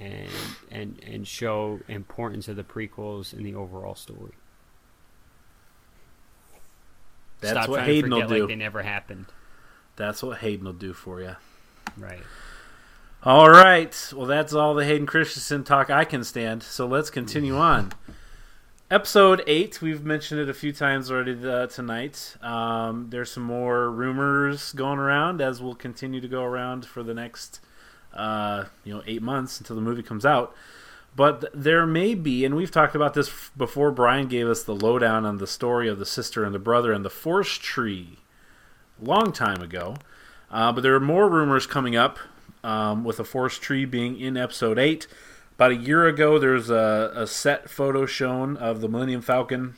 And 0.00 0.28
and 0.70 1.00
and 1.06 1.26
show 1.28 1.80
importance 1.88 2.48
of 2.48 2.56
the 2.56 2.64
prequels 2.64 3.32
in 3.32 3.42
the 3.44 3.54
overall 3.54 3.94
story. 3.94 4.32
That's 7.40 7.52
Stop 7.52 7.68
what 7.68 7.84
Hayden 7.84 8.10
to 8.10 8.16
will 8.16 8.28
do. 8.28 8.40
like 8.40 8.48
they 8.48 8.56
never 8.56 8.82
happened. 8.82 9.26
That's 9.96 10.22
what 10.22 10.38
Hayden 10.38 10.64
will 10.64 10.72
do 10.72 10.92
for 10.92 11.20
you. 11.20 11.36
Right. 11.96 12.22
All 13.22 13.48
right. 13.48 13.94
Well, 14.14 14.26
that's 14.26 14.52
all 14.52 14.74
the 14.74 14.84
Hayden 14.84 15.06
Christensen 15.06 15.62
talk 15.64 15.90
I 15.90 16.04
can 16.04 16.24
stand. 16.24 16.62
So 16.62 16.86
let's 16.86 17.10
continue 17.10 17.56
on. 17.58 17.92
Episode 18.94 19.42
8, 19.48 19.82
we've 19.82 20.04
mentioned 20.04 20.40
it 20.40 20.48
a 20.48 20.54
few 20.54 20.72
times 20.72 21.10
already 21.10 21.36
uh, 21.44 21.66
tonight. 21.66 22.36
Um, 22.40 23.08
there's 23.10 23.28
some 23.28 23.42
more 23.42 23.90
rumors 23.90 24.72
going 24.72 25.00
around 25.00 25.40
as 25.40 25.60
we'll 25.60 25.74
continue 25.74 26.20
to 26.20 26.28
go 26.28 26.44
around 26.44 26.86
for 26.86 27.02
the 27.02 27.12
next 27.12 27.58
uh, 28.12 28.66
you 28.84 28.94
know, 28.94 29.02
8 29.04 29.20
months 29.20 29.58
until 29.58 29.74
the 29.74 29.82
movie 29.82 30.04
comes 30.04 30.24
out. 30.24 30.54
But 31.16 31.46
there 31.52 31.84
may 31.86 32.14
be, 32.14 32.44
and 32.44 32.54
we've 32.54 32.70
talked 32.70 32.94
about 32.94 33.14
this 33.14 33.50
before 33.56 33.90
Brian 33.90 34.28
gave 34.28 34.46
us 34.46 34.62
the 34.62 34.76
lowdown 34.76 35.26
on 35.26 35.38
the 35.38 35.48
story 35.48 35.88
of 35.88 35.98
the 35.98 36.06
sister 36.06 36.44
and 36.44 36.54
the 36.54 36.60
brother 36.60 36.92
and 36.92 37.04
the 37.04 37.10
forest 37.10 37.62
tree 37.62 38.18
long 39.02 39.32
time 39.32 39.60
ago. 39.60 39.96
Uh, 40.52 40.70
but 40.70 40.82
there 40.82 40.94
are 40.94 41.00
more 41.00 41.28
rumors 41.28 41.66
coming 41.66 41.96
up 41.96 42.20
um, 42.62 43.02
with 43.02 43.18
a 43.18 43.24
forest 43.24 43.60
tree 43.60 43.86
being 43.86 44.20
in 44.20 44.36
episode 44.36 44.78
8. 44.78 45.08
About 45.56 45.70
a 45.70 45.76
year 45.76 46.06
ago, 46.06 46.38
there's 46.38 46.68
a, 46.68 47.12
a 47.14 47.26
set 47.28 47.70
photo 47.70 48.06
shown 48.06 48.56
of 48.56 48.80
the 48.80 48.88
Millennium 48.88 49.22
Falcon 49.22 49.74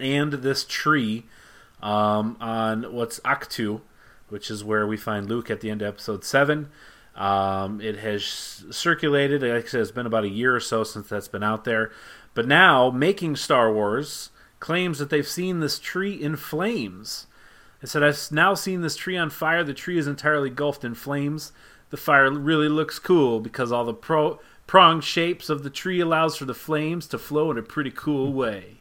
and 0.00 0.32
this 0.32 0.64
tree 0.64 1.24
um, 1.82 2.38
on 2.40 2.94
what's 2.94 3.20
Ahch-To, 3.20 3.82
which 4.30 4.50
is 4.50 4.64
where 4.64 4.86
we 4.86 4.96
find 4.96 5.28
Luke 5.28 5.50
at 5.50 5.60
the 5.60 5.70
end 5.70 5.82
of 5.82 5.88
episode 5.88 6.24
7. 6.24 6.70
Um, 7.14 7.82
it 7.82 7.98
has 7.98 8.64
circulated, 8.70 9.42
like 9.42 9.64
I 9.64 9.68
said, 9.68 9.82
it's 9.82 9.90
been 9.90 10.06
about 10.06 10.24
a 10.24 10.28
year 10.30 10.56
or 10.56 10.60
so 10.60 10.84
since 10.84 11.08
that's 11.08 11.28
been 11.28 11.42
out 11.42 11.64
there. 11.64 11.90
But 12.32 12.46
now, 12.46 12.90
making 12.90 13.36
Star 13.36 13.70
Wars 13.70 14.30
claims 14.58 14.98
that 15.00 15.10
they've 15.10 15.28
seen 15.28 15.60
this 15.60 15.78
tree 15.78 16.14
in 16.14 16.36
flames. 16.36 17.26
It 17.82 17.88
said, 17.88 18.02
I've 18.02 18.32
now 18.32 18.54
seen 18.54 18.80
this 18.80 18.96
tree 18.96 19.18
on 19.18 19.28
fire. 19.28 19.62
The 19.62 19.74
tree 19.74 19.98
is 19.98 20.06
entirely 20.06 20.48
engulfed 20.48 20.84
in 20.84 20.94
flames. 20.94 21.52
The 21.90 21.96
fire 21.96 22.30
really 22.30 22.68
looks 22.68 22.98
cool 22.98 23.40
because 23.40 23.70
all 23.70 23.84
the 23.84 23.94
pro- 23.94 24.40
pronged 24.68 25.02
shapes 25.02 25.48
of 25.48 25.64
the 25.64 25.70
tree 25.70 25.98
allows 25.98 26.36
for 26.36 26.44
the 26.44 26.54
flames 26.54 27.08
to 27.08 27.18
flow 27.18 27.50
in 27.50 27.58
a 27.58 27.62
pretty 27.62 27.90
cool 27.90 28.32
way. 28.32 28.76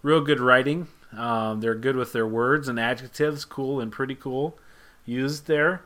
Real 0.00 0.22
good 0.22 0.40
writing. 0.40 0.86
Um, 1.14 1.60
they're 1.60 1.74
good 1.74 1.96
with 1.96 2.12
their 2.12 2.26
words 2.26 2.68
and 2.68 2.80
adjectives. 2.80 3.44
Cool 3.44 3.80
and 3.80 3.92
pretty 3.92 4.14
cool 4.14 4.58
used 5.04 5.46
there. 5.46 5.82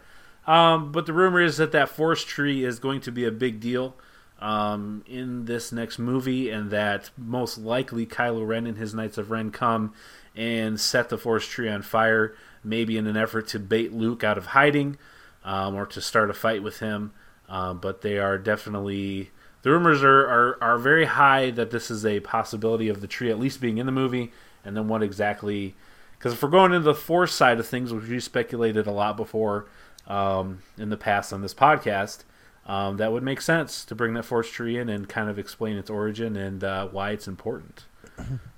Um, 0.47 0.93
but 0.93 1.07
the 1.07 1.13
rumor 1.13 1.41
is 1.41 1.57
that 1.57 1.73
that 1.73 1.89
forest 1.89 2.29
tree 2.29 2.65
is 2.65 2.79
going 2.79 3.01
to 3.03 3.11
be 3.11 3.25
a 3.25 3.31
big 3.31 3.61
deal 3.61 3.97
um, 4.41 5.05
in 5.07 5.47
this 5.47 5.73
next 5.73 5.99
movie, 5.99 6.51
and 6.51 6.71
that 6.71 7.11
most 7.17 7.59
likely 7.59 8.07
Kylo 8.07 8.47
Ren 8.47 8.67
and 8.67 8.79
his 8.79 8.95
Knights 8.95 9.19
of 9.19 9.31
Ren 9.31 9.51
come 9.51 9.93
and 10.37 10.81
set 10.81 11.09
the 11.09 11.19
forest 11.19 11.51
tree 11.51 11.69
on 11.69 11.83
fire, 11.83 12.35
maybe 12.63 12.97
in 12.97 13.07
an 13.07 13.17
effort 13.17 13.49
to 13.49 13.59
bait 13.59 13.93
Luke 13.93 14.25
out 14.25 14.39
of 14.39 14.47
hiding 14.47 14.97
um, 15.45 15.75
or 15.75 15.87
to 15.87 16.01
start 16.01 16.31
a 16.31 16.35
fight 16.35 16.63
with 16.63 16.81
him. 16.81 17.13
Um, 17.51 17.79
but 17.79 18.01
they 18.01 18.19
are 18.19 18.39
definitely 18.39 19.31
the 19.63 19.71
rumors 19.71 20.03
are, 20.03 20.21
are 20.27 20.59
are 20.63 20.79
very 20.79 21.05
high 21.05 21.51
that 21.51 21.71
this 21.71 21.91
is 21.91 22.07
a 22.07 22.21
possibility 22.21 22.89
of 22.89 23.01
the 23.01 23.07
tree 23.07 23.31
at 23.31 23.39
least 23.39 23.61
being 23.61 23.79
in 23.79 23.87
the 23.87 23.93
movie, 23.93 24.33
and 24.65 24.77
then 24.77 24.89
what 24.89 25.03
exactly? 25.03 25.75
Because 26.17 26.33
if 26.33 26.43
we're 26.43 26.49
going 26.49 26.73
into 26.73 26.85
the 26.85 26.95
force 26.95 27.35
side 27.35 27.59
of 27.59 27.67
things, 27.67 27.93
which 27.93 28.07
we 28.07 28.21
speculated 28.21 28.87
a 28.87 28.93
lot 28.93 29.17
before 29.17 29.67
um, 30.07 30.63
in 30.79 30.91
the 30.91 30.97
past 30.97 31.33
on 31.33 31.43
this 31.43 31.55
podcast, 31.55 32.25
um, 32.67 32.99
that 32.99 33.11
would 33.11 33.23
make 33.23 33.41
sense 33.41 33.85
to 33.87 33.95
bring 33.95 34.15
that 34.15 34.25
force 34.25 34.51
tree 34.51 34.79
in 34.79 34.89
and 34.89 35.09
kind 35.09 35.29
of 35.29 35.39
explain 35.39 35.77
its 35.77 35.91
origin 35.91 36.37
and 36.37 36.63
uh, 36.63 36.87
why 36.89 37.11
it's 37.11 37.27
important. 37.27 37.85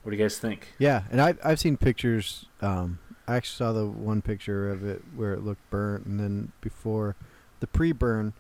What 0.02 0.10
do 0.10 0.16
you 0.16 0.22
guys 0.22 0.38
think? 0.38 0.68
Yeah, 0.78 1.04
and 1.10 1.20
I've 1.20 1.38
I've 1.42 1.60
seen 1.60 1.76
pictures. 1.76 2.46
Um, 2.60 2.98
I 3.26 3.36
actually 3.36 3.56
saw 3.56 3.72
the 3.72 3.86
one 3.86 4.20
picture 4.20 4.68
of 4.70 4.84
it 4.84 5.02
where 5.14 5.32
it 5.32 5.44
looked 5.44 5.68
burnt, 5.70 6.04
and 6.04 6.18
then 6.18 6.52
before 6.60 7.14
the 7.60 7.68
pre-burn 7.68 8.32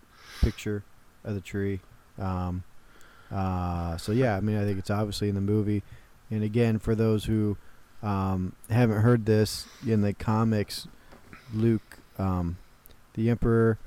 picture 0.42 0.84
of 1.24 1.34
the 1.34 1.40
tree. 1.40 1.80
Um, 2.18 2.64
uh, 3.30 3.96
so 3.96 4.12
yeah, 4.12 4.36
I 4.36 4.40
mean, 4.40 4.56
I 4.56 4.64
think 4.64 4.78
it's 4.78 4.90
obviously 4.90 5.28
in 5.28 5.34
the 5.34 5.40
movie. 5.40 5.82
And 6.30 6.42
again, 6.42 6.78
for 6.78 6.94
those 6.94 7.24
who 7.24 7.56
um, 8.02 8.54
haven't 8.70 9.00
heard 9.02 9.26
this 9.26 9.66
in 9.86 10.02
the 10.02 10.12
comics, 10.12 10.88
Luke, 11.54 11.98
um, 12.18 12.58
the 13.14 13.30
Emperor, 13.30 13.78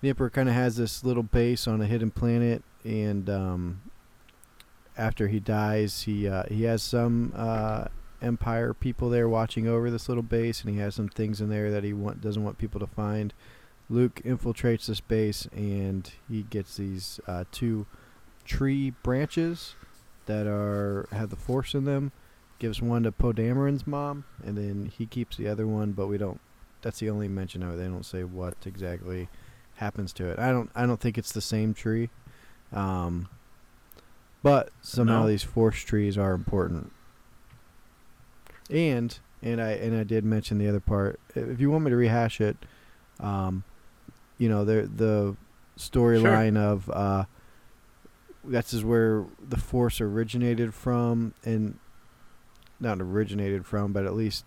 the 0.00 0.08
Emperor 0.10 0.30
kind 0.30 0.48
of 0.48 0.54
has 0.54 0.76
this 0.76 1.04
little 1.04 1.22
base 1.22 1.66
on 1.66 1.80
a 1.80 1.86
hidden 1.86 2.10
planet, 2.10 2.62
and 2.84 3.28
um, 3.30 3.82
after 4.96 5.28
he 5.28 5.40
dies, 5.40 6.02
he 6.02 6.28
uh, 6.28 6.44
he 6.48 6.64
has 6.64 6.82
some 6.82 7.32
uh, 7.36 7.86
Empire 8.22 8.72
people 8.74 9.10
there 9.10 9.28
watching 9.28 9.68
over 9.68 9.90
this 9.90 10.08
little 10.08 10.22
base, 10.22 10.62
and 10.62 10.74
he 10.74 10.80
has 10.80 10.94
some 10.94 11.08
things 11.08 11.40
in 11.40 11.48
there 11.48 11.70
that 11.70 11.84
he 11.84 11.92
want 11.92 12.20
doesn't 12.20 12.42
want 12.42 12.58
people 12.58 12.80
to 12.80 12.86
find. 12.86 13.32
Luke 13.88 14.20
infiltrates 14.24 14.86
this 14.86 15.00
base, 15.00 15.46
and 15.54 16.10
he 16.28 16.42
gets 16.42 16.76
these 16.76 17.20
uh, 17.26 17.44
two 17.52 17.86
tree 18.44 18.90
branches 19.02 19.74
that 20.26 20.46
are 20.46 21.06
have 21.12 21.30
the 21.30 21.36
Force 21.36 21.74
in 21.74 21.84
them. 21.84 22.12
Gives 22.58 22.80
one 22.80 23.02
to 23.02 23.12
Poe 23.12 23.32
Dameron's 23.32 23.86
mom, 23.86 24.24
and 24.42 24.56
then 24.56 24.90
he 24.96 25.04
keeps 25.06 25.36
the 25.36 25.46
other 25.46 25.66
one. 25.66 25.92
But 25.92 26.06
we 26.06 26.16
don't. 26.18 26.40
That's 26.82 26.98
the 27.00 27.10
only 27.10 27.28
mention 27.28 27.62
of 27.62 27.74
it. 27.74 27.76
They 27.76 27.84
don't 27.84 28.04
say 28.06 28.24
what 28.24 28.54
exactly 28.64 29.28
happens 29.74 30.12
to 30.14 30.30
it. 30.30 30.38
I 30.38 30.50
don't. 30.52 30.70
I 30.74 30.86
don't 30.86 30.98
think 31.00 31.18
it's 31.18 31.32
the 31.32 31.40
same 31.42 31.74
tree. 31.74 32.08
Um, 32.72 33.28
but 34.42 34.70
somehow 34.80 35.22
No. 35.22 35.28
these 35.28 35.42
force 35.42 35.80
trees 35.80 36.16
are 36.16 36.32
important. 36.32 36.92
And 38.70 39.16
and 39.42 39.60
I 39.60 39.72
and 39.72 39.96
I 39.96 40.02
did 40.02 40.24
mention 40.24 40.58
the 40.58 40.68
other 40.68 40.80
part. 40.80 41.20
If 41.34 41.60
you 41.60 41.70
want 41.70 41.84
me 41.84 41.90
to 41.90 41.96
rehash 41.96 42.40
it, 42.40 42.56
um, 43.20 43.64
you 44.38 44.48
know, 44.48 44.64
the 44.64 44.90
the 44.94 45.36
storyline 45.78 46.56
of 46.56 46.90
uh, 46.90 47.24
that's 48.44 48.72
is 48.72 48.84
where 48.84 49.24
the 49.40 49.56
force 49.56 50.00
originated 50.00 50.74
from, 50.74 51.34
and 51.44 51.78
not 52.80 53.00
originated 53.00 53.66
from, 53.66 53.92
but 53.92 54.04
at 54.04 54.14
least 54.14 54.44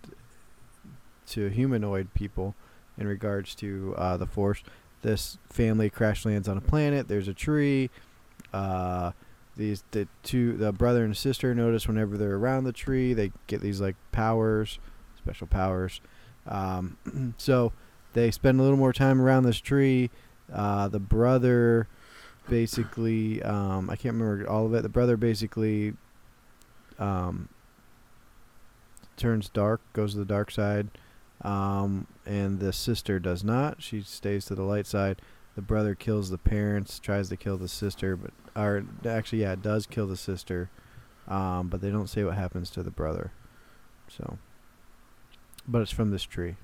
to 1.26 1.48
humanoid 1.48 2.12
people 2.14 2.54
in 2.98 3.06
regards 3.06 3.54
to 3.56 3.94
uh, 3.96 4.16
the 4.16 4.26
force. 4.26 4.62
This 5.02 5.38
family 5.48 5.88
crash 5.88 6.26
lands 6.26 6.48
on 6.48 6.58
a 6.58 6.60
planet. 6.60 7.08
There's 7.08 7.28
a 7.28 7.34
tree. 7.34 7.90
Uh, 8.52 9.12
these 9.56 9.84
the 9.90 10.08
two 10.22 10.56
the 10.56 10.72
brother 10.72 11.04
and 11.04 11.16
sister 11.16 11.54
notice 11.54 11.86
whenever 11.86 12.16
they're 12.16 12.36
around 12.36 12.64
the 12.64 12.72
tree 12.72 13.12
they 13.12 13.30
get 13.46 13.60
these 13.60 13.80
like 13.80 13.96
powers, 14.12 14.78
special 15.18 15.46
powers. 15.46 16.00
Um, 16.46 17.34
so 17.38 17.72
they 18.12 18.30
spend 18.30 18.60
a 18.60 18.62
little 18.62 18.78
more 18.78 18.92
time 18.92 19.20
around 19.20 19.44
this 19.44 19.58
tree. 19.58 20.10
Uh, 20.52 20.88
the 20.88 20.98
brother 20.98 21.88
basically 22.48 23.42
um, 23.42 23.88
I 23.88 23.96
can't 23.96 24.16
remember 24.16 24.48
all 24.48 24.66
of 24.66 24.74
it. 24.74 24.82
The 24.82 24.88
brother 24.88 25.16
basically 25.16 25.94
um, 26.98 27.48
turns 29.16 29.48
dark, 29.48 29.80
goes 29.92 30.12
to 30.12 30.18
the 30.18 30.24
dark 30.24 30.50
side, 30.50 30.88
um, 31.42 32.06
and 32.26 32.58
the 32.58 32.72
sister 32.72 33.18
does 33.18 33.44
not. 33.44 33.82
She 33.82 34.02
stays 34.02 34.44
to 34.46 34.54
the 34.54 34.62
light 34.62 34.86
side. 34.86 35.22
The 35.56 35.62
brother 35.62 35.94
kills 35.94 36.30
the 36.30 36.38
parents, 36.38 36.98
tries 36.98 37.28
to 37.28 37.36
kill 37.36 37.56
the 37.56 37.68
sister, 37.68 38.16
but 38.16 38.32
or 38.56 38.84
actually, 39.06 39.42
yeah, 39.42 39.52
it 39.52 39.62
does 39.62 39.86
kill 39.86 40.06
the 40.06 40.16
sister, 40.16 40.70
um, 41.28 41.68
but 41.68 41.80
they 41.80 41.90
don't 41.90 42.08
say 42.08 42.24
what 42.24 42.34
happens 42.34 42.70
to 42.70 42.82
the 42.82 42.90
brother. 42.90 43.32
So, 44.08 44.38
but 45.66 45.82
it's 45.82 45.90
from 45.92 46.10
this 46.10 46.24
tree. 46.24 46.56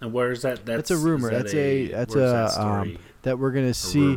And 0.00 0.12
where 0.12 0.30
is 0.30 0.42
that? 0.42 0.64
That's 0.64 0.88
That's 0.88 0.90
a 0.90 0.96
rumor. 0.96 1.30
that 1.30 1.42
That's 1.44 1.54
a- 1.54 1.88
that's 1.88 2.14
a, 2.14 2.18
that 2.18 2.44
um, 2.44 2.50
story? 2.50 2.98
That 3.22 3.38
we're 3.38 3.50
gonna 3.50 3.74
see. 3.74 4.16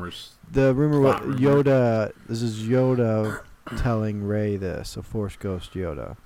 The 0.52 0.74
rumor 0.74 1.02
what 1.02 1.26
rumor. 1.26 1.38
Yoda. 1.38 2.14
This 2.28 2.42
is 2.42 2.60
Yoda 2.68 3.42
telling 3.78 4.24
Rey 4.24 4.58
this. 4.58 4.96
A 4.98 5.04
Force 5.04 5.36
Ghost 5.38 5.74
Yoda. 5.74 6.18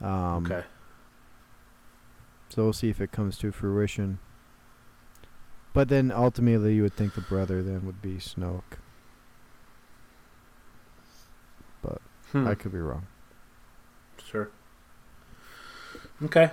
Um, 0.00 0.44
okay. 0.44 0.64
So 2.48 2.64
we'll 2.64 2.72
see 2.72 2.90
if 2.90 3.00
it 3.00 3.12
comes 3.12 3.38
to 3.38 3.50
fruition. 3.50 4.18
But 5.72 5.88
then 5.88 6.12
ultimately, 6.12 6.74
you 6.74 6.82
would 6.82 6.94
think 6.94 7.14
the 7.14 7.22
brother 7.22 7.62
then 7.62 7.86
would 7.86 8.02
be 8.02 8.16
Snoke. 8.16 8.78
Hmm. 12.32 12.48
I 12.48 12.54
could 12.54 12.72
be 12.72 12.78
wrong. 12.78 13.06
Sure. 14.24 14.50
Okay. 16.22 16.50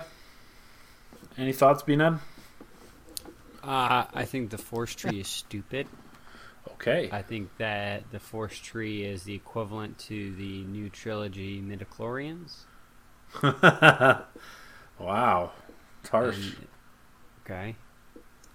Any 1.38 1.52
thoughts, 1.52 1.82
B-Nub? 1.82 2.20
Uh, 3.62 4.04
I 4.12 4.24
think 4.24 4.50
the 4.50 4.58
force 4.58 4.94
tree 4.94 5.20
is 5.20 5.28
stupid. 5.28 5.86
Okay. 6.72 7.08
I 7.12 7.22
think 7.22 7.56
that 7.58 8.10
the 8.10 8.18
force 8.18 8.58
tree 8.58 9.04
is 9.04 9.24
the 9.24 9.34
equivalent 9.34 9.98
to 10.00 10.34
the 10.34 10.64
new 10.64 10.88
trilogy 10.88 11.60
midichlorians. 11.60 12.64
wow. 14.98 15.52
It's 16.00 16.08
harsh. 16.10 16.36
And- 16.36 16.66
okay. 17.44 17.76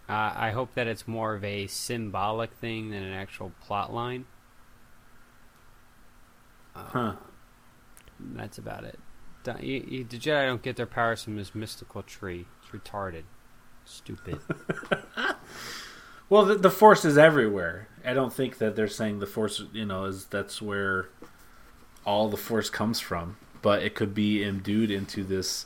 Uh, 0.07 0.33
I 0.35 0.51
hope 0.51 0.73
that 0.75 0.85
it's 0.87 1.07
more 1.07 1.33
of 1.33 1.43
a 1.43 1.65
symbolic 1.67 2.51
thing 2.53 2.91
than 2.91 3.01
an 3.03 3.13
actual 3.13 3.51
plot 3.61 3.93
line. 3.93 4.25
Uh, 6.75 6.83
Huh. 6.83 7.13
That's 8.19 8.57
about 8.57 8.83
it. 8.85 8.99
You- 9.61 9.85
you- 9.87 10.03
the 10.03 10.17
Jedi 10.17 10.45
don't 10.47 10.61
get 10.61 10.75
their 10.77 10.85
powers 10.85 11.23
from 11.23 11.35
this 11.35 11.53
mystical 11.53 12.01
tree. 12.03 12.45
It's 12.75 12.89
retarded. 12.89 13.23
Stupid. 13.85 14.39
Well, 16.29 16.45
the, 16.45 16.55
the 16.55 16.71
force 16.71 17.05
is 17.05 17.17
everywhere. 17.17 17.87
I 18.03 18.13
don't 18.13 18.33
think 18.33 18.57
that 18.57 18.75
they're 18.75 18.87
saying 18.87 19.19
the 19.19 19.27
force, 19.27 19.63
you 19.73 19.85
know, 19.85 20.05
is 20.05 20.25
that's 20.25 20.61
where 20.61 21.09
all 22.05 22.29
the 22.29 22.37
force 22.37 22.69
comes 22.69 22.99
from. 22.99 23.37
But 23.61 23.83
it 23.83 23.95
could 23.95 24.13
be 24.13 24.43
imbued 24.43 24.91
into 24.91 25.23
this 25.23 25.65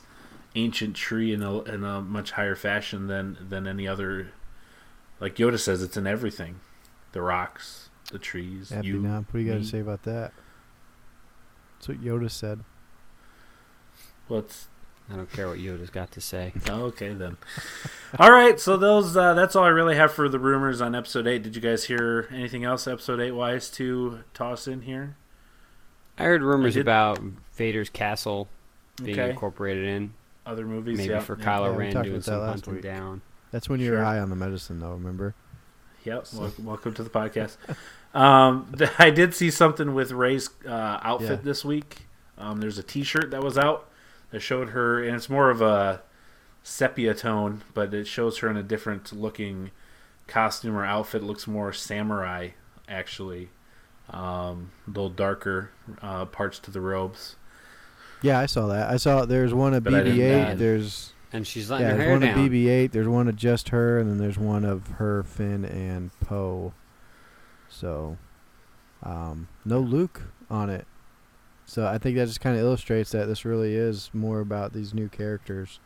ancient 0.54 0.96
tree 0.96 1.32
in 1.32 1.42
a, 1.42 1.62
in 1.62 1.84
a 1.84 2.00
much 2.00 2.32
higher 2.32 2.54
fashion 2.54 3.06
than 3.06 3.36
than 3.48 3.66
any 3.66 3.86
other. 3.86 4.32
Like 5.18 5.36
Yoda 5.36 5.58
says, 5.58 5.82
it's 5.82 5.98
in 5.98 6.06
everything, 6.06 6.60
the 7.12 7.20
rocks, 7.20 7.90
the 8.10 8.18
trees. 8.18 8.70
Happy 8.70 8.88
you, 8.88 9.00
now. 9.00 9.16
What 9.16 9.32
do 9.32 9.38
you 9.40 9.52
got 9.52 9.58
to 9.58 9.64
say 9.64 9.80
about 9.80 10.04
that? 10.04 10.32
That's 11.74 11.88
what 11.88 12.02
Yoda 12.02 12.30
said. 12.30 12.60
Well, 14.28 14.40
it's 14.40 14.68
I 15.12 15.16
don't 15.16 15.32
care 15.32 15.48
what 15.48 15.58
Yoda's 15.58 15.90
got 15.90 16.12
to 16.12 16.20
say. 16.20 16.52
Okay 16.68 17.12
then. 17.14 17.36
all 18.18 18.30
right, 18.30 18.60
so 18.60 18.76
those 18.76 19.16
uh, 19.16 19.34
that's 19.34 19.56
all 19.56 19.64
I 19.64 19.68
really 19.68 19.96
have 19.96 20.12
for 20.12 20.28
the 20.28 20.38
rumors 20.38 20.80
on 20.80 20.94
episode 20.94 21.26
eight. 21.26 21.42
Did 21.42 21.56
you 21.56 21.62
guys 21.62 21.84
hear 21.84 22.28
anything 22.30 22.64
else 22.64 22.86
episode 22.86 23.20
eight 23.20 23.32
wise 23.32 23.68
to 23.70 24.20
toss 24.34 24.68
in 24.68 24.82
here? 24.82 25.16
I 26.16 26.24
heard 26.24 26.42
rumors 26.42 26.74
did- 26.74 26.82
about 26.82 27.18
Vader's 27.54 27.90
castle 27.90 28.48
being 29.02 29.18
Okay. 29.18 29.30
incorporated 29.30 29.84
in. 29.84 30.14
Other 30.46 30.64
movies, 30.64 30.98
Maybe 30.98 31.10
yeah. 31.12 31.20
for 31.20 31.36
yeah. 31.38 31.44
Kylo 31.44 31.64
Yeah, 31.64 31.70
we 31.72 31.76
Ren 31.78 31.92
talked 31.92 32.04
doing 32.04 32.16
about 32.16 32.24
that 32.24 32.24
some 32.24 32.46
hunting 32.46 32.72
week. 32.74 32.82
down. 32.82 33.20
That's 33.50 33.68
when 33.68 33.80
you're 33.80 33.96
Sure. 33.96 34.04
high 34.04 34.18
on 34.20 34.30
the 34.30 34.36
medicine, 34.36 34.78
though. 34.80 34.92
Remember? 34.92 35.34
Yep. 36.04 36.26
wel- 36.34 36.52
welcome 36.62 36.94
to 36.94 37.02
the 37.02 37.10
podcast. 37.10 37.56
um, 38.14 38.72
th- 38.76 38.90
I 38.98 39.10
did 39.10 39.34
see 39.34 39.50
something 39.50 39.92
with 39.94 40.12
Rey's 40.12 40.48
uh, 40.66 40.98
outfit 41.02 41.28
Yeah. 41.30 41.36
this 41.42 41.64
week. 41.64 42.06
Um, 42.38 42.60
there's 42.60 42.78
a 42.78 42.82
T-shirt 42.82 43.30
that 43.32 43.42
was 43.42 43.58
out 43.58 43.89
that 44.30 44.40
showed 44.40 44.70
her, 44.70 45.02
and 45.02 45.16
it's 45.16 45.28
more 45.28 45.50
of 45.50 45.60
a 45.60 46.02
sepia 46.62 47.14
tone, 47.14 47.62
but 47.74 47.92
it 47.94 48.06
shows 48.06 48.38
her 48.38 48.48
in 48.48 48.56
a 48.56 48.62
different 48.62 49.12
looking 49.12 49.70
costume 50.26 50.76
or 50.76 50.84
outfit. 50.84 51.22
It 51.22 51.26
looks 51.26 51.46
more 51.46 51.72
samurai, 51.72 52.50
actually. 52.88 53.50
Um, 54.10 54.72
a 54.86 54.90
little 54.90 55.08
darker 55.10 55.70
uh, 56.02 56.24
parts 56.26 56.58
to 56.60 56.70
the 56.70 56.80
robes. 56.80 57.36
Yeah, 58.22 58.38
I 58.38 58.46
saw 58.46 58.66
that. 58.66 58.90
I 58.90 58.96
saw 58.96 59.24
there's 59.24 59.54
one 59.54 59.72
of 59.72 59.84
But 59.84 59.94
I 59.94 60.02
didn't 60.02 60.18
BB-8. 60.18 60.58
There's 60.58 61.12
And 61.32 61.46
she's 61.46 61.70
letting 61.70 61.86
yeah, 61.86 61.92
her 61.92 61.96
there's 61.98 62.06
hair 62.06 62.12
one 62.18 62.20
down. 62.22 62.46
of 62.46 62.52
BB-8. 62.52 62.90
There's 62.92 63.08
one 63.08 63.28
of 63.28 63.36
just 63.36 63.68
her, 63.70 63.98
and 63.98 64.10
then 64.10 64.18
there's 64.18 64.38
one 64.38 64.64
of 64.64 64.88
her, 64.98 65.22
Finn, 65.22 65.64
and 65.64 66.10
Poe. 66.20 66.74
So, 67.68 68.18
um, 69.02 69.48
no 69.64 69.78
Luke 69.78 70.22
on 70.50 70.68
it. 70.70 70.86
So 71.70 71.86
I 71.86 71.98
think 71.98 72.16
that 72.16 72.26
just 72.26 72.40
kind 72.40 72.56
of 72.56 72.62
illustrates 72.64 73.12
that 73.12 73.26
this 73.26 73.44
really 73.44 73.76
is 73.76 74.10
more 74.12 74.40
about 74.40 74.72
these 74.72 74.92
new 74.92 75.08
characters. 75.08 75.78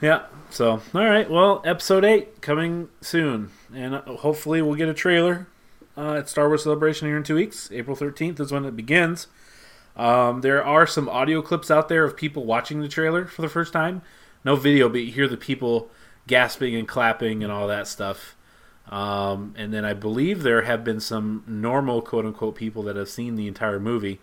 Yeah. 0.00 0.26
So, 0.50 0.80
all 0.94 1.04
right. 1.04 1.28
Well, 1.28 1.62
episode 1.64 2.04
eight 2.04 2.40
coming 2.40 2.90
soon, 3.00 3.50
and 3.74 3.96
uh, 3.96 4.02
hopefully 4.02 4.62
we'll 4.62 4.76
get 4.76 4.88
a 4.88 4.94
trailer 4.94 5.48
uh, 5.96 6.14
at 6.14 6.28
Star 6.28 6.46
Wars 6.46 6.62
Celebration 6.62 7.08
here 7.08 7.16
in 7.16 7.24
two 7.24 7.34
weeks. 7.34 7.72
April 7.72 7.96
thirteenth 7.96 8.38
is 8.38 8.52
when 8.52 8.64
it 8.64 8.76
begins. 8.76 9.26
Um, 9.96 10.42
there 10.42 10.64
are 10.64 10.86
some 10.86 11.08
audio 11.08 11.42
clips 11.42 11.72
out 11.72 11.88
there 11.88 12.04
of 12.04 12.16
people 12.16 12.44
watching 12.44 12.80
the 12.80 12.88
trailer 12.88 13.24
for 13.24 13.42
the 13.42 13.48
first 13.48 13.72
time. 13.72 14.02
No 14.44 14.54
video, 14.54 14.88
but 14.88 14.98
you 14.98 15.10
hear 15.10 15.26
the 15.26 15.36
people 15.36 15.90
gasping 16.28 16.76
and 16.76 16.86
clapping 16.86 17.42
and 17.42 17.50
all 17.50 17.66
that 17.66 17.88
stuff. 17.88 18.33
Um, 18.88 19.54
and 19.56 19.72
then 19.72 19.84
I 19.84 19.94
believe 19.94 20.42
there 20.42 20.62
have 20.62 20.84
been 20.84 21.00
some 21.00 21.42
normal 21.46 22.02
quote 22.02 22.26
unquote 22.26 22.54
people 22.54 22.82
that 22.84 22.96
have 22.96 23.08
seen 23.08 23.36
the 23.36 23.48
entire 23.48 23.80
movie. 23.80 24.20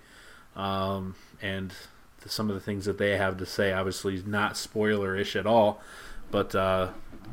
Um, 0.56 1.16
and 1.42 1.74
the, 2.22 2.30
some 2.30 2.50
of 2.50 2.56
the 2.56 2.62
things 2.62 2.86
that 2.86 2.98
they 2.98 3.18
have 3.18 3.38
to 3.38 3.46
say, 3.46 3.74
obviously, 3.74 4.22
not 4.26 4.58
spoiler-ish 4.58 5.36
at 5.36 5.48
all, 5.48 5.82
but 6.30 6.54
uh, 6.54 6.90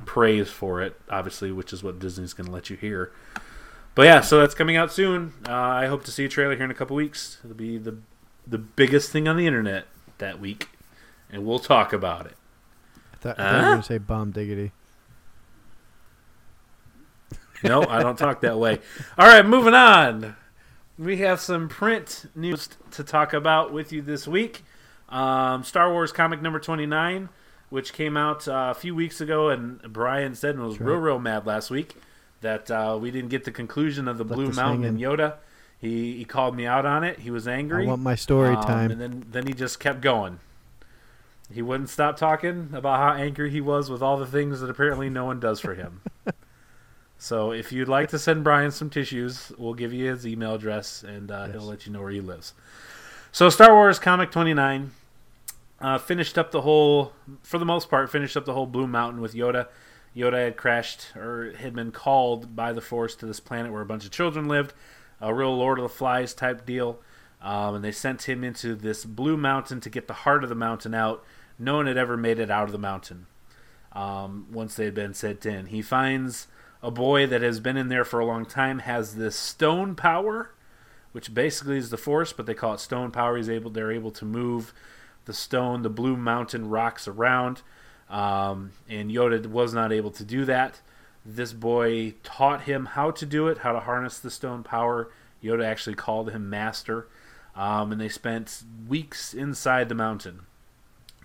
praise 0.07 0.49
for 0.49 0.81
it, 0.83 0.99
obviously, 1.11 1.53
which 1.53 1.73
is 1.73 1.83
what 1.83 1.99
Disney's 1.99 2.33
going 2.33 2.47
to 2.47 2.53
let 2.53 2.71
you 2.71 2.77
hear. 2.77 3.13
But 3.95 4.07
yeah, 4.07 4.21
so 4.21 4.39
that's 4.39 4.55
coming 4.55 4.77
out 4.77 4.93
soon. 4.93 5.35
Uh, 5.47 5.53
I 5.53 5.87
hope 5.87 6.05
to 6.05 6.13
see 6.13 6.25
a 6.25 6.29
trailer 6.29 6.55
here 6.55 6.65
in 6.65 6.71
a 6.71 6.75
couple 6.75 6.95
weeks. 6.97 7.39
It'll 7.45 7.57
be 7.57 7.79
the 7.79 7.99
the 8.47 8.59
biggest 8.59 9.11
thing 9.11 9.29
on 9.29 9.37
the 9.37 9.47
internet 9.47 9.87
that 10.19 10.41
week, 10.41 10.69
and 11.31 11.45
we'll 11.45 11.59
talk 11.59 11.93
about 11.93 12.27
it. 12.27 12.37
I 13.13 13.17
thought, 13.17 13.41
I 13.41 13.43
thought 13.43 13.51
you 13.51 13.57
were 13.57 13.71
going 13.71 13.83
to 13.83 13.87
say 13.87 13.99
bomb 13.99 14.31
diggity. 14.31 14.73
No, 17.65 17.83
I 17.85 18.03
don't 18.03 18.17
talk 18.19 18.41
that 18.43 18.59
way. 18.59 18.79
All 19.17 19.27
right, 19.27 19.45
moving 19.45 19.75
on. 19.75 20.37
We 20.99 21.19
have 21.19 21.41
some 21.41 21.69
print 21.69 22.27
news 22.35 22.69
to 22.93 23.05
talk 23.05 23.33
about 23.33 23.73
with 23.73 23.93
you 23.93 24.03
this 24.03 24.27
week. 24.27 24.65
Um, 25.09 25.65
Star 25.65 25.91
Wars 25.93 26.13
comic 26.13 26.43
number 26.43 26.59
29, 26.59 27.29
which 27.71 27.93
came 27.93 28.17
out 28.17 28.47
uh, 28.49 28.69
a 28.71 28.79
few 28.79 28.95
weeks 28.95 29.21
ago, 29.21 29.49
and 29.49 29.81
Brian 29.93 30.35
said 30.35 30.55
and 30.57 30.65
was 30.65 30.75
That's 30.75 30.87
real, 30.87 30.97
right. 30.97 31.03
real 31.05 31.19
mad 31.19 31.47
last 31.47 31.71
week 31.71 31.95
that 32.41 32.71
uh, 32.71 32.99
we 33.01 33.11
didn't 33.11 33.31
get 33.31 33.45
the 33.45 33.51
conclusion 33.51 34.07
of 34.09 34.19
the 34.19 34.25
Left 34.25 34.35
Blue 34.35 34.51
Mountain 34.53 34.85
and. 34.85 34.99
Yoda. 34.99 35.35
He, 35.81 36.17
he 36.17 36.25
called 36.25 36.57
me 36.57 36.67
out 36.67 36.85
on 36.85 37.05
it. 37.05 37.21
He 37.21 37.31
was 37.31 37.47
angry. 37.47 37.85
I 37.85 37.89
want 37.89 38.03
my 38.03 38.17
story 38.17 38.55
Um, 38.57 38.63
time. 38.65 38.91
And 38.91 39.01
then, 39.01 39.25
then 39.31 39.47
he 39.47 39.53
just 39.53 39.79
kept 39.79 40.01
going. 40.01 40.41
He 41.55 41.63
wouldn't 41.63 41.89
stop 41.89 42.17
talking 42.17 42.71
about 42.73 42.99
how 42.99 43.13
angry 43.23 43.51
he 43.51 43.61
was 43.61 43.89
with 43.89 44.03
all 44.03 44.17
the 44.17 44.27
things 44.27 44.61
that 44.61 44.69
apparently 44.69 45.09
no 45.09 45.25
one 45.25 45.39
does 45.41 45.61
for 45.61 45.75
him. 45.75 46.01
so 47.19 47.53
if 47.53 47.73
you'd 47.73 47.89
like 47.89 48.09
to 48.11 48.19
send 48.19 48.45
Brian 48.45 48.71
some 48.71 48.91
tissues, 48.91 49.53
we'll 49.59 49.75
give 49.75 49.93
you 49.93 50.07
his 50.11 50.27
email 50.27 50.55
address 50.55 51.03
and 51.03 51.31
uh, 51.31 51.49
he'll 51.49 51.63
let 51.63 51.87
you 51.87 51.93
know 51.93 52.01
where 52.01 52.11
he 52.13 52.21
lives. 52.21 52.55
So 53.33 53.51
Star 53.51 53.75
Wars 53.75 53.99
Comic 53.99 54.31
29 54.31 54.93
uh, 55.81 55.99
finished 55.99 56.39
up 56.39 56.51
the 56.51 56.63
whole, 56.63 57.13
for 57.43 57.59
the 57.59 57.65
most 57.65 57.91
part, 57.91 58.11
finished 58.11 58.37
up 58.37 58.45
the 58.45 58.55
whole 58.55 58.67
Blue 58.67 58.87
Mountain 58.87 59.21
with 59.21 59.35
Yoda. 59.35 59.67
Yoda 60.17 60.45
had 60.45 60.57
crashed 60.57 61.15
or 61.17 61.53
had 61.59 61.75
been 61.75 61.93
called 61.93 62.57
by 62.57 62.73
the 62.73 62.81
Force 62.81 63.15
to 63.17 63.27
this 63.27 63.41
planet 63.41 63.73
where 63.73 63.83
a 63.83 63.87
bunch 63.87 64.05
of 64.05 64.11
children 64.11 64.49
lived, 64.49 64.73
a 65.21 65.35
real 65.35 65.57
Lord 65.57 65.79
of 65.79 65.83
the 65.83 65.89
Flies 65.89 66.35
type 66.35 66.65
deal. 66.65 67.01
Um, 67.41 67.77
and 67.77 67.85
they 67.85 67.93
sent 67.93 68.29
him 68.29 68.43
into 68.43 68.75
this 68.75 69.05
blue 69.05 69.37
mountain 69.37 69.81
to 69.81 69.91
get 69.91 70.09
the 70.09 70.15
heart 70.15 70.43
of 70.43 70.49
the 70.49 70.57
mountain 70.57 70.95
out. 70.95 71.25
No 71.59 71.77
one 71.77 71.87
had 71.87 71.97
ever 71.97 72.17
made 72.17 72.39
it 72.39 72.51
out 72.51 72.65
of 72.65 72.73
the 72.73 72.79
mountain. 72.79 73.27
um, 73.93 74.47
once 74.53 74.75
they 74.77 74.85
had 74.85 74.95
been 74.95 75.15
sent 75.15 75.45
in. 75.47 75.67
He 75.67 75.83
finds 75.83 76.47
a 76.83 76.91
boy 76.91 77.27
that 77.27 77.43
has 77.43 77.61
been 77.61 77.77
in 77.77 77.89
there 77.89 78.05
for 78.05 78.21
a 78.21 78.27
long 78.27 78.45
time, 78.45 78.81
has 78.81 79.17
this 79.17 79.37
stone 79.37 79.95
power, 79.95 80.51
which 81.13 81.35
basically 81.35 81.79
is 81.79 81.91
the 81.91 81.97
force, 81.97 82.33
but 82.33 82.47
they 82.47 82.55
call 82.55 82.75
it 82.75 82.81
stone 82.81 83.11
power. 83.11 83.37
He's 83.37 83.49
able, 83.49 83.71
they're 83.71 83.93
able 83.93 84.13
to 84.13 84.25
move 84.25 84.73
the 85.25 85.33
stone, 85.33 85.83
the 85.83 85.91
blue 85.91 86.17
mountain 86.17 86.69
rocks 86.69 87.07
around, 87.09 87.63
um, 88.09 88.73
and 88.89 89.11
Yoda 89.11 89.45
was 89.47 89.75
not 89.75 89.93
able 89.93 90.11
to 90.13 90.25
do 90.25 90.45
that. 90.45 90.81
This 91.27 91.53
boy 91.53 92.15
taught 92.23 92.63
him 92.63 92.87
how 92.87 93.11
to 93.11 93.27
do 93.27 93.49
it, 93.49 93.59
how 93.59 93.73
to 93.73 93.81
harness 93.81 94.19
the 94.19 94.31
stone 94.31 94.63
power. 94.63 95.11
Yoda 95.43 95.65
actually 95.65 95.97
called 95.97 96.31
him 96.31 96.49
master, 96.49 97.07
um, 97.55 97.93
and 97.93 98.01
they 98.01 98.09
spent 98.09 98.63
weeks 98.89 99.35
inside 99.35 99.89
the 99.89 99.95
mountain 99.95 100.41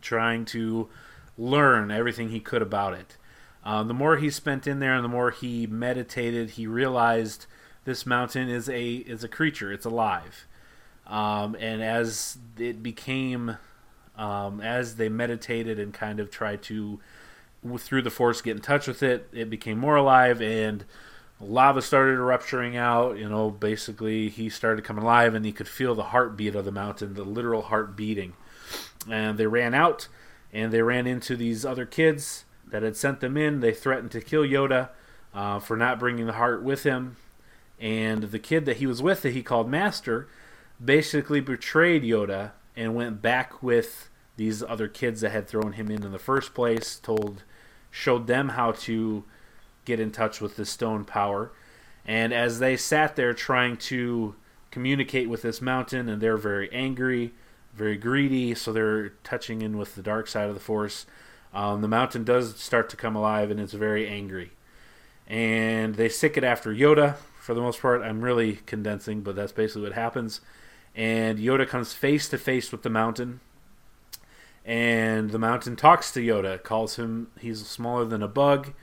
trying 0.02 0.44
to 0.46 0.90
learn 1.38 1.90
everything 1.90 2.30
he 2.30 2.40
could 2.40 2.62
about 2.62 2.94
it. 2.94 3.18
Um, 3.66 3.88
the 3.88 3.94
more 3.94 4.18
he 4.18 4.30
spent 4.30 4.68
in 4.68 4.80
there 4.80 4.94
and 4.94 5.04
the 5.04 5.10
more 5.10 5.32
he 5.32 5.68
meditated, 5.68 6.52
he 6.52 6.68
realized 6.68 7.46
this 7.86 8.06
mountain 8.06 8.50
is 8.50 8.70
a 8.70 8.96
is 8.96 9.24
a 9.24 9.28
creature. 9.28 9.72
It's 9.72 9.86
alive. 9.86 10.48
Um, 11.08 11.56
and 11.60 11.82
as 11.82 12.38
it 12.58 12.82
became, 12.82 13.58
um, 14.18 14.62
as 14.62 14.96
they 14.96 15.10
meditated 15.10 15.80
and 15.80 15.94
kind 15.94 16.20
of 16.20 16.32
tried 16.32 16.62
to, 16.64 17.00
through 17.78 18.04
the 18.04 18.10
force, 18.10 18.42
get 18.42 18.56
in 18.56 18.62
touch 18.62 18.88
with 18.88 19.04
it, 19.04 19.28
it 19.34 19.50
became 19.50 19.78
more 19.78 19.98
alive 19.98 20.42
and 20.42 20.86
lava 21.42 21.82
started 21.82 22.14
erupting 22.14 22.78
out. 22.78 23.18
You 23.18 23.28
know, 23.28 23.50
basically 23.50 24.30
he 24.30 24.50
started 24.50 24.86
coming 24.86 25.04
alive 25.04 25.36
and 25.36 25.46
he 25.46 25.52
could 25.52 25.68
feel 25.68 25.94
the 25.94 26.04
heartbeat 26.04 26.56
of 26.56 26.64
the 26.64 26.72
mountain, 26.72 27.16
the 27.16 27.24
literal 27.24 27.64
heart 27.64 27.96
beating. 27.96 28.34
And 29.10 29.38
they 29.38 29.48
ran 29.48 29.74
out 29.74 30.08
and 30.54 30.72
they 30.72 30.82
ran 30.82 31.06
into 31.06 31.36
these 31.36 31.66
other 31.66 31.86
kids 31.86 32.46
that 32.74 32.82
had 32.82 32.98
sent 32.98 33.20
them 33.20 33.38
in. 33.38 33.60
They 33.60 33.72
threatened 33.72 34.10
to 34.14 34.20
kill 34.20 34.42
Yoda 34.42 34.90
uh, 35.32 35.60
for 35.60 35.78
not 35.78 36.00
bringing 36.00 36.26
the 36.26 36.34
heart 36.34 36.64
with 36.64 36.82
him. 36.82 37.18
And 37.80 38.24
the 38.24 38.40
kid 38.40 38.66
that 38.66 38.78
he 38.78 38.88
was 38.88 39.00
with, 39.00 39.22
that 39.22 39.34
he 39.34 39.44
called 39.44 39.70
Master, 39.70 40.28
basically 40.84 41.40
betrayed 41.40 42.02
Yoda 42.02 42.54
and 42.76 42.96
went 42.96 43.22
back 43.22 43.62
with 43.62 44.10
these 44.38 44.64
other 44.64 44.88
kids 44.88 45.22
that 45.22 45.30
had 45.30 45.48
thrown 45.48 45.74
him 45.74 45.92
in 45.92 46.04
in 46.04 46.12
the 46.12 46.18
first 46.18 46.56
place. 46.56 46.96
Told, 46.96 47.44
showed 47.92 48.26
them 48.26 48.50
how 48.50 48.72
to 48.72 49.24
get 49.86 50.00
in 50.00 50.10
touch 50.10 50.42
with 50.42 50.56
the 50.56 50.66
stone 50.66 51.06
power. 51.06 51.52
And 52.08 52.34
as 52.34 52.58
they 52.58 52.76
sat 52.76 53.16
there 53.16 53.36
trying 53.36 53.78
to 53.78 54.34
communicate 54.72 55.30
with 55.30 55.44
this 55.44 55.62
mountain, 55.62 56.10
and 56.10 56.20
they're 56.20 56.38
very 56.38 56.74
angry, 56.74 57.34
very 57.76 57.98
greedy, 57.98 58.56
so 58.56 58.74
they're 58.74 59.10
touching 59.24 59.62
in 59.62 59.78
with 59.78 59.94
the 59.94 60.02
dark 60.02 60.28
side 60.28 60.50
of 60.50 60.56
the 60.56 60.60
force. 60.60 61.06
Um, 61.54 61.82
the 61.82 61.88
mountain 61.88 62.24
does 62.24 62.58
start 62.58 62.90
to 62.90 62.98
come 62.98 63.16
alive, 63.16 63.52
and 63.52 63.60
it's 63.60 63.74
very 63.74 64.08
angry. 64.08 64.52
And 65.28 65.96
they 65.96 66.10
sick 66.10 66.36
it 66.38 66.44
after 66.44 66.74
Yoda 66.74 67.16
for 67.40 67.54
the 67.54 67.62
most 67.62 67.82
part. 67.82 68.02
I'm 68.02 68.22
really 68.22 68.58
condensing, 68.66 69.22
but 69.22 69.36
that's 69.36 69.52
basically 69.52 69.84
what 69.84 69.94
happens. 69.94 70.42
And 70.96 71.40
Yoda 71.40 71.68
comes 71.68 71.94
face 71.94 72.28
to 72.30 72.38
face 72.38 72.72
with 72.72 72.84
the 72.84 72.90
mountain, 72.90 73.40
and 74.66 75.32
the 75.32 75.40
mountain 75.40 75.76
talks 75.76 76.12
to 76.14 76.20
Yoda, 76.20 76.62
calls 76.62 76.96
him 76.98 77.28
he's 77.40 77.66
smaller 77.66 78.06
than 78.06 78.24
a 78.24 78.28
bug, 78.28 78.74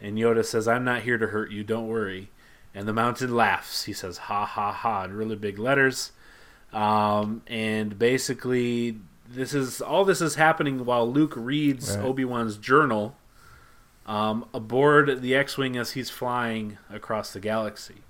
and 0.00 0.18
Yoda 0.18 0.44
says, 0.44 0.66
"I'm 0.66 0.84
not 0.84 1.02
here 1.02 1.18
to 1.18 1.28
hurt 1.28 1.50
you. 1.50 1.64
Don't 1.64 1.88
worry." 1.88 2.30
And 2.74 2.88
the 2.88 2.92
mountain 2.92 3.34
laughs. 3.34 3.84
He 3.84 3.92
says, 3.92 4.18
"Ha 4.18 4.44
ha 4.44 4.72
ha!" 4.72 5.04
in 5.04 5.14
really 5.14 5.36
big 5.36 5.58
letters. 5.58 6.12
Um, 6.72 7.42
and 7.46 7.98
basically, 7.98 8.98
this 9.34 9.54
is 9.54 9.80
all 9.80 10.04
this 10.04 10.20
is 10.20 10.36
happening 10.36 10.84
while 10.84 11.10
Luke 11.10 11.34
reads 11.36 11.96
Right. 11.96 12.04
Obi 12.04 12.24
Wan's 12.24 12.56
journal 12.56 13.16
um, 14.06 14.46
aboard 14.52 15.22
the 15.22 15.34
X-wing 15.34 15.76
as 15.76 15.92
he's 15.92 16.10
flying 16.10 16.78
across 16.90 17.32
the 17.32 17.40
galaxy. 17.40 18.02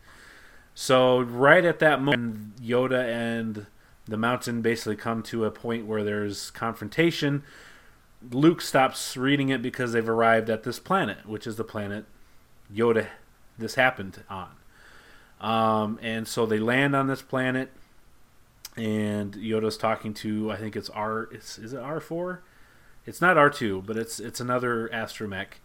So 0.74 1.20
right 1.20 1.64
at 1.64 1.78
that 1.80 2.00
moment, 2.00 2.56
Yoda 2.62 3.04
and 3.04 3.66
the 4.06 4.16
mountain 4.16 4.62
basically 4.62 4.96
come 4.96 5.22
to 5.24 5.44
a 5.44 5.50
point 5.50 5.86
where 5.86 6.02
there's 6.02 6.50
confrontation. 6.50 7.42
Luke 8.30 8.60
stops 8.60 9.16
reading 9.16 9.50
it 9.50 9.62
because 9.62 9.92
they've 9.92 10.08
arrived 10.08 10.48
at 10.48 10.62
this 10.62 10.78
planet, 10.78 11.26
which 11.26 11.46
is 11.46 11.56
the 11.56 11.64
planet 11.64 12.06
Yoda 12.72 13.08
this 13.58 13.74
happened 13.74 14.22
on. 14.30 14.50
Um, 15.40 15.98
and 16.02 16.26
so 16.26 16.46
they 16.46 16.58
land 16.58 16.94
on 16.94 17.06
this 17.06 17.22
planet, 17.22 17.70
and 18.76 19.34
Yoda's 19.34 19.76
talking 19.76 20.14
to 20.14 20.50
I 20.50 20.56
think 20.56 20.76
it's 20.76 20.90
R. 20.90 21.28
It's, 21.32 21.58
is 21.58 21.72
it 21.72 21.80
R 21.80 22.00
four? 22.00 22.42
It's 23.04 23.20
not 23.20 23.36
R 23.36 23.50
two, 23.50 23.82
but 23.82 23.96
it's 23.96 24.20
it's 24.20 24.40
another 24.40 24.88
astromech. 24.92 25.58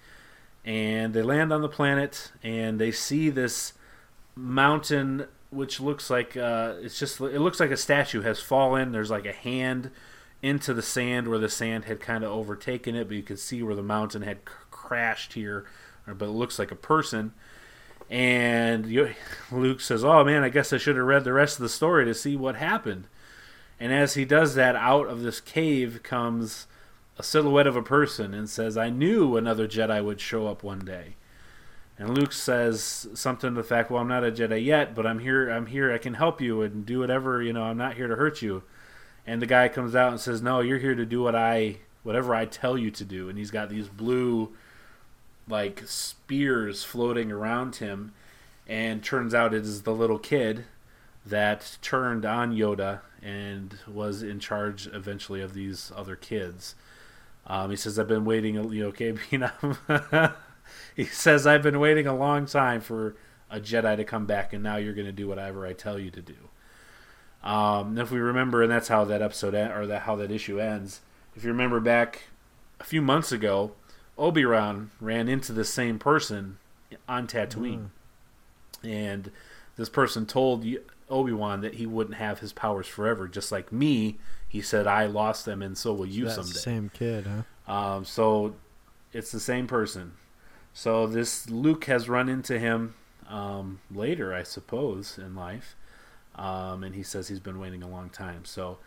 And 0.65 1.13
they 1.13 1.21
land 1.21 1.53
on 1.53 1.61
the 1.61 1.69
planet, 1.69 2.31
and 2.43 2.79
they 2.79 2.91
see 2.91 3.29
this 3.29 3.73
mountain, 4.35 5.27
which 5.49 5.79
looks 5.79 6.09
like 6.09 6.35
uh, 6.35 6.73
it's 6.81 6.99
just 6.99 7.21
it 7.21 7.39
looks 7.39 7.59
like 7.59 7.71
a 7.71 7.77
statue 7.77 8.21
has 8.21 8.41
fallen. 8.41 8.91
There's 8.91 9.11
like 9.11 9.25
a 9.25 9.33
hand 9.33 9.91
into 10.41 10.73
the 10.73 10.81
sand 10.81 11.27
where 11.27 11.39
the 11.39 11.49
sand 11.49 11.85
had 11.85 11.99
kind 11.99 12.23
of 12.23 12.31
overtaken 12.31 12.95
it, 12.95 13.07
but 13.07 13.17
you 13.17 13.23
can 13.23 13.37
see 13.37 13.63
where 13.63 13.75
the 13.75 13.81
mountain 13.81 14.21
had 14.21 14.37
c- 14.37 14.53
crashed 14.69 15.33
here, 15.33 15.65
but 16.05 16.25
it 16.25 16.31
looks 16.31 16.59
like 16.59 16.71
a 16.71 16.75
person. 16.75 17.33
And 18.09 18.85
Luke 19.51 19.81
says, 19.81 20.03
"Oh 20.03 20.23
man, 20.23 20.43
I 20.43 20.49
guess 20.49 20.71
I 20.71 20.77
should 20.77 20.95
have 20.95 21.05
read 21.05 21.23
the 21.23 21.33
rest 21.33 21.57
of 21.57 21.63
the 21.63 21.69
story 21.69 22.05
to 22.05 22.13
see 22.13 22.35
what 22.35 22.55
happened." 22.55 23.07
And 23.79 23.93
as 23.93 24.13
he 24.15 24.25
does 24.25 24.55
that, 24.55 24.75
out 24.75 25.07
of 25.07 25.21
this 25.21 25.41
cave 25.41 26.01
comes 26.03 26.67
a 27.19 27.23
silhouette 27.23 27.67
of 27.67 27.75
a 27.75 27.81
person 27.81 28.33
and 28.33 28.49
says, 28.49 28.77
"I 28.77 28.89
knew 28.89 29.35
another 29.35 29.67
Jedi 29.67 30.03
would 30.03 30.21
show 30.21 30.47
up 30.47 30.63
one 30.63 30.79
day." 30.79 31.15
And 31.99 32.15
Luke 32.15 32.31
says 32.31 33.07
something 33.13 33.55
to 33.55 33.61
the 33.61 33.67
fact, 33.67 33.89
"Well, 33.89 34.01
I'm 34.01 34.07
not 34.07 34.23
a 34.23 34.31
Jedi 34.31 34.63
yet, 34.63 34.95
but 34.95 35.05
I'm 35.05 35.19
here. 35.19 35.49
I'm 35.49 35.65
here. 35.65 35.91
I 35.91 35.97
can 35.97 36.13
help 36.13 36.39
you 36.39 36.61
and 36.61 36.85
do 36.85 36.99
whatever. 36.99 37.41
You 37.41 37.53
know, 37.53 37.63
I'm 37.63 37.77
not 37.77 37.95
here 37.95 38.07
to 38.07 38.15
hurt 38.15 38.41
you." 38.41 38.63
And 39.25 39.41
the 39.41 39.47
guy 39.47 39.67
comes 39.67 39.95
out 39.95 40.11
and 40.11 40.19
says, 40.19 40.41
"No, 40.41 40.61
you're 40.61 40.77
here 40.77 40.95
to 40.95 41.05
do 41.05 41.21
what 41.21 41.35
I, 41.35 41.79
whatever 42.03 42.33
I 42.33 42.45
tell 42.45 42.77
you 42.77 42.91
to 42.91 43.03
do." 43.03 43.29
And 43.29 43.37
he's 43.37 43.51
got 43.51 43.69
these 43.69 43.89
blue, 43.89 44.53
like 45.47 45.83
spears 45.85 46.83
floating 46.83 47.31
around 47.31 47.77
him, 47.77 48.13
and 48.67 49.03
turns 49.03 49.33
out 49.33 49.53
it 49.53 49.63
is 49.63 49.83
the 49.83 49.93
little 49.93 50.19
kid 50.19 50.65
that 51.25 51.77
turned 51.81 52.25
on 52.25 52.55
Yoda 52.55 53.01
and 53.21 53.77
was 53.87 54.23
in 54.23 54.39
charge 54.39 54.87
eventually 54.87 55.41
of 55.41 55.53
these 55.53 55.91
other 55.95 56.15
kids. 56.15 56.75
Um, 57.45 57.69
he 57.69 57.75
says, 57.75 57.97
"I've 57.97 58.07
been 58.07 58.25
waiting." 58.25 58.55
You 58.71 58.87
okay, 58.87 59.15
he 60.95 61.05
says, 61.05 61.47
"I've 61.47 61.63
been 61.63 61.79
waiting 61.79 62.07
a 62.07 62.15
long 62.15 62.45
time 62.45 62.81
for 62.81 63.15
a 63.49 63.59
Jedi 63.59 63.95
to 63.95 64.03
come 64.03 64.25
back, 64.25 64.53
and 64.53 64.61
now 64.63 64.75
you're 64.75 64.93
going 64.93 65.07
to 65.07 65.13
do 65.13 65.27
whatever 65.27 65.65
I 65.65 65.73
tell 65.73 65.97
you 65.97 66.11
to 66.11 66.21
do." 66.21 66.35
Um, 67.43 67.97
if 67.97 68.11
we 68.11 68.19
remember, 68.19 68.61
and 68.61 68.71
that's 68.71 68.89
how 68.89 69.05
that 69.05 69.21
episode 69.21 69.53
or 69.53 69.87
that 69.87 70.01
how 70.01 70.15
that 70.17 70.31
issue 70.31 70.59
ends. 70.59 71.01
If 71.35 71.43
you 71.43 71.49
remember 71.51 71.79
back 71.79 72.23
a 72.79 72.83
few 72.83 73.01
months 73.01 73.31
ago, 73.31 73.71
Obi 74.17 74.45
Wan 74.45 74.91
ran 74.99 75.27
into 75.27 75.53
the 75.53 75.65
same 75.65 75.99
person 75.99 76.57
on 77.07 77.27
Tatooine, 77.27 77.89
and 78.83 79.31
this 79.75 79.89
person 79.89 80.25
told 80.25 80.65
Obi 81.09 81.31
Wan 81.31 81.61
that 81.61 81.75
he 81.75 81.85
wouldn't 81.85 82.17
have 82.17 82.39
his 82.39 82.53
powers 82.53 82.87
forever, 82.87 83.27
just 83.27 83.51
like 83.51 83.71
me. 83.71 84.17
He 84.47 84.61
said, 84.61 84.87
"I 84.87 85.05
lost 85.05 85.45
them, 85.45 85.61
and 85.61 85.77
so 85.77 85.93
will 85.93 86.07
you 86.07 86.25
That's 86.25 86.35
someday." 86.35 86.59
same 86.59 86.89
kid, 86.89 87.27
huh? 87.27 87.71
Um, 87.71 88.05
so 88.05 88.55
it's 89.13 89.31
the 89.31 89.39
same 89.39 89.67
person. 89.67 90.13
So 90.73 91.07
this 91.07 91.49
Luke 91.49 91.85
has 91.85 92.07
run 92.07 92.29
into 92.29 92.59
him 92.59 92.95
um, 93.27 93.79
later, 93.91 94.33
I 94.33 94.43
suppose, 94.43 95.17
in 95.17 95.35
life, 95.35 95.75
um, 96.35 96.83
and 96.83 96.95
he 96.95 97.03
says 97.03 97.27
he's 97.27 97.39
been 97.39 97.59
waiting 97.59 97.83
a 97.83 97.89
long 97.89 98.09
time. 98.09 98.45
So 98.45 98.79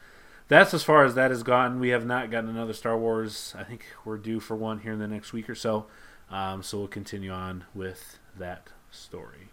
that's 0.50 0.74
as 0.74 0.82
far 0.82 1.04
as 1.04 1.14
that 1.14 1.30
has 1.30 1.44
gotten. 1.44 1.78
We 1.78 1.90
have 1.90 2.04
not 2.04 2.30
gotten 2.30 2.50
another 2.50 2.72
Star 2.72 2.98
Wars. 2.98 3.54
I 3.56 3.62
think 3.62 3.86
we're 4.04 4.18
due 4.18 4.40
for 4.40 4.56
one 4.56 4.80
here 4.80 4.92
in 4.92 4.98
the 4.98 5.06
next 5.06 5.32
week 5.32 5.48
or 5.48 5.54
so. 5.54 5.86
Um, 6.28 6.62
so 6.62 6.78
we'll 6.78 6.88
continue 6.88 7.30
on 7.30 7.64
with 7.72 8.18
that 8.36 8.68
story. 8.90 9.48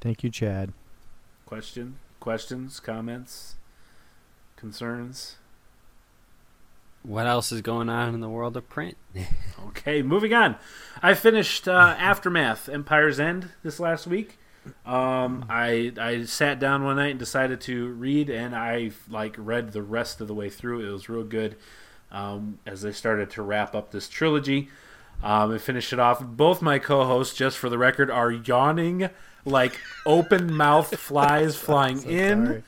Thank 0.00 0.24
you, 0.24 0.30
Chad. 0.30 0.72
Question, 1.44 1.98
questions, 2.20 2.80
comments, 2.80 3.56
concerns. 4.56 5.36
What 7.02 7.26
else 7.26 7.52
is 7.52 7.60
going 7.60 7.90
on 7.90 8.14
in 8.14 8.20
the 8.20 8.28
world 8.28 8.56
of 8.56 8.68
print? 8.68 8.96
Okay, 9.68 10.00
moving 10.02 10.32
on. 10.32 10.56
I 11.02 11.12
finished 11.12 11.68
uh, 11.68 11.94
Aftermath: 11.98 12.68
Empire's 12.68 13.20
End 13.20 13.50
this 13.62 13.78
last 13.78 14.06
week. 14.06 14.38
Um, 14.84 15.46
I 15.48 15.92
I 15.98 16.24
sat 16.24 16.58
down 16.58 16.84
one 16.84 16.96
night 16.96 17.10
and 17.10 17.18
decided 17.18 17.60
to 17.62 17.88
read, 17.88 18.28
and 18.30 18.54
I 18.54 18.90
like 19.08 19.34
read 19.38 19.72
the 19.72 19.82
rest 19.82 20.20
of 20.20 20.28
the 20.28 20.34
way 20.34 20.50
through. 20.50 20.86
It 20.86 20.90
was 20.92 21.08
real 21.08 21.24
good. 21.24 21.56
Um, 22.12 22.58
as 22.66 22.82
they 22.82 22.92
started 22.92 23.30
to 23.30 23.42
wrap 23.42 23.74
up 23.74 23.92
this 23.92 24.08
trilogy, 24.08 24.68
um, 25.22 25.52
and 25.52 25.60
finish 25.60 25.92
it 25.92 25.98
off. 26.00 26.20
Both 26.24 26.60
my 26.60 26.78
co-hosts, 26.80 27.36
just 27.36 27.56
for 27.56 27.68
the 27.68 27.78
record, 27.78 28.10
are 28.10 28.32
yawning 28.32 29.08
like 29.44 29.78
open 30.04 30.52
mouth 30.52 30.94
flies 30.98 31.56
flying 31.56 32.02
in, 32.02 32.46
sorry. 32.46 32.62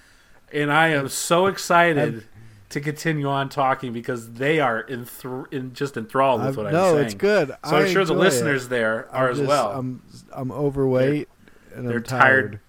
and 0.53 0.72
I 0.72 0.88
am 0.88 1.09
so 1.09 1.47
excited. 1.47 2.24
to 2.70 2.80
continue 2.80 3.28
on 3.28 3.51
talking 3.51 3.93
because 3.93 4.32
they 4.32 4.59
are 4.59 4.82
enthr- 4.84 5.45
in, 5.53 5.74
just 5.74 5.95
enthralled 5.99 6.40
with 6.40 6.47
I'm- 6.47 6.57
what 6.57 6.66
I'm 6.68 6.72
no, 6.72 6.93
saying. 6.95 7.05
it's 7.05 7.14
good. 7.14 7.49
So 7.49 7.76
I 7.76 7.80
I'm 7.82 7.86
sure 7.93 8.03
the 8.03 8.14
enjoy 8.14 8.14
it. 8.14 8.18
listeners 8.30 8.68
there 8.68 9.11
are 9.12 9.26
I'm 9.26 9.30
as 9.32 9.36
just- 9.40 9.49
well. 9.49 9.72
I'm 9.72 10.03
I'm 10.32 10.51
overweight 10.51 11.28
and 11.74 11.88
they're 11.88 12.00
tired. 12.00 12.52
tired. 12.52 12.60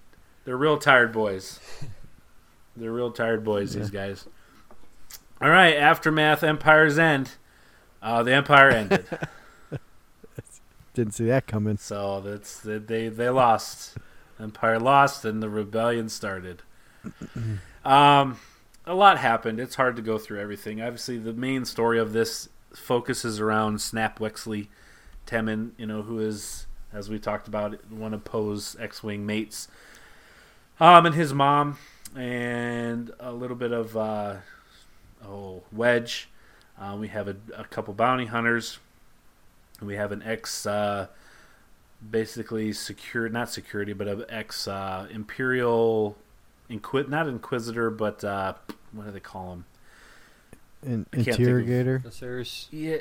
They're 0.46 0.58
real 0.58 0.78
tired 0.78 1.12
boys. 1.12 1.60
They're 2.76 2.92
real 2.92 3.12
tired 3.12 3.44
boys. 3.44 3.76
These 3.76 3.92
guys. 3.92 4.28
All 5.40 5.50
right, 5.50 5.76
aftermath. 5.76 6.44
Empire's 6.44 6.98
end. 6.98 7.34
Uh, 8.02 8.24
the 8.24 8.34
Empire 8.34 8.70
ended. 8.70 9.06
Didn't 10.96 11.14
see 11.14 11.26
that 11.26 11.46
coming. 11.46 11.78
So 11.78 12.20
that's 12.22 12.62
they 12.62 13.10
they 13.10 13.30
lost. 13.30 13.98
Empire 14.40 14.80
lost, 14.80 15.24
and 15.24 15.42
the 15.42 15.50
rebellion 15.50 16.10
started. 16.10 16.62
Um, 17.86 18.40
a 18.86 18.96
lot 18.96 19.18
happened. 19.18 19.60
It's 19.60 19.76
hard 19.76 19.98
to 19.98 20.02
go 20.02 20.18
through 20.18 20.40
everything. 20.40 20.82
Obviously, 20.82 21.18
the 21.18 21.34
main 21.34 21.66
story 21.66 22.00
of 22.00 22.14
this 22.14 22.48
focuses 22.74 23.42
around 23.42 23.82
Snap 23.82 24.20
Wexley, 24.20 24.70
Temmin. 25.28 25.72
You 25.78 25.88
know, 25.88 26.02
who 26.04 26.20
is, 26.20 26.66
as 26.94 27.10
we 27.10 27.20
talked 27.20 27.48
about, 27.48 27.92
one 27.92 28.14
of 28.14 28.24
Poe's 28.24 28.76
X-wing 28.80 29.26
mates. 29.26 29.68
Um, 30.80 31.06
and 31.06 31.16
his 31.16 31.34
mom, 31.34 31.78
and 32.16 33.12
a 33.20 33.32
little 33.32 33.56
bit 33.56 33.72
of 33.72 33.96
uh, 33.96 34.36
oh 35.26 35.64
Wedge. 35.72 36.30
Uh, 36.80 36.98
we 37.00 37.08
have 37.10 37.28
a, 37.28 37.36
a 37.56 37.64
couple 37.66 37.94
bounty 37.94 38.26
hunters. 38.26 38.80
We 39.82 39.96
have 39.96 40.12
an 40.12 40.24
ex, 40.24 40.66
uh, 40.66 41.08
basically 42.10 42.74
secure, 42.74 43.30
not 43.30 43.50
security, 43.50 43.94
but 43.94 44.08
an 44.08 44.26
ex 44.30 44.68
uh, 44.68 45.08
imperial, 45.12 46.18
inquis, 46.70 47.06
not 47.08 47.28
inquisitor, 47.28 47.90
but 47.92 48.24
uh, 48.24 48.54
what 48.92 49.06
do 49.06 49.12
they 49.12 49.20
call 49.20 49.54
him? 49.54 49.66
An 50.82 51.06
I 51.14 51.18
can't 51.18 51.28
of- 51.30 51.40
interrogator. 51.40 51.98
Officers. 52.06 52.68
Yeah, 52.72 52.98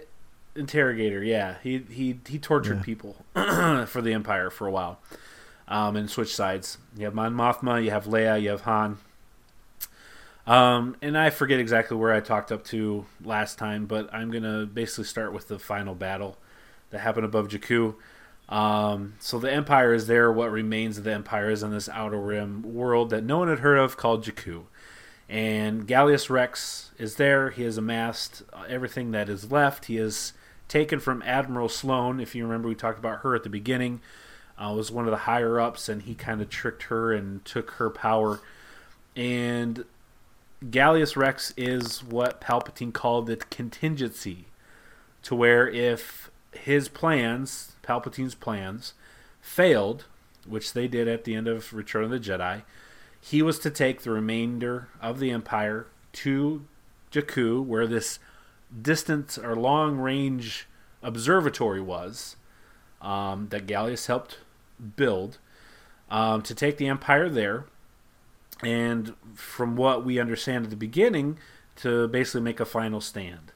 interrogator. 0.55 1.22
Yeah, 1.22 1.57
he 1.62 1.78
he 1.90 2.20
he 2.26 2.38
tortured 2.38 2.78
Yeah. 2.78 2.82
people 2.82 3.16
for 3.34 4.00
the 4.03 4.12
Empire 4.12 4.50
for 4.50 4.66
a 4.66 4.70
while, 4.70 4.98
um, 5.68 5.96
and 5.96 6.11
switched 6.11 6.34
sides. 6.34 6.78
You 6.96 7.05
have 7.07 7.14
Mon 7.14 7.34
Mothma, 7.34 7.82
you 7.82 7.90
have 7.90 8.05
Leia, 8.07 8.40
you 8.40 8.50
have 8.50 8.62
Han. 8.62 8.98
Um, 10.46 10.96
and 11.00 11.16
I 11.16 11.30
forget 11.30 11.61
exactly 11.61 11.96
where 11.96 12.12
I 12.12 12.20
talked 12.20 12.50
up 12.50 12.64
to 12.66 13.07
last 13.24 13.59
time, 13.59 13.86
but 13.86 14.12
I'm 14.12 14.30
gonna 14.30 14.66
basically 14.66 15.05
start 15.05 15.32
with 15.32 15.48
the 15.48 15.59
final 15.59 15.94
battle 15.94 16.36
that 16.90 16.98
happened 17.00 17.24
above 17.26 17.48
Jakku. 17.48 17.94
Um, 18.48 19.14
so 19.20 19.38
the 19.38 19.50
Empire 19.53 19.94
is 19.94 20.09
there. 20.09 20.32
What 20.32 20.50
remains 20.50 20.98
of 20.98 21.05
the 21.05 21.12
Empire 21.12 21.48
is 21.50 21.62
in 21.62 21.70
this 21.70 21.88
outer 21.88 22.20
rim 22.20 22.62
world 22.62 23.11
that 23.11 23.22
no 23.24 23.38
one 23.38 23.48
had 23.48 23.61
heard 23.61 23.78
of 23.78 23.96
called 23.96 24.24
Jakku. 24.24 24.64
And 25.28 25.86
Gallius 25.86 26.28
Rex 26.28 26.90
is 26.98 27.14
there. 27.16 27.50
He 27.50 27.62
has 27.62 27.78
amassed 27.78 28.42
everything 28.68 29.12
that 29.12 29.28
is 29.28 29.50
left. 29.50 29.86
He 29.86 29.96
is 29.96 30.32
taken 30.73 30.99
from 30.99 31.23
Admiral 31.27 31.68
Sloane. 31.68 32.18
If 32.18 32.35
you 32.35 32.45
remember, 32.45 32.66
we 32.66 32.75
talked 32.75 32.99
about 32.99 33.20
her 33.20 33.35
at 33.35 33.43
the 33.43 33.51
beginning. 33.51 34.01
Uh, 34.59 34.73
was 34.75 34.91
one 34.91 35.05
of 35.05 35.11
the 35.11 35.18
higher 35.18 35.61
ups, 35.61 35.87
and 35.87 36.03
he 36.03 36.14
kind 36.14 36.41
of 36.41 36.49
tricked 36.49 36.85
her 36.85 37.12
and 37.12 37.45
took 37.45 37.73
her 37.73 37.91
power. 37.91 38.41
And 39.14 39.85
Gallius 40.64 41.14
Rex 41.14 41.53
is 41.59 42.03
what 42.03 42.41
Palpatine 42.41 42.93
called 42.93 43.27
the 43.27 43.37
contingency, 43.37 44.47
to 45.25 45.35
where 45.35 45.68
if 45.68 46.31
his 46.53 46.89
plans, 46.89 47.73
Palpatine's 47.83 48.35
plans, 48.35 48.95
failed, 49.43 50.07
which 50.47 50.73
they 50.73 50.89
did 50.89 51.07
at 51.07 51.25
the 51.25 51.35
end 51.35 51.49
of 51.49 51.75
Return 51.75 52.05
of 52.05 52.11
the 52.11 52.18
Jedi, 52.18 52.62
he 53.20 53.43
was 53.43 53.59
to 53.59 53.70
take 53.70 54.03
the 54.03 54.11
remainder 54.11 54.89
of 55.03 55.18
the 55.18 55.33
Empire 55.33 55.87
to 56.14 56.64
Jakku, 57.12 57.62
where 57.62 57.87
this 57.87 58.18
distance 58.81 59.37
or 59.37 59.55
long 59.55 59.99
range 59.99 60.66
observatory 61.03 61.81
was 61.81 62.37
um, 63.01 63.49
that 63.51 63.66
Gallius 63.66 64.07
helped 64.07 64.39
build, 64.97 65.39
um, 66.11 66.43
to 66.43 66.55
take 66.55 66.77
the 66.77 66.89
Empire 66.89 67.29
there. 67.29 67.64
And 68.62 69.14
from 69.35 69.77
what 69.77 70.05
we 70.05 70.20
understand 70.20 70.64
at 70.64 70.70
the 70.70 70.77
beginning, 70.77 71.39
to 71.77 72.07
basically 72.09 72.43
make 72.43 72.61
a 72.61 72.64
final 72.64 73.01
stand. 73.01 73.53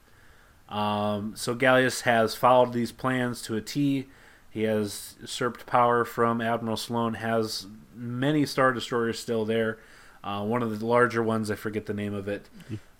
Um, 0.69 1.33
so 1.35 1.55
Gallius 1.55 2.01
has 2.01 2.35
followed 2.35 2.73
these 2.73 2.91
plans 2.91 3.41
to 3.43 3.55
a 3.55 3.61
T. 3.61 4.07
He 4.49 4.63
has 4.63 5.15
usurped 5.21 5.65
power 5.65 6.03
from 6.03 6.41
Admiral 6.41 6.77
Sloane. 6.77 7.15
Has 7.15 7.67
many 7.95 8.45
star 8.45 8.73
destroyers 8.73 9.19
still 9.19 9.45
there. 9.45 9.77
Uh, 10.23 10.43
one 10.43 10.61
of 10.61 10.77
the 10.77 10.85
larger 10.85 11.23
ones, 11.23 11.49
I 11.49 11.55
forget 11.55 11.85
the 11.85 11.93
name 11.93 12.13
of 12.13 12.27
it, 12.27 12.49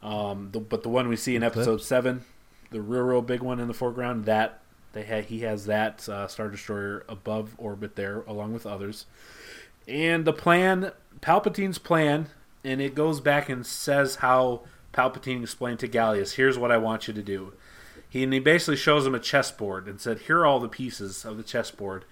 um, 0.02 0.50
the, 0.52 0.60
but 0.60 0.84
the 0.84 0.90
one 0.90 1.08
we 1.08 1.16
see 1.16 1.36
in? 1.36 1.44
Episode 1.44 1.82
Seven, 1.82 2.24
the 2.72 2.82
real, 2.82 3.02
real 3.02 3.22
big 3.22 3.42
one 3.42 3.60
in 3.60 3.68
the 3.68 3.74
foreground. 3.74 4.26
That 4.26 4.60
they 4.94 5.06
ha- 5.06 5.22
he 5.22 5.40
has 5.42 5.66
that 5.66 6.08
uh, 6.08 6.28
star 6.28 6.50
destroyer 6.50 7.04
above 7.10 7.56
orbit 7.58 7.96
there, 7.96 8.22
along 8.28 8.54
with 8.54 8.66
others. 8.66 9.06
And 9.88 10.26
the 10.26 10.34
plan, 10.34 10.92
Palpatine's 11.22 11.78
plan, 11.78 12.28
and 12.64 12.82
it 12.82 12.96
goes 12.96 13.22
back 13.22 13.50
and 13.50 13.66
says 13.66 14.18
how 14.18 14.62
Palpatine 14.94 15.42
explained 15.42 15.80
to 15.80 15.88
Gallius, 15.88 16.36
"Here's 16.36 16.58
what 16.58 16.72
I 16.72 16.78
want 16.78 17.08
you 17.08 17.14
to 17.14 17.24
do." 17.24 17.54
He 18.10 18.24
and 18.24 18.34
he 18.34 18.40
basically 18.40 18.78
shows 18.78 19.06
him 19.06 19.16
a 19.16 19.20
chessboard 19.20 19.88
and 19.88 20.00
said, 20.00 20.20
"Here 20.20 20.40
are 20.40 20.46
all 20.46 20.60
the 20.60 20.70
pieces 20.70 21.26
of 21.26 21.38
the 21.38 21.44
chessboard." 21.44 22.06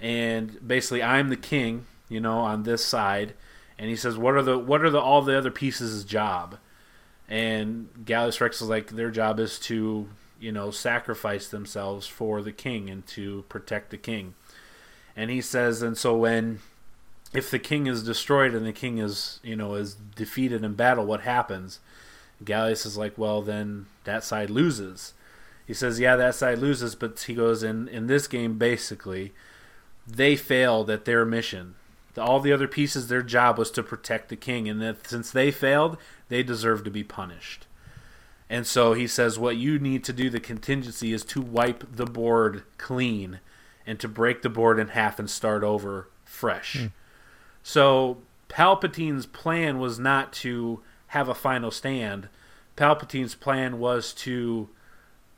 And 0.00 0.66
basically, 0.66 1.02
I'm 1.02 1.28
the 1.28 1.36
king, 1.36 1.86
you 2.08 2.20
know, 2.20 2.38
on 2.38 2.62
this 2.62 2.84
side. 2.84 3.34
And 3.78 3.88
he 3.88 3.96
says, 3.96 4.16
"What 4.16 4.34
are 4.34 4.42
the 4.42 4.58
what 4.58 4.82
are 4.82 4.90
the 4.90 5.00
all 5.00 5.22
the 5.22 5.36
other 5.36 5.50
pieces' 5.50 6.04
job?" 6.04 6.58
And 7.28 7.88
Gallius 8.04 8.40
Rex 8.40 8.62
is 8.62 8.68
like, 8.68 8.90
"Their 8.90 9.10
job 9.10 9.38
is 9.38 9.58
to, 9.60 10.08
you 10.40 10.52
know, 10.52 10.70
sacrifice 10.70 11.48
themselves 11.48 12.06
for 12.06 12.40
the 12.40 12.52
king 12.52 12.88
and 12.88 13.06
to 13.08 13.44
protect 13.48 13.90
the 13.90 13.98
king." 13.98 14.34
And 15.18 15.30
he 15.30 15.40
says, 15.40 15.82
and 15.82 15.98
so 15.98 16.16
when 16.16 16.60
if 17.32 17.50
the 17.50 17.58
king 17.58 17.86
is 17.86 18.04
destroyed 18.04 18.54
and 18.54 18.64
the 18.64 18.72
king 18.72 18.98
is 18.98 19.40
you 19.42 19.56
know 19.56 19.74
is 19.74 19.94
defeated 19.94 20.64
in 20.64 20.74
battle, 20.74 21.04
what 21.04 21.22
happens? 21.22 21.80
Gallius 22.42 22.86
is 22.86 22.96
like, 22.96 23.18
well, 23.18 23.42
then 23.42 23.86
that 24.04 24.22
side 24.22 24.48
loses. 24.48 25.14
He 25.66 25.74
says, 25.74 25.98
yeah, 25.98 26.14
that 26.16 26.36
side 26.36 26.58
loses, 26.58 26.94
but 26.94 27.18
he 27.18 27.34
goes 27.34 27.62
in 27.62 27.88
in 27.88 28.06
this 28.06 28.28
game 28.28 28.58
basically, 28.58 29.32
they 30.06 30.36
failed 30.36 30.88
at 30.88 31.04
their 31.04 31.24
mission. 31.24 31.74
The, 32.18 32.24
all 32.24 32.40
the 32.40 32.52
other 32.52 32.68
pieces, 32.68 33.08
their 33.08 33.22
job 33.22 33.58
was 33.58 33.70
to 33.72 33.82
protect 33.82 34.28
the 34.28 34.36
king, 34.36 34.68
and 34.68 34.82
that 34.82 35.06
since 35.06 35.30
they 35.30 35.50
failed, 35.50 35.96
they 36.28 36.42
deserve 36.42 36.84
to 36.84 36.90
be 36.90 37.04
punished. 37.04 37.66
And 38.50 38.66
so 38.66 38.94
he 38.94 39.06
says, 39.06 39.38
what 39.38 39.56
you 39.56 39.78
need 39.78 40.04
to 40.04 40.12
do, 40.12 40.30
the 40.30 40.40
contingency, 40.40 41.12
is 41.12 41.24
to 41.26 41.40
wipe 41.40 41.96
the 41.96 42.06
board 42.06 42.64
clean 42.78 43.40
and 43.86 44.00
to 44.00 44.08
break 44.08 44.42
the 44.42 44.48
board 44.48 44.78
in 44.78 44.88
half 44.88 45.18
and 45.18 45.28
start 45.28 45.62
over 45.62 46.08
fresh. 46.24 46.76
Hmm. 46.78 46.86
So 47.62 48.18
Palpatine's 48.48 49.26
plan 49.26 49.78
was 49.78 49.98
not 49.98 50.32
to 50.34 50.82
have 51.08 51.28
a 51.28 51.34
final 51.34 51.70
stand. 51.70 52.28
Palpatine's 52.76 53.34
plan 53.34 53.78
was 53.78 54.12
to 54.14 54.70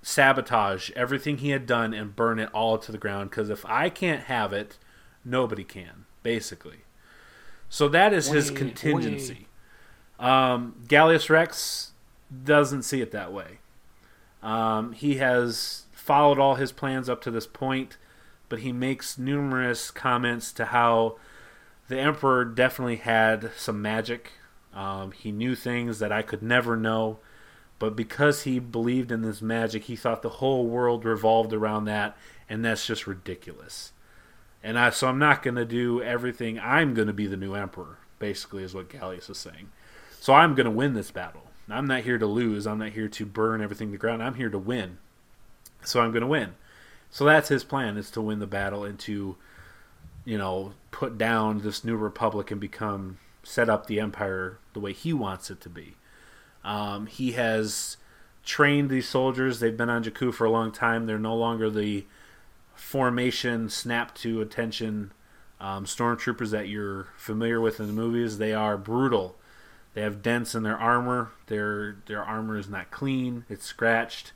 sabotage 0.03 0.91
everything 0.93 1.39
he 1.39 1.51
had 1.51 1.67
done 1.67 1.93
and 1.93 2.17
burn 2.17 2.39
it 2.39 2.49
all 2.55 2.79
to 2.79 2.93
the 2.93 2.99
ground 2.99 3.31
because 3.31 3.51
if 3.51 3.67
I 3.67 3.91
can't 3.91 4.25
have 4.25 4.53
it, 4.53 4.79
nobody 5.25 5.65
can, 5.65 6.07
basically. 6.23 6.81
So 7.69 7.89
that 7.89 8.13
is 8.13 8.29
his 8.29 8.51
Wait, 8.51 8.59
contingency. 8.59 9.47
Um, 10.19 10.75
Gallius 10.87 11.31
Rex 11.31 11.93
doesn't 12.45 12.83
see 12.83 13.01
it 13.01 13.13
that 13.13 13.33
way. 13.33 13.59
Um, 14.43 14.93
he 14.93 15.17
has 15.17 15.85
followed 15.93 16.39
all 16.39 16.57
his 16.57 16.73
plans 16.73 17.09
up 17.09 17.21
to 17.23 17.31
this 17.31 17.47
point, 17.47 17.97
but 18.49 18.61
he 18.61 18.73
makes 18.73 19.19
numerous 19.19 19.91
comments 19.91 20.53
to 20.53 20.67
how 20.67 21.17
the 21.89 21.99
Emperor 21.99 22.45
definitely 22.45 22.97
had 22.97 23.51
some 23.57 23.81
magic. 23.81 24.33
Um, 24.75 25.13
he 25.13 25.33
knew 25.33 25.55
things 25.55 25.99
that 25.99 26.13
I 26.13 26.23
could 26.23 26.43
never 26.43 26.77
know, 26.77 27.19
but 27.79 27.97
because 27.97 28.43
he 28.43 28.59
believed 28.59 29.11
in 29.13 29.23
this 29.23 29.43
magic, 29.43 29.85
he 29.85 29.97
thought 29.97 30.23
the 30.23 30.29
whole 30.29 30.67
world 30.67 31.05
revolved 31.05 31.53
around 31.53 31.85
that, 31.87 32.17
and 32.49 32.65
that's 32.65 32.87
just 32.87 33.07
ridiculous. 33.07 33.93
And 34.63 34.79
I, 34.79 34.91
so 34.91 35.09
I'm 35.09 35.19
not 35.19 35.43
going 35.43 35.55
to 35.55 35.65
do 35.65 36.03
everything. 36.03 36.59
I'm 36.59 36.95
going 36.95 37.09
to 37.09 37.15
be 37.15 37.27
the 37.27 37.37
new 37.37 37.55
emperor, 37.55 37.99
basically, 38.19 38.63
is 38.63 38.75
what 38.75 38.91
Gallius 38.91 39.31
is 39.31 39.39
saying. 39.39 39.71
So 40.21 40.35
I'm 40.35 40.55
going 40.55 40.67
to 40.67 40.71
win 40.71 40.95
this 40.95 41.11
battle. 41.11 41.45
I'm 41.69 41.87
not 41.87 42.03
here 42.03 42.19
to 42.19 42.27
lose. 42.27 42.67
I'm 42.67 42.79
not 42.79 42.91
here 42.91 43.09
to 43.09 43.27
burn 43.27 43.63
everything 43.63 43.93
to 43.93 43.99
ground. 43.99 44.23
I'm 44.23 44.35
here 44.35 44.51
to 44.51 44.59
win. 44.59 44.99
So 45.85 46.01
I'm 46.01 46.11
going 46.11 46.23
to 46.23 46.27
win. 46.27 46.55
So 47.11 47.25
that's 47.25 47.49
his 47.49 47.65
plan: 47.65 47.97
is 47.97 48.11
to 48.13 48.21
win 48.21 48.39
the 48.39 48.47
battle 48.47 48.85
and 48.85 48.99
to, 49.01 49.37
you 50.25 50.37
know, 50.39 50.75
put 50.91 51.17
down 51.17 51.61
this 51.61 51.85
new 51.85 51.97
republic 51.97 52.51
and 52.51 52.61
become 52.61 53.19
set 53.43 53.71
up 53.71 53.87
the 53.87 54.01
empire 54.01 54.59
the 54.75 54.81
way 54.81 54.93
he 54.93 55.13
wants 55.13 55.51
it 55.51 55.61
to 55.63 55.69
be. 55.69 55.95
Um, 56.65 57.07
he 57.07 57.33
has 57.33 57.97
trained 58.45 58.91
these 58.91 59.09
soldiers. 59.09 59.61
They've 59.61 59.77
been 59.77 59.91
on 59.91 60.05
Jakku 60.05 60.35
for 60.35 60.45
a 60.45 60.51
long 60.51 60.73
time. 60.73 61.07
They're 61.07 61.19
no 61.19 61.37
longer 61.37 61.71
the 61.71 62.05
formation, 62.81 63.69
snap 63.69 64.15
to 64.17 64.41
attention 64.41 65.13
um, 65.61 65.85
stormtroopers 65.85 66.51
that 66.51 66.69
you're 66.69 67.09
familiar 67.17 67.61
with 67.61 67.79
in 67.79 67.87
the 67.87 67.93
movies. 67.93 68.39
They 68.39 68.55
are 68.55 68.77
brutal. 68.79 69.37
They 69.95 70.01
have 70.01 70.23
dents 70.23 70.55
in 70.55 70.63
their 70.63 70.79
armor. 70.79 71.31
Their 71.47 71.97
their 72.07 72.25
armor 72.25 72.57
is 72.57 72.69
not 72.69 72.91
clean. 72.91 73.45
It's 73.49 73.67
scratched, 73.67 74.33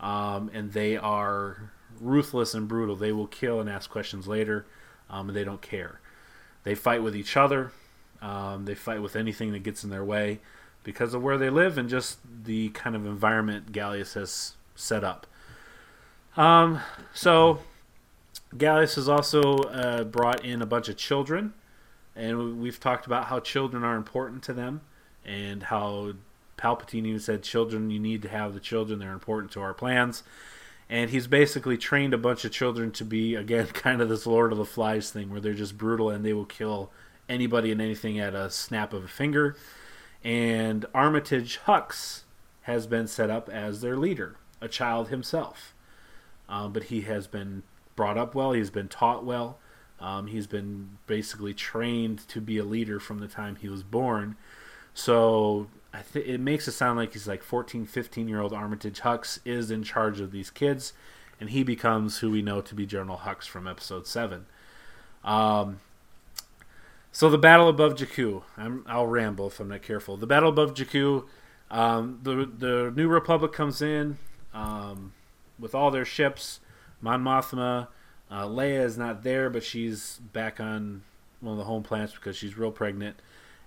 um, 0.00 0.50
and 0.52 0.72
they 0.72 0.96
are 0.96 1.70
ruthless 2.00 2.54
and 2.54 2.66
brutal. 2.66 2.96
They 2.96 3.12
will 3.12 3.28
kill 3.28 3.60
and 3.60 3.70
ask 3.70 3.88
questions 3.88 4.26
later, 4.26 4.66
um, 5.08 5.28
and 5.28 5.36
they 5.36 5.44
don't 5.44 5.62
care. 5.62 6.00
They 6.64 6.74
fight 6.74 7.02
with 7.02 7.14
each 7.14 7.36
other. 7.36 7.72
Um, 8.20 8.64
they 8.64 8.74
fight 8.74 9.02
with 9.02 9.16
anything 9.16 9.52
that 9.52 9.62
gets 9.62 9.84
in 9.84 9.90
their 9.90 10.04
way 10.04 10.40
because 10.82 11.14
of 11.14 11.22
where 11.22 11.38
they 11.38 11.50
live 11.50 11.78
and 11.78 11.88
just 11.88 12.18
the 12.44 12.70
kind 12.70 12.96
of 12.96 13.06
environment 13.06 13.70
Gallius 13.72 14.14
has 14.14 14.54
set 14.74 15.04
up. 15.04 15.26
Um, 16.36 16.80
so 17.12 17.60
Gallius 18.56 18.94
has 18.94 19.08
also 19.08 19.58
uh, 19.58 20.04
brought 20.04 20.44
in 20.44 20.62
a 20.62 20.66
bunch 20.66 20.88
of 20.88 20.96
children, 20.96 21.54
and 22.14 22.60
we've 22.60 22.78
talked 22.78 23.06
about 23.06 23.26
how 23.26 23.40
children 23.40 23.82
are 23.82 23.96
important 23.96 24.42
to 24.44 24.52
them, 24.52 24.82
and 25.24 25.64
how 25.64 26.12
Palpatine 26.56 27.06
even 27.06 27.20
said, 27.20 27.42
"Children, 27.42 27.90
you 27.90 27.98
need 27.98 28.22
to 28.22 28.28
have 28.28 28.54
the 28.54 28.60
children; 28.60 28.98
they're 29.00 29.12
important 29.12 29.50
to 29.52 29.60
our 29.60 29.74
plans." 29.74 30.22
And 30.88 31.10
he's 31.10 31.26
basically 31.26 31.78
trained 31.78 32.14
a 32.14 32.18
bunch 32.18 32.44
of 32.44 32.52
children 32.52 32.92
to 32.92 33.04
be 33.04 33.34
again 33.34 33.66
kind 33.72 34.00
of 34.00 34.08
this 34.08 34.26
Lord 34.26 34.52
of 34.52 34.58
the 34.58 34.64
Flies 34.64 35.10
thing, 35.10 35.30
where 35.30 35.40
they're 35.40 35.54
just 35.54 35.76
brutal 35.76 36.10
and 36.10 36.24
they 36.24 36.32
will 36.32 36.44
kill 36.44 36.90
anybody 37.28 37.72
and 37.72 37.80
anything 37.80 38.20
at 38.20 38.34
a 38.34 38.50
snap 38.50 38.92
of 38.92 39.04
a 39.04 39.08
finger. 39.08 39.56
And 40.22 40.86
Armitage 40.94 41.60
Hux 41.66 42.22
has 42.62 42.86
been 42.86 43.06
set 43.06 43.30
up 43.30 43.48
as 43.48 43.80
their 43.80 43.96
leader, 43.96 44.36
a 44.60 44.68
child 44.68 45.08
himself. 45.08 45.74
Um, 46.48 46.72
but 46.72 46.84
he 46.84 47.02
has 47.02 47.26
been 47.26 47.62
brought 47.96 48.18
up 48.18 48.34
well, 48.34 48.52
he's 48.52 48.70
been 48.70 48.88
taught 48.88 49.24
well, 49.24 49.58
um, 50.00 50.26
he's 50.26 50.46
been 50.46 50.98
basically 51.06 51.54
trained 51.54 52.26
to 52.28 52.40
be 52.40 52.58
a 52.58 52.64
leader 52.64 53.00
from 53.00 53.18
the 53.18 53.28
time 53.28 53.56
he 53.56 53.68
was 53.68 53.82
born. 53.82 54.36
So 54.92 55.68
I 55.92 56.02
th- 56.02 56.26
it 56.26 56.40
makes 56.40 56.68
it 56.68 56.72
sound 56.72 56.98
like 56.98 57.12
he's 57.12 57.28
like 57.28 57.42
14, 57.42 57.86
15 57.86 58.28
year 58.28 58.40
old 58.40 58.52
Armitage 58.52 59.00
Hux 59.00 59.38
is 59.44 59.70
in 59.70 59.82
charge 59.82 60.20
of 60.20 60.30
these 60.30 60.50
kids, 60.50 60.92
and 61.40 61.50
he 61.50 61.62
becomes 61.62 62.18
who 62.18 62.30
we 62.30 62.42
know 62.42 62.60
to 62.60 62.74
be 62.74 62.86
General 62.86 63.18
Hux 63.18 63.46
from 63.46 63.66
episode 63.66 64.06
7. 64.06 64.46
Um, 65.24 65.80
so 67.14 67.30
the 67.30 67.38
battle 67.38 67.68
above 67.68 67.94
Jakku. 67.94 68.42
i 68.56 68.96
will 68.96 69.06
ramble 69.06 69.46
if 69.46 69.60
I'm 69.60 69.68
not 69.68 69.82
careful. 69.82 70.16
The 70.16 70.26
battle 70.26 70.48
above 70.48 70.74
Jakku. 70.74 71.24
Um, 71.70 72.18
the 72.22 72.44
the 72.44 72.92
New 72.94 73.08
Republic 73.08 73.52
comes 73.52 73.80
in 73.80 74.18
um, 74.52 75.12
with 75.58 75.74
all 75.74 75.90
their 75.90 76.04
ships. 76.04 76.60
Mon 77.04 77.22
Mothma, 77.22 77.88
uh, 78.30 78.44
Leia 78.46 78.82
is 78.82 78.96
not 78.96 79.22
there, 79.22 79.50
but 79.50 79.62
she's 79.62 80.18
back 80.32 80.58
on 80.58 81.02
one 81.40 81.52
of 81.52 81.58
the 81.58 81.64
home 81.64 81.82
planets 81.82 82.14
because 82.14 82.34
she's 82.34 82.56
real 82.56 82.70
pregnant, 82.70 83.20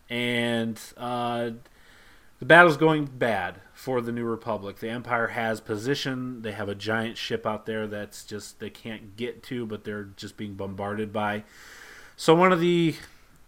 and 0.09 0.79
uh, 0.97 1.51
the 2.39 2.45
battle's 2.45 2.77
going 2.77 3.05
bad 3.05 3.61
for 3.73 4.01
the 4.01 4.11
New 4.11 4.25
Republic. 4.25 4.79
The 4.79 4.89
Empire 4.89 5.27
has 5.27 5.61
position. 5.61 6.41
They 6.41 6.51
have 6.53 6.67
a 6.67 6.73
giant 6.73 7.17
ship 7.17 7.45
out 7.45 7.67
there 7.67 7.85
that's 7.85 8.23
just 8.25 8.59
they 8.59 8.71
can't 8.71 9.15
get 9.15 9.43
to, 9.43 9.67
but 9.67 9.83
they're 9.83 10.09
just 10.15 10.35
being 10.35 10.55
bombarded 10.55 11.13
by. 11.13 11.43
So 12.15 12.33
one 12.33 12.51
of 12.51 12.59
the 12.59 12.95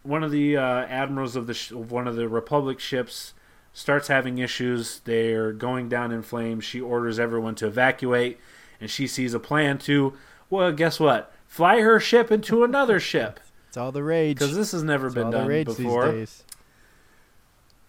one 0.03 0.23
of 0.23 0.29
the 0.29 0.55
uh, 0.55 0.85
admirals 0.85 1.35
of 1.35 1.47
the 1.47 1.55
sh- 1.55 1.71
one 1.71 2.07
of 2.07 2.15
the 2.15 2.29
Republic 2.29 2.79
ships 2.79 3.33
starts 3.73 4.07
having 4.07 4.37
issues. 4.37 4.99
They're 4.99 5.51
going 5.51 5.89
down 5.89 6.11
in 6.11 6.21
flames. 6.21 6.63
She 6.63 6.79
orders 6.79 7.17
everyone 7.19 7.55
to 7.55 7.67
evacuate, 7.67 8.39
and 8.79 8.89
she 8.89 9.07
sees 9.07 9.33
a 9.33 9.39
plan 9.39 9.77
to, 9.79 10.13
well, 10.49 10.71
guess 10.71 10.99
what? 10.99 11.33
Fly 11.47 11.81
her 11.81 11.99
ship 11.99 12.31
into 12.31 12.63
another 12.63 12.99
ship. 13.11 13.39
It's 13.67 13.77
all 13.77 13.91
the 13.91 14.03
rage 14.03 14.37
because 14.37 14.55
this 14.55 14.71
has 14.71 14.83
never 14.83 15.07
it's 15.07 15.15
been 15.15 15.29
done 15.29 15.63
before. 15.63 16.25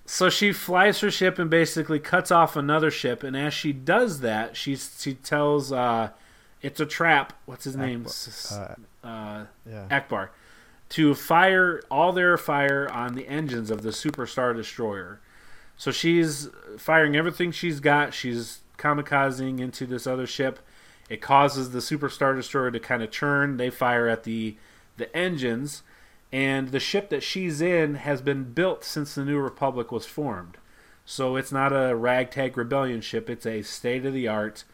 So 0.05 0.29
she 0.29 0.53
flies 0.53 1.01
her 1.01 1.11
ship 1.11 1.39
and 1.39 1.49
basically 1.49 2.01
cuts 2.01 2.31
off 2.31 2.57
another 2.57 2.91
ship, 2.91 3.23
and 3.23 3.37
as 3.37 3.55
she 3.55 3.73
does 3.73 4.21
that, 4.21 4.57
she 4.57 4.75
she 4.77 5.15
tells 5.15 5.73
uh, 5.73 6.11
it's 6.61 6.81
a 6.81 6.87
trap. 6.87 7.33
What's 7.47 7.65
his 7.65 7.77
name? 7.77 8.07
Uh, 8.53 8.75
uh, 9.07 9.45
yeah. 9.65 9.87
Ackbar 9.89 10.31
to 10.91 11.15
fire 11.15 11.81
all 11.91 12.13
their 12.13 12.37
fire 12.37 12.91
on 12.91 13.15
the 13.15 13.27
engines 13.29 13.71
of 13.71 13.83
the 13.83 13.91
Superstar 13.91 14.55
Destroyer. 14.55 15.21
So 15.77 15.91
she's 15.91 16.49
firing 16.77 17.17
everything 17.17 17.53
she's 17.53 17.81
got. 17.81 18.13
She's 18.13 18.61
kamikazing 18.77 19.61
into 19.61 19.87
this 19.87 20.07
other 20.07 20.27
ship. 20.27 20.59
It 21.11 21.21
causes 21.21 21.73
the 21.73 21.81
Superstar 21.81 22.35
Destroyer 22.37 22.71
to 22.71 22.81
kind 22.81 23.03
of 23.03 23.11
churn. 23.11 23.59
They 23.59 23.69
fire 23.69 24.09
at 24.09 24.25
the 24.25 24.57
the 24.97 25.15
engines, 25.17 25.83
and 26.33 26.69
the 26.69 26.81
ship 26.81 27.09
that 27.11 27.23
she's 27.23 27.61
in 27.61 27.97
has 27.97 28.23
been 28.23 28.53
built 28.53 28.85
since 28.85 29.15
the 29.15 29.25
New 29.25 29.39
Republic 29.39 29.91
was 29.91 30.07
formed. 30.07 30.57
So 31.05 31.37
it's 31.37 31.51
not 31.51 31.73
a 31.73 31.97
ragtag 31.97 32.57
rebellion 32.57 33.01
ship. 33.01 33.29
It's 33.29 33.47
a 33.47 33.63
state 33.63 34.07
of 34.07 34.15
the 34.15 34.29
art, 34.29 34.65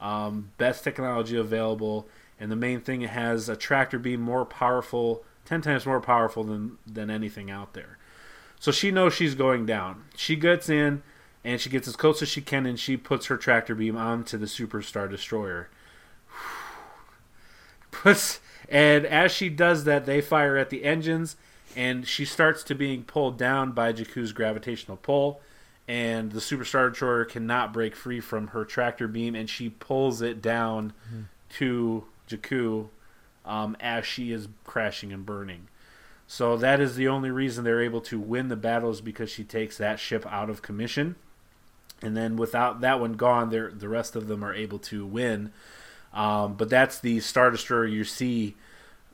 um, 0.00 0.52
best 0.56 0.82
technology 0.82 1.36
available, 1.36 2.08
and 2.40 2.50
the 2.50 2.56
main 2.56 2.80
thing 2.80 3.02
it 3.02 3.10
has 3.10 3.48
a 3.48 3.56
tractor 3.56 3.98
beam 3.98 4.20
more 4.20 4.46
powerful 4.46 5.24
ten 5.44 5.60
times 5.60 5.84
more 5.84 6.00
powerful 6.00 6.44
than 6.44 6.78
than 6.86 7.10
anything 7.10 7.50
out 7.50 7.74
there. 7.74 7.98
So 8.58 8.72
she 8.72 8.90
knows 8.90 9.12
she's 9.12 9.34
going 9.34 9.66
down. 9.66 10.04
She 10.16 10.36
gets 10.36 10.68
in 10.68 11.02
and 11.44 11.60
she 11.60 11.68
gets 11.68 11.88
as 11.88 11.96
close 11.96 12.22
as 12.22 12.28
she 12.28 12.40
can 12.40 12.64
and 12.64 12.78
she 12.78 12.96
puts 12.96 13.26
her 13.26 13.36
tractor 13.36 13.74
beam 13.74 13.96
onto 13.96 14.38
the 14.38 14.46
Superstar 14.46 15.10
Destroyer. 15.10 15.68
And 18.04 19.04
as 19.04 19.32
she 19.32 19.50
does 19.50 19.84
that, 19.84 20.06
they 20.06 20.20
fire 20.22 20.56
at 20.56 20.70
the 20.70 20.84
engines 20.84 21.36
and 21.76 22.06
she 22.06 22.24
starts 22.24 22.62
to 22.64 22.74
being 22.74 23.02
pulled 23.02 23.36
down 23.36 23.72
by 23.72 23.92
Jakku's 23.92 24.32
gravitational 24.32 24.96
pull 24.96 25.40
and 25.88 26.32
the 26.32 26.40
Superstar 26.40 26.90
Destroyer 26.90 27.24
cannot 27.24 27.72
break 27.72 27.96
free 27.96 28.20
from 28.20 28.48
her 28.48 28.64
tractor 28.64 29.08
beam 29.08 29.34
and 29.34 29.48
she 29.48 29.68
pulls 29.68 30.22
it 30.22 30.40
down 30.40 30.92
mm-hmm. 31.06 31.22
to 31.56 32.04
Jakku 32.28 32.88
um, 33.44 33.76
as 33.80 34.06
she 34.06 34.32
is 34.32 34.48
crashing 34.64 35.12
and 35.12 35.26
burning. 35.26 35.68
So 36.26 36.56
that 36.56 36.80
is 36.80 36.96
the 36.96 37.08
only 37.08 37.30
reason 37.30 37.64
they're 37.64 37.82
able 37.82 38.00
to 38.02 38.18
win 38.18 38.48
the 38.48 38.56
battle 38.56 38.90
is 38.90 39.00
because 39.00 39.28
she 39.28 39.44
takes 39.44 39.76
that 39.78 39.98
ship 39.98 40.24
out 40.30 40.48
of 40.48 40.62
commission. 40.62 41.16
And 42.00 42.16
then 42.16 42.36
without 42.36 42.80
that 42.80 43.00
one 43.00 43.14
gone, 43.14 43.50
the 43.50 43.88
rest 43.88 44.16
of 44.16 44.28
them 44.28 44.42
are 44.42 44.54
able 44.54 44.78
to 44.78 45.04
win. 45.04 45.52
Um, 46.12 46.54
but 46.54 46.68
that's 46.68 46.98
the 46.98 47.20
Star 47.20 47.50
Destroyer 47.50 47.86
you 47.86 48.04
see 48.04 48.56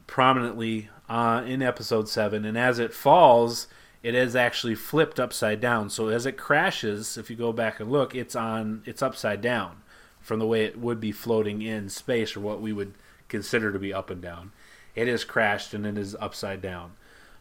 prominently 0.06 0.90
uh, 1.08 1.42
in 1.46 1.62
episode 1.62 2.08
7. 2.08 2.44
And 2.44 2.58
as 2.58 2.78
it 2.78 2.92
falls, 2.92 3.68
it 4.02 4.14
is 4.14 4.34
actually 4.34 4.74
flipped 4.74 5.20
upside 5.20 5.60
down. 5.60 5.90
So 5.90 6.08
as 6.08 6.26
it 6.26 6.36
crashes, 6.36 7.16
if 7.16 7.30
you 7.30 7.36
go 7.36 7.52
back 7.52 7.80
and 7.80 7.90
look, 7.90 8.14
it's 8.14 8.34
on 8.34 8.82
it's 8.84 9.02
upside 9.02 9.40
down 9.40 9.82
from 10.20 10.38
the 10.38 10.46
way 10.46 10.64
it 10.64 10.78
would 10.78 11.00
be 11.00 11.12
floating 11.12 11.62
in 11.62 11.88
space 11.88 12.36
or 12.36 12.40
what 12.40 12.60
we 12.60 12.72
would– 12.72 12.94
consider 13.28 13.72
to 13.72 13.78
be 13.78 13.92
up 13.92 14.10
and 14.10 14.20
down. 14.20 14.52
It 14.94 15.08
is 15.08 15.24
crashed 15.24 15.74
and 15.74 15.86
it 15.86 15.96
is 15.96 16.16
upside 16.18 16.60
down. 16.60 16.92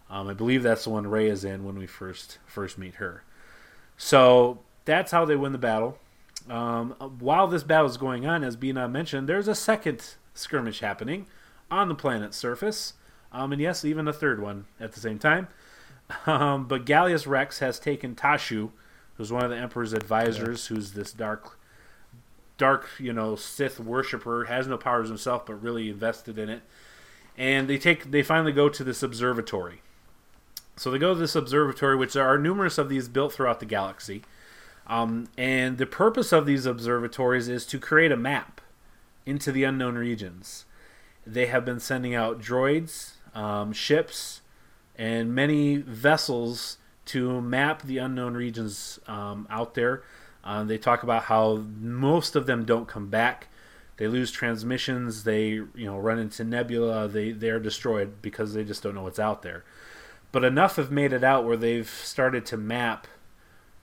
Um, 0.09 0.27
I 0.27 0.33
believe 0.33 0.63
that's 0.63 0.83
the 0.83 0.89
one 0.89 1.07
Rey 1.07 1.27
is 1.27 1.43
in 1.43 1.65
when 1.65 1.77
we 1.77 1.87
first 1.87 2.37
first 2.45 2.77
meet 2.77 2.95
her. 2.95 3.23
So 3.97 4.59
that's 4.85 5.11
how 5.11 5.25
they 5.25 5.35
win 5.35 5.51
the 5.51 5.57
battle. 5.57 5.97
Um, 6.49 6.91
while 7.19 7.47
this 7.47 7.63
battle 7.63 7.89
is 7.89 7.97
going 7.97 8.25
on, 8.25 8.43
as 8.43 8.55
Bina 8.55 8.87
mentioned, 8.87 9.27
there's 9.27 9.47
a 9.47 9.55
second 9.55 10.15
skirmish 10.33 10.79
happening 10.79 11.27
on 11.69 11.89
the 11.89 11.95
planet's 11.95 12.37
surface, 12.37 12.93
um, 13.31 13.51
and 13.51 13.61
yes, 13.61 13.83
even 13.83 14.07
a 14.07 14.13
third 14.13 14.41
one 14.41 14.65
at 14.79 14.93
the 14.93 14.99
same 14.99 15.19
time. 15.19 15.47
Um, 16.25 16.69
but 16.69 16.85
Gallius 16.85 17.27
Rex 17.27 17.59
has 17.59 17.79
taken 17.79 18.15
Tashu, 18.15 18.69
who's 19.15 19.29
one 19.29 19.43
of 19.43 19.49
the 19.49 19.57
Emperor's 19.57 19.91
advisors, 19.91 20.69
yeah. 20.69 20.75
who's 20.75 20.93
this 20.93 21.11
dark 21.11 21.57
dark, 22.57 22.87
you 22.99 23.13
know, 23.13 23.35
Sith 23.35 23.79
worshiper, 23.79 24.45
has 24.45 24.67
no 24.67 24.77
powers 24.77 25.09
himself, 25.09 25.45
but 25.45 25.61
really 25.61 25.89
invested 25.89 26.37
in 26.37 26.49
it. 26.49 26.61
And 27.37 27.69
they 27.69 27.77
take, 27.77 28.11
they 28.11 28.23
finally 28.23 28.51
go 28.51 28.67
to 28.67 28.83
this 28.83 29.03
observatory. 29.03 29.81
So 30.75 30.91
they 30.91 30.97
go 30.97 31.13
to 31.13 31.19
this 31.19 31.35
observatory, 31.35 31.95
which 31.95 32.13
there 32.13 32.27
are 32.27 32.37
numerous 32.37 32.77
of 32.77 32.89
these 32.89 33.07
built 33.07 33.33
throughout 33.33 33.59
the 33.59 33.65
galaxy. 33.65 34.23
Um, 34.87 35.27
and 35.37 35.77
the 35.77 35.85
purpose 35.85 36.31
of 36.31 36.45
these 36.45 36.65
observatories 36.65 37.49
is 37.49 37.65
to 37.67 37.79
create 37.79 38.11
a 38.11 38.17
map 38.17 38.61
into 39.25 39.51
the 39.51 39.63
unknown 39.63 39.95
regions. 39.95 40.65
They 41.25 41.47
have 41.47 41.65
been 41.65 41.79
sending 41.79 42.15
out 42.15 42.41
droids, 42.41 43.13
um, 43.35 43.73
ships, 43.73 44.41
and 44.97 45.35
many 45.35 45.77
vessels 45.77 46.77
to 47.07 47.41
map 47.41 47.81
the 47.81 47.97
unknown 47.97 48.33
regions 48.35 48.99
um, 49.07 49.45
out 49.49 49.73
there 49.73 50.03
uh, 50.47 50.63
they 50.63 50.77
talk 50.77 51.03
about 51.03 51.23
how 51.23 51.57
most 51.81 52.37
of 52.37 52.45
them 52.45 52.63
don't 52.63 52.87
come 52.87 53.09
back. 53.09 53.49
They 53.97 54.07
lose 54.07 54.31
transmissions. 54.31 55.25
They 55.25 55.49
you 55.49 55.69
know 55.75 55.97
run 55.97 56.19
into 56.19 56.45
nebula. 56.45 57.09
They 57.09 57.33
they're 57.33 57.59
destroyed 57.59 58.21
because 58.21 58.53
they 58.53 58.63
just 58.63 58.81
don't 58.81 58.95
know 58.95 59.03
what's 59.03 59.19
out 59.19 59.41
there. 59.41 59.65
But 60.31 60.45
enough 60.45 60.77
have 60.77 60.89
made 60.89 61.11
it 61.11 61.23
out 61.23 61.43
where 61.43 61.57
they've 61.57 61.89
started 61.89 62.45
to 62.47 62.57
map 62.57 63.07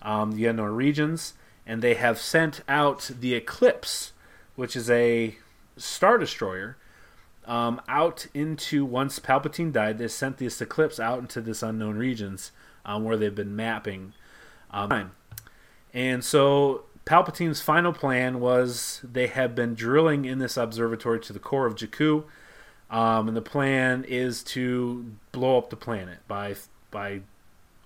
um, 0.04 0.32
the 0.32 0.46
unknown 0.46 0.76
regions, 0.76 1.34
and 1.66 1.82
they 1.82 1.94
have 1.94 2.18
sent 2.18 2.62
out 2.68 3.10
the 3.18 3.34
Eclipse, 3.34 4.12
which 4.54 4.76
is 4.76 4.90
a 4.90 5.36
star 5.76 6.18
destroyer, 6.18 6.76
um, 7.46 7.80
out 7.88 8.26
into 8.34 8.84
once 8.84 9.18
Palpatine 9.18 9.72
died. 9.72 9.98
They 9.98 10.08
sent 10.08 10.36
this 10.38 10.60
Eclipse 10.60 11.00
out 11.00 11.18
into 11.18 11.40
this 11.40 11.62
unknown 11.62 11.96
regions 11.96 12.52
um, 12.84 13.04
where 13.04 13.16
they've 13.16 13.34
been 13.34 13.56
mapping 13.56 14.12
Um, 14.70 15.12
and 15.92 16.24
so 16.24 16.84
Palpatine's 17.06 17.60
final 17.60 17.92
plan 17.92 18.40
was 18.40 19.00
they 19.04 19.28
have 19.28 19.54
been 19.54 19.74
drilling 19.74 20.24
in 20.24 20.38
this 20.38 20.56
observatory 20.56 21.20
to 21.20 21.32
the 21.32 21.38
core 21.38 21.66
of 21.66 21.74
Jakku, 21.76 22.24
um, 22.90 23.28
and 23.28 23.36
the 23.36 23.42
plan 23.42 24.04
is 24.04 24.42
to 24.44 25.12
blow 25.32 25.58
up 25.58 25.70
the 25.70 25.76
planet 25.76 26.18
by 26.26 26.56
by 26.90 27.20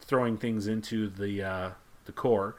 throwing 0.00 0.38
things 0.38 0.66
into 0.66 1.08
the 1.08 1.42
uh, 1.42 1.70
the 2.08 2.12
core. 2.12 2.56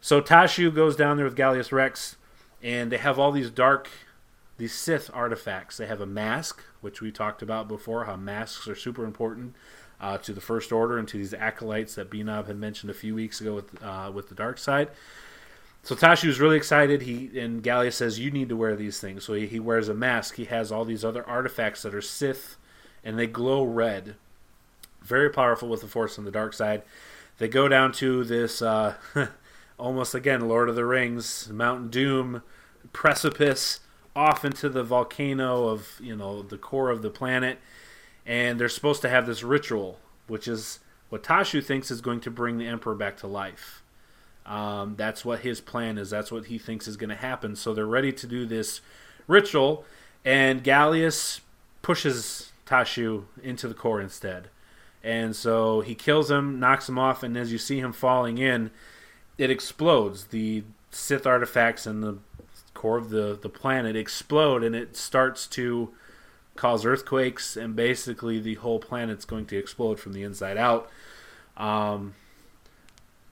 So 0.00 0.20
Tashu 0.20 0.72
goes 0.72 0.94
down 0.94 1.16
there 1.16 1.26
with 1.26 1.36
Gallius 1.36 1.72
Rex, 1.72 2.14
and 2.62 2.92
they 2.92 2.98
have 2.98 3.18
all 3.18 3.32
these 3.32 3.50
dark, 3.50 3.88
these 4.56 4.72
Sith 4.72 5.10
artifacts. 5.12 5.78
They 5.78 5.86
have 5.86 6.00
a 6.00 6.06
mask, 6.06 6.62
which 6.80 7.00
we 7.00 7.10
talked 7.10 7.42
about 7.42 7.66
before, 7.66 8.04
how 8.04 8.14
masks 8.14 8.68
are 8.68 8.76
super 8.76 9.04
important 9.04 9.56
uh, 10.00 10.18
to 10.18 10.32
the 10.32 10.40
First 10.40 10.70
Order 10.70 10.98
and 10.98 11.08
to 11.08 11.18
these 11.18 11.34
acolytes 11.34 11.96
that 11.96 12.10
Binob 12.10 12.46
had 12.46 12.56
mentioned 12.56 12.90
a 12.90 12.94
few 12.94 13.16
weeks 13.16 13.40
ago 13.40 13.54
with 13.54 13.82
uh, 13.82 14.12
with 14.14 14.28
the 14.28 14.36
dark 14.36 14.58
side. 14.58 14.90
So 15.82 15.94
Tashu 15.94 16.28
is 16.28 16.40
really 16.40 16.56
excited. 16.56 17.02
He 17.02 17.38
and 17.38 17.62
Gallius 17.62 17.94
says, 17.94 18.18
"You 18.18 18.30
need 18.30 18.48
to 18.50 18.56
wear 18.56 18.76
these 18.76 19.00
things." 19.00 19.24
So 19.24 19.34
he, 19.34 19.46
he 19.46 19.60
wears 19.60 19.88
a 19.88 19.94
mask. 19.94 20.36
He 20.36 20.44
has 20.44 20.70
all 20.70 20.84
these 20.84 21.04
other 21.04 21.26
artifacts 21.28 21.82
that 21.82 21.94
are 21.94 22.02
Sith, 22.02 22.56
and 23.04 23.18
they 23.18 23.26
glow 23.26 23.64
red. 23.64 24.16
Very 25.02 25.30
powerful 25.30 25.68
with 25.68 25.80
the 25.80 25.86
Force 25.86 26.18
and 26.18 26.26
the 26.26 26.32
dark 26.32 26.52
side. 26.52 26.82
They 27.38 27.48
go 27.48 27.68
down 27.68 27.92
to 27.92 28.24
this, 28.24 28.62
uh, 28.62 28.94
almost 29.78 30.14
again, 30.14 30.48
Lord 30.48 30.68
of 30.68 30.74
the 30.74 30.84
Rings, 30.84 31.48
Mount 31.50 31.90
Doom, 31.90 32.42
precipice 32.92 33.80
off 34.14 34.44
into 34.44 34.70
the 34.70 34.82
volcano 34.82 35.68
of 35.68 36.00
you 36.00 36.16
know 36.16 36.42
the 36.42 36.56
core 36.56 36.90
of 36.90 37.02
the 37.02 37.10
planet, 37.10 37.58
and 38.24 38.58
they're 38.58 38.68
supposed 38.68 39.02
to 39.02 39.08
have 39.08 39.26
this 39.26 39.42
ritual, 39.42 40.00
which 40.26 40.48
is 40.48 40.80
what 41.10 41.22
Tashu 41.22 41.62
thinks 41.62 41.90
is 41.90 42.00
going 42.00 42.20
to 42.20 42.30
bring 42.30 42.58
the 42.58 42.66
Emperor 42.66 42.94
back 42.94 43.18
to 43.18 43.26
life. 43.26 43.82
Um, 44.46 44.94
that's 44.96 45.24
what 45.24 45.40
his 45.40 45.60
plan 45.60 45.98
is. 45.98 46.08
That's 46.08 46.32
what 46.32 46.46
he 46.46 46.56
thinks 46.56 46.88
is 46.88 46.96
going 46.96 47.10
to 47.10 47.16
happen. 47.16 47.56
So 47.56 47.74
they're 47.74 47.84
ready 47.84 48.12
to 48.12 48.26
do 48.26 48.46
this 48.46 48.80
ritual, 49.26 49.84
and 50.24 50.64
Gallius 50.64 51.40
pushes 51.82 52.52
Tashu 52.64 53.24
into 53.42 53.68
the 53.68 53.74
core 53.74 54.00
instead. 54.00 54.48
And 55.06 55.36
so 55.36 55.82
he 55.82 55.94
kills 55.94 56.32
him, 56.32 56.58
knocks 56.58 56.88
him 56.88 56.98
off, 56.98 57.22
and 57.22 57.36
as 57.36 57.52
you 57.52 57.58
see 57.58 57.78
him 57.78 57.92
falling 57.92 58.38
in, 58.38 58.72
it 59.38 59.50
explodes. 59.50 60.24
The 60.26 60.64
Sith 60.90 61.28
artifacts 61.28 61.86
and 61.86 62.02
the 62.02 62.18
core 62.74 62.96
of 62.98 63.10
the, 63.10 63.38
the 63.40 63.48
planet 63.48 63.94
explode, 63.94 64.64
and 64.64 64.74
it 64.74 64.96
starts 64.96 65.46
to 65.46 65.94
cause 66.56 66.84
earthquakes, 66.84 67.56
and 67.56 67.76
basically 67.76 68.40
the 68.40 68.54
whole 68.54 68.80
planet's 68.80 69.24
going 69.24 69.46
to 69.46 69.56
explode 69.56 70.00
from 70.00 70.12
the 70.12 70.24
inside 70.24 70.56
out. 70.56 70.90
Um, 71.56 72.16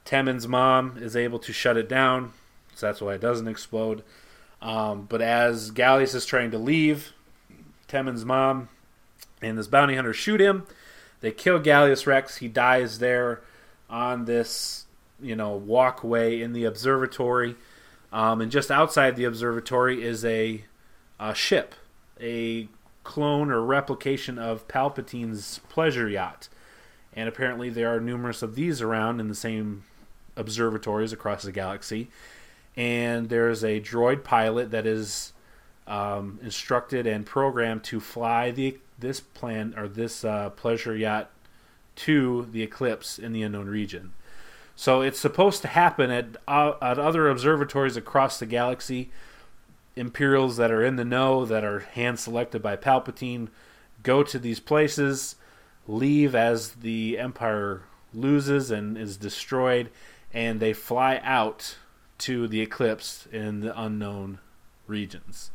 Temmin's 0.05 0.47
mom 0.47 0.97
is 0.97 1.13
able 1.17 1.39
to 1.39 1.51
shut 1.51 1.75
it 1.75 1.89
down, 1.89 2.31
so 2.73 2.85
that's 2.85 3.01
why 3.01 3.15
it 3.15 3.21
doesn't 3.21 3.49
explode. 3.49 4.01
Um, 4.61 5.07
but 5.09 5.21
as 5.21 5.71
Gallius 5.71 6.15
is 6.15 6.25
trying 6.25 6.51
to 6.51 6.57
leave, 6.57 7.11
Temmin's 7.89 8.23
mom 8.23 8.69
and 9.41 9.57
this 9.57 9.67
bounty 9.67 9.95
hunter 9.95 10.13
shoot 10.13 10.39
him. 10.39 10.65
They 11.25 11.31
kill 11.31 11.59
Gallius 11.59 12.05
Rex. 12.05 12.37
He 12.37 12.47
dies 12.47 12.99
there 12.99 13.41
on 13.89 14.25
this, 14.25 14.85
you 15.19 15.35
know, 15.35 15.55
walkway 15.55 16.39
in 16.39 16.53
the 16.53 16.65
observatory. 16.65 17.55
Um, 18.13 18.41
and 18.41 18.51
just 18.51 18.69
outside 18.69 19.15
the 19.15 19.23
observatory 19.23 20.03
is 20.03 20.23
a, 20.23 20.65
a 21.19 21.33
ship, 21.33 21.73
a 22.21 22.67
clone 23.03 23.49
or 23.49 23.63
replication 23.63 24.37
of 24.37 24.67
Palpatine's 24.67 25.61
pleasure 25.67 26.07
yacht. 26.07 26.47
And 27.15 27.27
apparently 27.27 27.71
there 27.71 27.91
are 27.95 27.99
numerous 27.99 28.43
of 28.43 28.53
these 28.53 28.79
around 28.79 29.19
in 29.19 29.27
the 29.27 29.33
same 29.33 29.83
observatories 30.35 31.11
across 31.11 31.41
the 31.41 31.51
galaxy. 31.51 32.11
And 32.77 33.29
there's 33.29 33.63
a 33.63 33.81
droid 33.81 34.23
pilot 34.23 34.69
that 34.69 34.85
is 34.85 35.33
um, 35.87 36.39
instructed 36.43 37.07
and 37.07 37.25
programmed 37.25 37.83
to 37.85 37.99
fly 37.99 38.51
the 38.51 38.77
this 38.97 39.19
plan 39.19 39.73
or 39.77 39.87
this 39.87 40.23
uh, 40.23 40.49
pleasure 40.51 40.95
yacht 40.95 41.29
to 41.95 42.47
the 42.51 42.61
eclipse 42.61 43.17
in 43.17 43.31
the 43.31 43.43
unknown 43.43 43.67
region. 43.67 44.13
So 44.75 45.01
it's 45.01 45.19
supposed 45.19 45.61
to 45.61 45.69
happen 45.69 46.11
at 46.11 46.37
uh, 46.47 46.73
at 46.81 46.99
other 46.99 47.29
observatories 47.29 47.97
across 47.97 48.39
the 48.39 48.45
galaxy. 48.45 49.09
Imperials 49.95 50.57
that 50.57 50.71
are 50.71 50.83
in 50.83 50.97
the 50.97 51.05
know, 51.05 51.45
that 51.45 51.63
are 51.63 51.79
hand 51.79 52.19
selected 52.19 52.61
by 52.61 52.75
Palpatine, 52.75 53.47
go 54.03 54.23
to 54.23 54.37
these 54.37 54.59
places, 54.59 55.37
leave 55.87 56.35
as 56.35 56.71
the 56.71 57.17
Empire 57.17 57.83
loses 58.13 58.71
and 58.71 58.97
is 58.97 59.15
destroyed, 59.15 59.89
and 60.33 60.59
they 60.59 60.73
fly 60.73 61.21
out 61.23 61.77
to 62.17 62.47
the 62.47 62.59
eclipse 62.59 63.25
in 63.31 63.61
the 63.61 63.81
unknown 63.81 64.39
regions. 64.87 65.51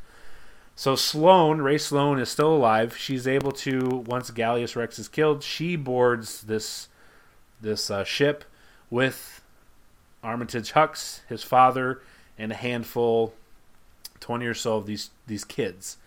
So 0.80 0.96
Sloane, 0.96 1.58
Rae 1.58 1.76
Sloane, 1.76 2.18
is 2.18 2.30
still 2.30 2.56
alive. 2.56 2.96
She's 2.96 3.28
able 3.28 3.52
to 3.52 4.02
once 4.06 4.30
Gallius 4.30 4.76
Rex 4.76 4.98
is 4.98 5.08
killed, 5.08 5.42
she 5.42 5.76
boards 5.76 6.40
this 6.40 6.88
this 7.60 7.90
uh, 7.90 8.02
ship 8.02 8.44
with 8.88 9.42
Armitage 10.24 10.72
Hux, 10.72 11.20
his 11.28 11.42
father, 11.42 12.00
and 12.38 12.50
a 12.50 12.54
handful, 12.54 13.34
twenty 14.20 14.46
or 14.46 14.54
so 14.54 14.78
of 14.78 14.86
these 14.86 15.10
these 15.26 15.44
kids. 15.44 15.98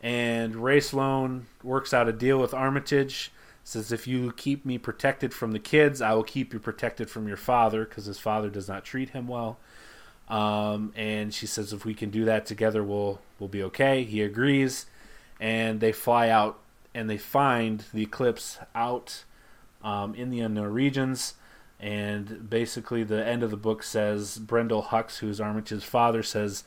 And 0.00 0.56
Rae 0.56 0.80
Sloane 0.80 1.44
works 1.62 1.92
out 1.92 2.08
a 2.08 2.12
deal 2.14 2.38
with 2.38 2.54
Armitage. 2.54 3.30
Says 3.62 3.92
if 3.92 4.06
you 4.06 4.32
keep 4.32 4.64
me 4.64 4.78
protected 4.78 5.34
from 5.34 5.52
the 5.52 5.58
kids, 5.58 6.00
I 6.00 6.14
will 6.14 6.24
keep 6.24 6.54
you 6.54 6.58
protected 6.58 7.10
from 7.10 7.28
your 7.28 7.36
father 7.36 7.84
because 7.84 8.06
his 8.06 8.18
father 8.18 8.48
does 8.48 8.68
not 8.68 8.86
treat 8.86 9.10
him 9.10 9.28
well. 9.28 9.58
Um, 10.28 10.92
and 10.94 11.32
she 11.32 11.46
says 11.46 11.72
if 11.72 11.84
we 11.84 11.94
can 11.94 12.10
do 12.10 12.24
that 12.26 12.46
together, 12.46 12.82
we'll 12.82 13.20
we'll 13.38 13.48
be 13.48 13.62
okay. 13.64 14.04
He 14.04 14.22
agrees, 14.22 14.86
and 15.40 15.80
they 15.80 15.92
fly 15.92 16.28
out 16.28 16.58
and 16.94 17.08
they 17.08 17.18
find 17.18 17.84
the 17.92 18.02
eclipse 18.02 18.58
out 18.74 19.24
um, 19.82 20.14
in 20.14 20.30
the 20.30 20.40
unknown 20.40 20.72
regions. 20.72 21.34
And 21.80 22.50
basically, 22.50 23.04
the 23.04 23.24
end 23.24 23.42
of 23.42 23.50
the 23.50 23.56
book 23.56 23.82
says 23.82 24.38
Brendol 24.38 24.88
Hux, 24.88 25.18
who's 25.18 25.40
Armitage's 25.40 25.84
father, 25.84 26.22
says 26.22 26.64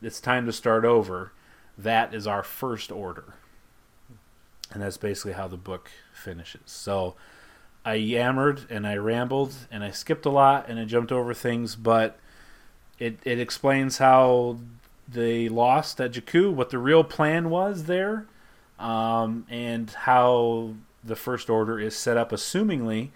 it's 0.00 0.20
time 0.20 0.46
to 0.46 0.52
start 0.52 0.84
over. 0.84 1.32
That 1.76 2.14
is 2.14 2.26
our 2.26 2.42
first 2.42 2.92
order, 2.92 3.34
and 4.72 4.82
that's 4.82 4.98
basically 4.98 5.32
how 5.32 5.48
the 5.48 5.56
book 5.56 5.90
finishes. 6.12 6.62
So. 6.66 7.14
I 7.84 7.94
yammered 7.94 8.66
and 8.70 8.86
I 8.86 8.94
rambled 8.94 9.52
and 9.68 9.82
I 9.82 9.90
skipped 9.90 10.24
a 10.24 10.30
lot 10.30 10.68
and 10.68 10.78
I 10.78 10.84
jumped 10.84 11.10
over 11.10 11.34
things, 11.34 11.74
but 11.74 12.16
it 13.02 13.18
it 13.24 13.40
explains 13.40 13.98
how 13.98 14.58
they 15.08 15.48
lost 15.48 16.00
at 16.00 16.12
Jakku, 16.12 16.52
what 16.52 16.70
the 16.70 16.78
real 16.78 17.02
plan 17.02 17.50
was 17.50 17.84
there, 17.84 18.26
um, 18.78 19.44
and 19.50 19.90
how 19.90 20.74
the 21.02 21.16
First 21.16 21.50
Order 21.50 21.80
is 21.80 21.96
set 21.96 22.16
up. 22.16 22.30
Assumingly, 22.30 23.10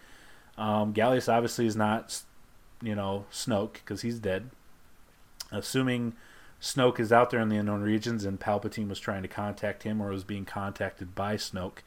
um, 0.59 0.93
Gallius 0.93 1.32
obviously 1.32 1.66
is 1.66 1.76
not, 1.76 2.20
you 2.82 2.97
know, 2.97 3.26
Snoke 3.32 3.74
because 3.74 4.03
he's 4.03 4.18
dead. 4.18 4.51
Assuming 5.53 6.14
Snoke 6.61 6.99
is 6.99 7.12
out 7.12 7.30
there 7.30 7.41
in 7.41 7.49
the 7.49 7.57
unknown 7.57 7.82
regions 7.82 8.24
and 8.24 8.41
Palpatine 8.41 8.89
was 8.89 8.99
trying 8.99 9.22
to 9.22 9.28
contact 9.28 9.84
him 9.84 10.03
or 10.03 10.11
was 10.11 10.24
being 10.24 10.45
contacted 10.45 11.14
by 11.14 11.37
Snoke, 11.37 11.78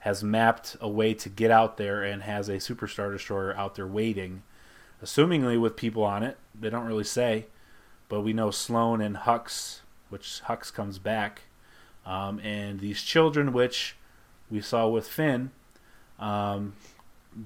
has 0.00 0.24
mapped 0.24 0.76
a 0.80 0.88
way 0.88 1.14
to 1.14 1.28
get 1.28 1.52
out 1.52 1.76
there 1.76 2.02
and 2.02 2.22
has 2.22 2.48
a 2.48 2.56
Superstar 2.56 3.12
Destroyer 3.12 3.54
out 3.56 3.76
there 3.76 3.86
waiting 3.86 4.42
assumingly 5.02 5.60
with 5.60 5.76
people 5.76 6.02
on 6.02 6.22
it. 6.22 6.36
They 6.58 6.70
don't 6.70 6.86
really 6.86 7.04
say, 7.04 7.46
but 8.08 8.20
we 8.20 8.32
know 8.32 8.50
Sloane 8.50 9.00
and 9.00 9.16
Hux, 9.16 9.80
which 10.08 10.42
Hux 10.46 10.72
comes 10.72 10.98
back, 10.98 11.42
um, 12.04 12.40
and 12.40 12.80
these 12.80 13.02
children, 13.02 13.52
which 13.52 13.96
we 14.50 14.60
saw 14.60 14.88
with 14.88 15.06
Finn, 15.06 15.50
um, 16.18 16.74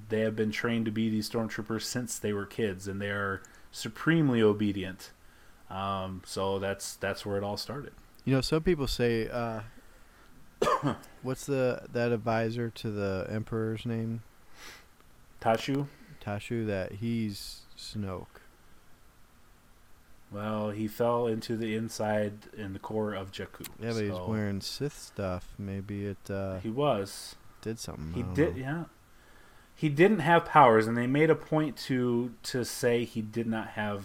they 0.08 0.20
have 0.20 0.34
been 0.34 0.50
trained 0.50 0.86
to 0.86 0.90
be 0.90 1.10
these 1.10 1.28
stormtroopers 1.28 1.82
since 1.82 2.18
they 2.18 2.32
were 2.32 2.46
kids, 2.46 2.88
and 2.88 3.00
they 3.00 3.10
are 3.10 3.42
supremely 3.70 4.42
obedient. 4.42 5.10
Um, 5.70 6.22
so 6.24 6.58
that's 6.58 6.96
that's 6.96 7.26
where 7.26 7.36
it 7.36 7.44
all 7.44 7.56
started. 7.56 7.92
You 8.24 8.34
know, 8.34 8.40
some 8.40 8.62
people 8.62 8.86
say, 8.86 9.28
uh, 9.28 9.60
what's 11.22 11.46
the 11.46 11.82
that 11.92 12.12
advisor 12.12 12.70
to 12.70 12.90
the 12.90 13.26
emperor's 13.28 13.84
name? 13.84 14.22
Tashu. 15.40 15.86
Tashu 16.24 16.66
that 16.66 16.92
he's 16.92 17.62
Snoke. 17.78 18.26
Well, 20.30 20.70
he 20.70 20.88
fell 20.88 21.26
into 21.26 21.56
the 21.56 21.76
inside 21.76 22.32
in 22.56 22.72
the 22.72 22.78
core 22.78 23.14
of 23.14 23.30
Jakku. 23.30 23.66
Yeah, 23.80 23.92
but 23.92 24.02
he's 24.02 24.28
wearing 24.28 24.60
Sith 24.60 24.98
stuff. 24.98 25.54
Maybe 25.58 26.06
it 26.06 26.30
uh, 26.30 26.58
He 26.58 26.70
was. 26.70 27.36
did 27.62 27.78
something. 27.78 28.12
He 28.12 28.22
did. 28.34 28.56
know. 28.56 28.62
Yeah. 28.62 28.84
He 29.76 29.88
didn't 29.88 30.20
have 30.20 30.44
powers, 30.44 30.86
and 30.86 30.96
they 30.96 31.06
made 31.06 31.30
a 31.30 31.34
point 31.36 31.76
to 31.88 32.34
to 32.44 32.64
say 32.64 33.04
he 33.04 33.22
did 33.22 33.46
not 33.46 33.68
have 33.70 34.04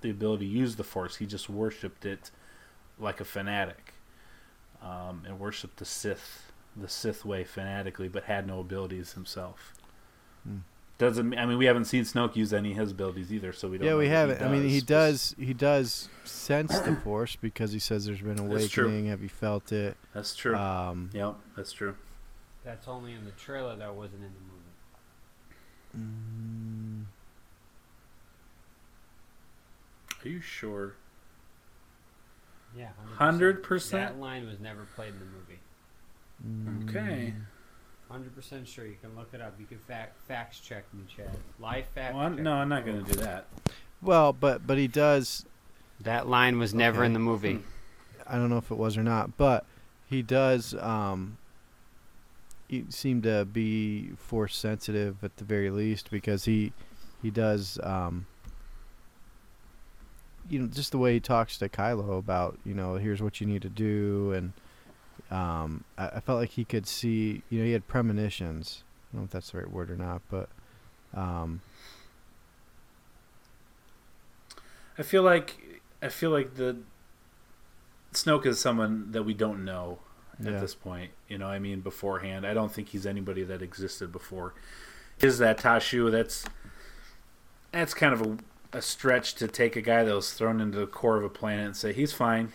the 0.00 0.10
ability 0.10 0.46
to 0.46 0.52
use 0.52 0.76
the 0.76 0.84
Force. 0.84 1.16
He 1.16 1.26
just 1.26 1.48
worshipped 1.48 2.04
it 2.04 2.30
like 2.98 3.20
a 3.20 3.24
fanatic, 3.24 3.94
um, 4.82 5.22
and 5.26 5.38
worshipped 5.40 5.78
the 5.78 5.84
Sith, 5.84 6.52
the 6.76 6.88
Sith 6.88 7.24
way 7.24 7.44
fanatically, 7.44 8.08
but 8.08 8.24
had 8.24 8.46
no 8.46 8.60
abilities 8.60 9.12
himself. 9.12 9.74
Hmm. 10.44 10.58
Doesn't 10.98 11.36
I 11.36 11.46
mean 11.46 11.58
we 11.58 11.64
haven't 11.64 11.86
seen 11.86 12.04
Snoke 12.04 12.36
use 12.36 12.52
any 12.52 12.72
of 12.72 12.76
his 12.78 12.90
abilities 12.92 13.32
either, 13.32 13.52
so 13.52 13.68
we 13.68 13.78
don't. 13.78 13.86
Yeah, 13.86 13.92
know 13.92 13.98
we 13.98 14.08
haven't. 14.08 14.40
I 14.42 14.48
mean, 14.48 14.68
he 14.68 14.80
does. 14.80 15.30
does. 15.32 15.46
He 15.46 15.52
does 15.54 16.08
sense 16.24 16.78
the 16.80 16.94
force 17.04 17.34
because 17.36 17.72
he 17.72 17.78
says 17.80 18.04
there's 18.04 18.20
been 18.20 18.38
awakening. 18.38 19.06
Have 19.06 19.22
you 19.22 19.28
felt 19.28 19.72
it? 19.72 19.96
That's 20.14 20.36
true. 20.36 20.54
Um, 20.54 21.10
yep, 21.12 21.34
that's 21.56 21.72
true. 21.72 21.96
That's 22.64 22.86
only 22.86 23.12
in 23.14 23.24
the 23.24 23.32
trailer. 23.32 23.74
That 23.74 23.94
wasn't 23.94 24.22
in 24.22 24.30
the 25.94 25.98
movie. 25.98 26.06
mm, 30.22 30.24
Are 30.24 30.28
you 30.28 30.40
sure? 30.40 30.94
Yeah, 32.76 32.88
100%? 33.18 33.90
That 33.90 34.18
line 34.20 34.46
was 34.46 34.60
never 34.60 34.84
played 34.94 35.12
in 35.14 35.18
the 35.18 35.24
movie. 35.26 36.84
mm, 36.86 36.88
Okay. 36.88 37.34
Hundred 38.10 38.34
percent 38.34 38.68
sure. 38.68 38.86
You 38.86 38.96
can 39.00 39.16
look 39.16 39.30
it 39.32 39.40
up. 39.40 39.54
You 39.58 39.64
can 39.66 39.78
fact 39.78 40.16
facts 40.28 40.60
check 40.60 40.84
me, 40.92 41.04
Chad. 41.14 41.30
Live 41.58 41.86
fact. 41.94 42.14
Well, 42.14 42.24
I'm, 42.26 42.34
check 42.36 42.44
no. 42.44 42.52
I'm 42.52 42.68
not 42.68 42.84
going 42.84 43.02
to 43.04 43.10
do 43.12 43.18
that. 43.20 43.46
Well, 44.02 44.32
but 44.34 44.66
but 44.66 44.76
he 44.76 44.86
does. 44.86 45.46
That 46.00 46.28
line 46.28 46.58
was 46.58 46.74
never 46.74 46.98
Okay. 46.98 47.06
in 47.06 47.12
the 47.14 47.18
movie. 47.20 47.60
I 48.26 48.36
don't 48.36 48.50
know 48.50 48.58
if 48.58 48.70
it 48.70 48.76
was 48.76 48.96
or 48.98 49.02
not, 49.02 49.36
but 49.38 49.64
he 50.08 50.20
does. 50.22 50.74
Um, 50.74 51.38
he 52.68 52.84
seem 52.90 53.22
to 53.22 53.44
be 53.46 54.10
force 54.16 54.56
sensitive 54.56 55.22
at 55.24 55.36
the 55.38 55.44
very 55.44 55.70
least 55.70 56.10
because 56.10 56.44
he 56.44 56.72
he 57.22 57.30
does. 57.30 57.78
Um, 57.82 58.26
you 60.50 60.58
know, 60.58 60.66
just 60.66 60.90
the 60.92 60.98
way 60.98 61.14
he 61.14 61.20
talks 61.20 61.56
to 61.58 61.68
Kylo 61.68 62.18
about 62.18 62.58
you 62.64 62.74
know 62.74 62.96
here's 62.96 63.22
what 63.22 63.40
you 63.40 63.46
need 63.46 63.62
to 63.62 63.68
do, 63.70 64.32
and 64.32 64.52
um, 65.32 65.84
I, 65.98 66.08
I 66.08 66.20
felt 66.20 66.38
like 66.40 66.50
he 66.50 66.64
could 66.64 66.86
see. 66.86 67.42
You 67.50 67.60
know, 67.60 67.64
he 67.64 67.72
had 67.72 67.86
premonitions. 67.88 68.82
I 68.84 69.16
don't 69.16 69.22
know 69.22 69.24
if 69.26 69.30
that's 69.30 69.50
the 69.50 69.58
right 69.58 69.70
word 69.70 69.90
or 69.90 69.96
not, 69.96 70.22
but 70.30 70.48
um, 71.14 71.60
I 74.98 75.02
feel 75.02 75.22
like 75.22 75.80
I 76.02 76.08
feel 76.08 76.30
like 76.30 76.54
the 76.54 76.76
Snoke 78.12 78.46
is 78.46 78.60
someone 78.60 79.12
that 79.12 79.22
we 79.22 79.34
don't 79.34 79.64
know 79.64 79.98
at 80.38 80.52
Yeah. 80.52 80.60
this 80.60 80.74
point. 80.74 81.12
You 81.28 81.38
know, 81.38 81.46
I 81.46 81.58
mean, 81.58 81.80
beforehand, 81.80 82.46
I 82.46 82.52
don't 82.54 82.72
think 82.72 82.88
he's 82.88 83.06
anybody 83.06 83.42
that 83.44 83.62
existed 83.62 84.12
before. 84.12 84.54
Is 85.20 85.38
that 85.38 85.58
Tashu? 85.58 86.10
That's 86.10 86.44
that's 87.70 87.94
kind 87.94 88.12
of 88.12 88.22
a, 88.22 88.78
a 88.78 88.82
stretch 88.82 89.34
to 89.36 89.48
take 89.48 89.76
a 89.76 89.80
guy 89.82 90.04
that 90.04 90.14
was 90.14 90.34
thrown 90.34 90.60
into 90.60 90.78
the 90.78 90.86
core 90.86 91.16
of 91.16 91.24
a 91.24 91.28
planet 91.30 91.64
and 91.66 91.76
say 91.76 91.92
he's 91.92 92.12
fine. 92.12 92.52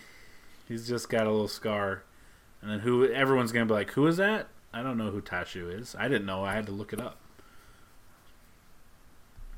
He's 0.68 0.88
just 0.88 1.10
got 1.10 1.26
a 1.26 1.32
little 1.32 1.48
scar, 1.48 2.04
and 2.62 2.72
then 2.72 2.80
who? 2.80 3.06
Everyone's 3.12 3.52
gonna 3.52 3.66
be 3.66 3.74
like, 3.74 3.92
"Who 3.92 4.08
is 4.08 4.18
that?" 4.18 4.48
I 4.74 4.84
don't 4.84 4.98
know 4.98 5.12
who 5.12 5.22
Tashu 5.22 5.74
is. 5.74 5.96
I 5.98 6.08
didn't 6.08 6.26
know. 6.26 6.44
I 6.44 6.54
had 6.54 6.66
to 6.68 6.72
look 6.72 6.94
it 6.94 7.00
up. 7.00 7.18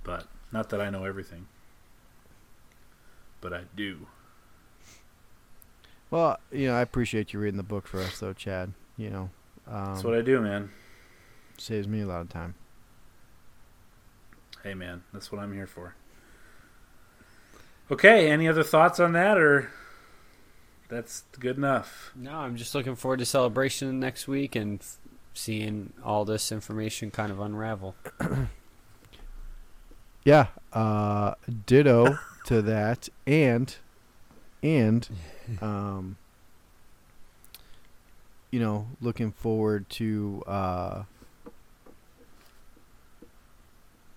But 0.03 0.27
not 0.51 0.69
that 0.69 0.79
I 0.81 0.89
know 0.89 1.03
everything. 1.05 1.47
But 3.41 3.53
I 3.53 3.61
do. 3.75 4.07
well, 6.09 6.39
you 6.51 6.67
know, 6.67 6.75
I 6.75 6.81
appreciate 6.81 7.33
you 7.33 7.39
reading 7.39 7.57
the 7.57 7.63
book 7.63 7.87
for 7.87 7.99
us, 8.01 8.19
though, 8.19 8.33
Chad. 8.33 8.73
You 8.97 9.09
know, 9.09 9.29
um, 9.67 9.85
That's 9.93 10.03
what 10.03 10.13
I 10.15 10.21
do, 10.21 10.41
man. 10.41 10.69
saves 11.57 11.87
me 11.87 12.01
a 12.01 12.05
lot 12.07 12.21
of 12.21 12.29
time. 12.29 12.55
Hey, 14.63 14.73
man, 14.73 15.03
that's 15.13 15.31
what 15.31 15.39
I'm 15.41 15.53
here 15.53 15.67
for. 15.67 15.95
Okay, 17.91 18.29
any 18.29 18.47
other 18.47 18.63
thoughts 18.63 18.99
on 18.99 19.13
that, 19.13 19.37
or 19.37 19.71
that's 20.89 21.23
good 21.39 21.57
enough? 21.57 22.11
No, 22.15 22.31
I'm 22.31 22.55
just 22.55 22.75
looking 22.75 22.95
forward 22.95 23.19
to 23.19 23.25
celebration 23.25 23.99
next 23.99 24.27
week 24.27 24.55
and 24.55 24.79
f- 24.81 24.97
seeing 25.33 25.93
all 26.03 26.25
this 26.25 26.51
information 26.51 27.11
kind 27.11 27.31
of 27.31 27.39
unravel. 27.39 27.95
Yeah, 30.25 30.47
uh, 30.73 31.35
ditto 31.65 32.19
to 32.45 32.61
that, 32.61 33.07
and 33.25 33.73
and 34.61 35.07
um, 35.61 36.17
you 38.51 38.59
know, 38.59 38.87
looking 39.01 39.31
forward 39.31 39.89
to 39.91 40.43
uh, 40.45 41.03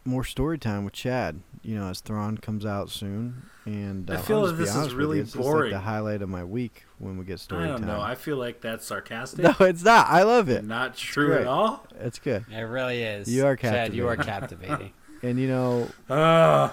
more 0.05 0.25
story 0.25 0.59
time 0.59 0.85
with 0.85 0.95
Chad. 0.95 1.41
You 1.63 1.77
know, 1.79 1.89
as 1.91 2.01
Thrawn 2.01 2.39
comes 2.39 2.67
out 2.67 2.91
soon, 2.91 3.43
and 3.67 4.11
I 4.11 4.15
uh, 4.15 4.19
feel 4.23 4.39
I'll 4.39 4.43
that 4.47 4.57
just 4.57 4.59
be 4.59 4.65
this 4.81 4.87
is 4.89 4.95
really 4.95 5.19
you, 5.19 5.23
it's 5.23 5.33
just 5.33 5.41
boring. 5.43 5.71
like 5.73 5.81
the 5.81 5.85
highlight 5.85 6.21
of 6.21 6.29
my 6.29 6.43
week 6.43 6.83
when 6.99 7.17
we 7.19 7.25
get 7.25 7.39
story 7.39 7.65
I 7.65 7.69
don't 7.69 7.79
time. 7.79 7.87
know. 7.87 8.01
I 8.01 8.17
feel 8.17 8.37
like 8.37 8.61
that's 8.61 8.85
sarcastic. 8.85 9.41
no, 9.45 9.55
it's 9.67 9.85
not. 9.85 10.09
I 10.09 10.25
love 10.25 10.49
it. 10.49 10.65
Not 10.65 10.97
true 10.97 11.35
at 11.35 11.47
all. 11.47 11.87
It's 12.01 12.19
good, 12.19 12.45
It 12.51 12.63
really 12.63 13.03
is. 13.05 13.29
You 13.33 13.47
are 13.47 13.55
Chad, 13.55 13.95
you 13.95 14.09
are 14.09 14.17
captivating. 14.17 14.93
and 15.23 15.39
you 15.39 15.47
know, 15.47 15.89
Uh, 16.11 16.71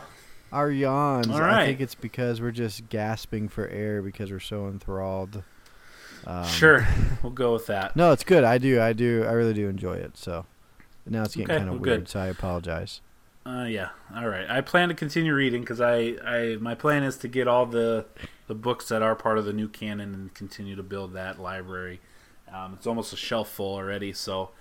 Our 0.52 0.72
yawns. 0.72 1.28
All 1.30 1.40
I 1.40 1.68
think 1.68 1.82
it's 1.82 1.94
because 1.94 2.42
we're 2.42 2.50
just 2.50 2.90
gasping 2.90 3.48
for 3.48 3.68
air 3.68 4.02
because 4.02 4.32
we're 4.32 4.40
so 4.40 4.68
enthralled. 4.68 5.44
Um, 6.26 6.46
sure, 6.48 6.88
we'll 7.22 7.32
go 7.32 7.54
with 7.54 7.68
that. 7.68 7.96
No, 7.96 8.12
it's 8.12 8.24
good. 8.24 8.44
I 8.44 8.58
do. 8.58 8.82
I 8.82 8.94
do. 8.94 9.24
I 9.28 9.34
really 9.34 9.54
do 9.54 9.70
enjoy 9.70 9.98
it. 9.98 10.18
So 10.18 10.48
now 11.06 11.22
it's 11.24 11.36
getting 11.36 11.52
Okay, 11.52 11.58
kind 11.60 11.70
of 11.70 11.76
well, 11.76 11.84
weird. 11.84 12.00
good. 12.02 12.10
So 12.10 12.20
I 12.22 12.26
apologize. 12.28 13.02
Uh, 13.50 13.66
yeah. 13.66 13.90
All 14.16 14.28
right. 14.28 14.48
I 14.48 14.62
plan 14.62 14.90
to 14.90 14.94
continue 14.94 15.34
reading 15.34 15.62
because 15.62 15.82
I, 15.82 16.18
I, 16.24 16.58
my 16.60 16.76
plan 16.76 17.02
is 17.02 17.18
to 17.18 17.28
get 17.28 17.48
all 17.48 17.66
the, 17.66 18.06
the 18.46 18.54
books 18.54 18.90
that 18.90 19.02
are 19.02 19.16
part 19.16 19.40
of 19.40 19.46
the 19.46 19.54
new 19.54 19.68
canon 19.68 20.14
and 20.14 20.34
continue 20.36 20.76
to 20.76 20.84
build 20.84 21.14
that 21.14 21.40
library. 21.42 22.00
Um, 22.54 22.76
it's 22.76 22.86
almost 22.86 23.12
a 23.12 23.16
shelf 23.16 23.50
full 23.50 23.74
already. 23.74 24.14
So, 24.14 24.52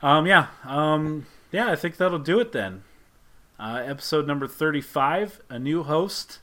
um, 0.00 0.26
yeah, 0.26 0.46
um, 0.64 1.26
yeah. 1.52 1.70
I 1.70 1.76
think 1.76 1.98
that'll 1.98 2.18
do 2.18 2.40
it 2.40 2.52
then. 2.52 2.82
Uh, 3.58 3.82
episode 3.84 4.26
number 4.26 4.46
thirty-five. 4.46 5.40
A 5.50 5.58
new 5.58 5.82
host. 5.82 6.40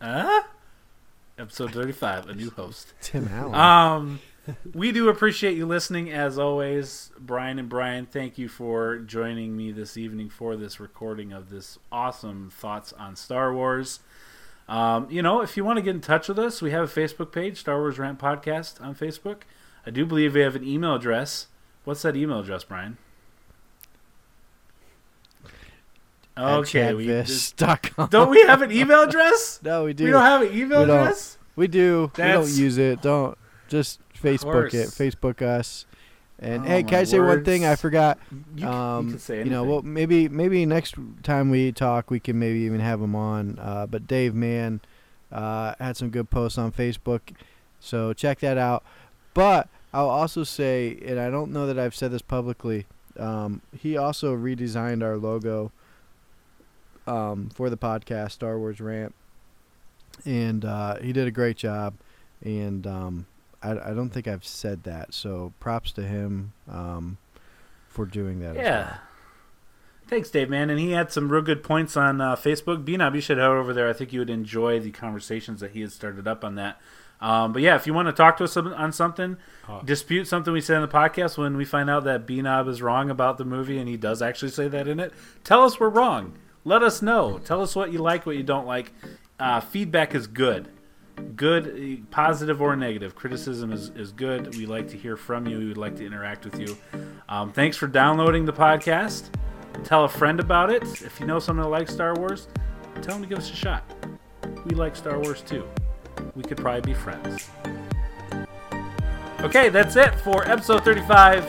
Uh? 0.00 0.42
Episode 1.38 1.72
thirty-five. 1.72 2.28
A 2.28 2.34
new 2.34 2.50
host. 2.50 2.94
Tim 3.00 3.28
Allen. 3.32 3.54
Um, 3.54 4.20
we 4.74 4.92
do 4.92 5.08
appreciate 5.08 5.56
you 5.56 5.66
listening 5.66 6.10
as 6.10 6.38
always, 6.38 7.10
Brian 7.18 7.58
and 7.58 7.68
Brian. 7.68 8.06
Thank 8.06 8.38
you 8.38 8.48
for 8.48 8.98
joining 8.98 9.56
me 9.56 9.72
this 9.72 9.96
evening 9.96 10.28
for 10.30 10.56
this 10.56 10.78
recording 10.80 11.32
of 11.32 11.50
this 11.50 11.78
awesome 11.90 12.50
thoughts 12.50 12.92
on 12.92 13.16
Star 13.16 13.52
Wars. 13.54 14.00
Um, 14.68 15.08
you 15.10 15.22
know, 15.22 15.40
if 15.42 15.56
you 15.56 15.64
want 15.64 15.76
to 15.78 15.82
get 15.82 15.94
in 15.94 16.00
touch 16.00 16.28
with 16.28 16.38
us, 16.38 16.60
we 16.60 16.70
have 16.72 16.84
a 16.96 17.00
Facebook 17.00 17.32
page, 17.32 17.58
Star 17.58 17.78
Wars 17.78 17.98
Rant 17.98 18.18
Podcast 18.18 18.80
on 18.80 18.94
Facebook. 18.94 19.42
I 19.86 19.90
do 19.90 20.04
believe 20.04 20.34
we 20.34 20.40
have 20.40 20.56
an 20.56 20.66
email 20.66 20.94
address. 20.96 21.46
What's 21.84 22.02
that 22.02 22.16
email 22.16 22.40
address, 22.40 22.64
Brian? 22.64 22.98
Okay, 26.38 26.92
we 26.92 27.06
chadvis.com. 27.06 28.08
don't 28.10 28.28
we 28.28 28.42
have 28.42 28.60
an 28.60 28.70
email 28.70 29.02
address? 29.02 29.60
No, 29.66 29.84
we 29.84 29.94
do. 29.94 30.04
We 30.04 30.10
don't 30.10 30.22
have 30.22 30.42
an 30.42 30.54
email 30.56 30.84
We 30.84 30.92
address. 30.92 31.38
We 31.54 31.66
do. 31.66 32.10
We 32.16 32.22
don't 32.24 32.50
use 32.50 32.76
it. 32.76 33.00
Don't 33.00 33.38
just 33.68 34.00
Facebook 34.16 34.74
it. 34.74 34.88
Facebook 34.88 35.42
us. 35.42 35.86
And 36.38 36.64
Oh, 36.64 36.68
hey, 36.68 36.82
can 36.82 36.98
I 36.98 37.04
say 37.04 37.18
one 37.18 37.44
thing? 37.44 37.64
I 37.64 37.76
forgot. 37.76 38.18
You, 38.54 38.66
um, 38.68 39.06
you 39.06 39.12
can 39.12 39.20
say 39.20 39.38
you 39.38 39.50
know, 39.50 39.64
well, 39.64 39.82
maybe 39.82 40.28
maybe 40.28 40.66
next 40.66 40.94
time 41.22 41.48
we 41.50 41.72
talk, 41.72 42.10
we 42.10 42.20
can 42.20 42.38
maybe 42.38 42.60
even 42.60 42.80
have 42.80 43.00
him 43.00 43.14
on. 43.14 43.58
Uh, 43.58 43.86
but 43.86 44.06
Dave 44.06 44.34
Mann 44.34 44.80
uh, 45.32 45.74
had 45.78 45.96
some 45.96 46.10
good 46.10 46.28
posts 46.28 46.58
on 46.58 46.72
Facebook, 46.72 47.20
so 47.80 48.12
check 48.12 48.40
that 48.40 48.58
out. 48.58 48.84
But 49.32 49.68
I'll 49.94 50.10
also 50.10 50.44
say, 50.44 50.98
and 51.06 51.18
I 51.18 51.30
don't 51.30 51.52
know 51.52 51.66
that 51.66 51.78
I've 51.78 51.94
said 51.94 52.10
this 52.10 52.22
publicly, 52.22 52.84
um, 53.18 53.62
he 53.74 53.96
also 53.96 54.36
redesigned 54.36 55.02
our 55.02 55.16
logo 55.16 55.72
um, 57.06 57.48
for 57.54 57.70
the 57.70 57.78
podcast, 57.78 58.32
Star 58.32 58.58
Wars 58.58 58.78
Rant, 58.78 59.14
and 60.26 60.66
uh, 60.66 60.96
he 60.96 61.14
did 61.14 61.26
a 61.26 61.30
great 61.30 61.56
job. 61.56 61.94
And 62.42 62.86
um, 62.86 63.26
I, 63.62 63.72
I 63.90 63.94
don't 63.94 64.10
think 64.10 64.28
I've 64.28 64.44
said 64.44 64.84
that, 64.84 65.14
so 65.14 65.52
props 65.60 65.92
to 65.92 66.02
him 66.02 66.52
um, 66.70 67.16
for 67.88 68.04
doing 68.06 68.40
that. 68.40 68.56
as 68.56 68.64
Yeah. 68.64 68.84
well. 68.86 68.98
Thanks, 70.08 70.30
Dave, 70.30 70.48
man. 70.48 70.70
And 70.70 70.78
he 70.78 70.92
had 70.92 71.10
some 71.10 71.30
real 71.30 71.42
good 71.42 71.64
points 71.64 71.96
on 71.96 72.20
uh, 72.20 72.36
Facebook. 72.36 72.84
Bnob, 72.84 73.14
you 73.16 73.20
should 73.20 73.38
head 73.38 73.46
over 73.48 73.72
there. 73.72 73.88
I 73.88 73.92
think 73.92 74.12
you 74.12 74.20
would 74.20 74.30
enjoy 74.30 74.78
the 74.78 74.92
conversations 74.92 75.58
that 75.60 75.72
he 75.72 75.80
had 75.80 75.90
started 75.90 76.28
up 76.28 76.44
on 76.44 76.54
that. 76.54 76.80
Um, 77.20 77.52
but 77.52 77.62
yeah, 77.62 77.74
if 77.74 77.86
you 77.88 77.94
want 77.94 78.06
to 78.06 78.12
talk 78.12 78.36
to 78.36 78.44
us 78.44 78.56
on 78.56 78.92
something, 78.92 79.36
Oh. 79.68 79.80
dispute 79.84 80.26
something 80.28 80.52
we 80.52 80.60
said 80.60 80.76
in 80.76 80.82
the 80.82 80.88
podcast 80.88 81.36
when 81.38 81.56
we 81.56 81.64
find 81.64 81.90
out 81.90 82.04
that 82.04 82.24
Bnob 82.26 82.68
is 82.68 82.80
wrong 82.82 83.10
about 83.10 83.36
the 83.38 83.44
movie 83.44 83.78
and 83.78 83.88
he 83.88 83.96
does 83.96 84.22
actually 84.22 84.50
say 84.52 84.68
that 84.68 84.86
in 84.86 85.00
it, 85.00 85.12
tell 85.42 85.64
us 85.64 85.80
we're 85.80 85.88
wrong. 85.88 86.34
Let 86.64 86.82
us 86.84 87.02
know. 87.02 87.38
Tell 87.38 87.60
us 87.62 87.74
what 87.74 87.90
you 87.92 87.98
like, 87.98 88.26
what 88.26 88.36
you 88.36 88.42
don't 88.44 88.66
like. 88.66 88.92
Uh, 89.40 89.58
feedback 89.60 90.14
is 90.14 90.26
good. 90.28 90.68
Good, 91.34 92.06
positive 92.10 92.60
or 92.62 92.76
negative. 92.76 93.14
Criticism 93.14 93.72
is, 93.72 93.90
is 93.90 94.12
good. 94.12 94.56
We 94.56 94.66
like 94.66 94.88
to 94.88 94.96
hear 94.96 95.16
from 95.16 95.46
you. 95.46 95.58
We 95.58 95.68
would 95.68 95.78
like 95.78 95.96
to 95.96 96.06
interact 96.06 96.44
with 96.44 96.58
you. 96.60 96.76
Um, 97.28 97.52
thanks 97.52 97.76
for 97.76 97.86
downloading 97.86 98.44
the 98.44 98.52
podcast. 98.52 99.30
Tell 99.84 100.04
a 100.04 100.08
friend 100.08 100.40
about 100.40 100.70
it. 100.70 100.82
If 101.02 101.20
you 101.20 101.26
know 101.26 101.38
someone 101.38 101.64
that 101.64 101.70
likes 101.70 101.92
Star 101.92 102.14
Wars, 102.14 102.48
tell 103.02 103.14
them 103.14 103.22
to 103.22 103.28
give 103.28 103.38
us 103.38 103.50
a 103.50 103.56
shot. 103.56 103.84
We 104.64 104.74
like 104.74 104.96
Star 104.96 105.18
Wars 105.18 105.42
too. 105.42 105.68
We 106.34 106.42
could 106.42 106.58
probably 106.58 106.92
be 106.92 106.94
friends. 106.94 107.48
Okay, 109.40 109.68
that's 109.68 109.96
it 109.96 110.14
for 110.20 110.48
episode 110.48 110.84
35. 110.84 111.44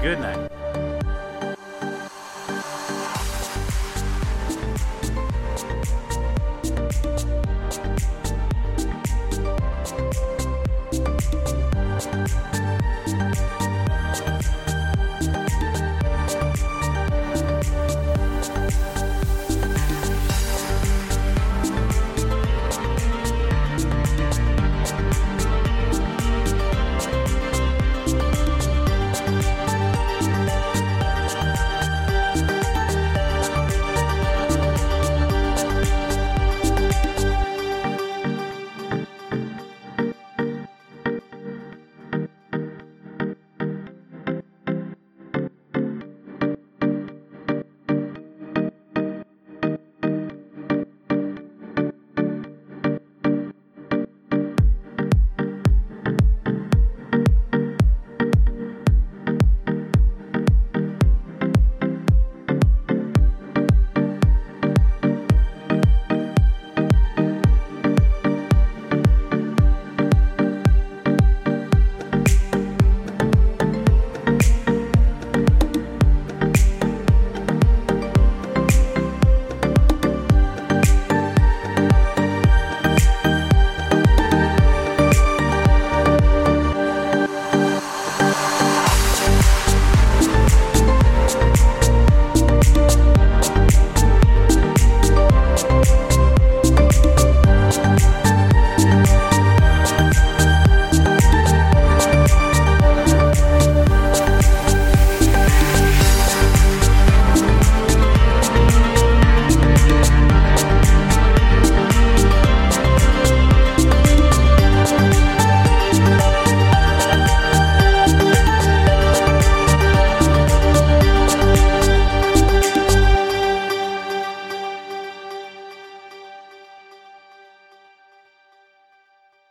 Good 0.00 0.20
night. 0.20 0.50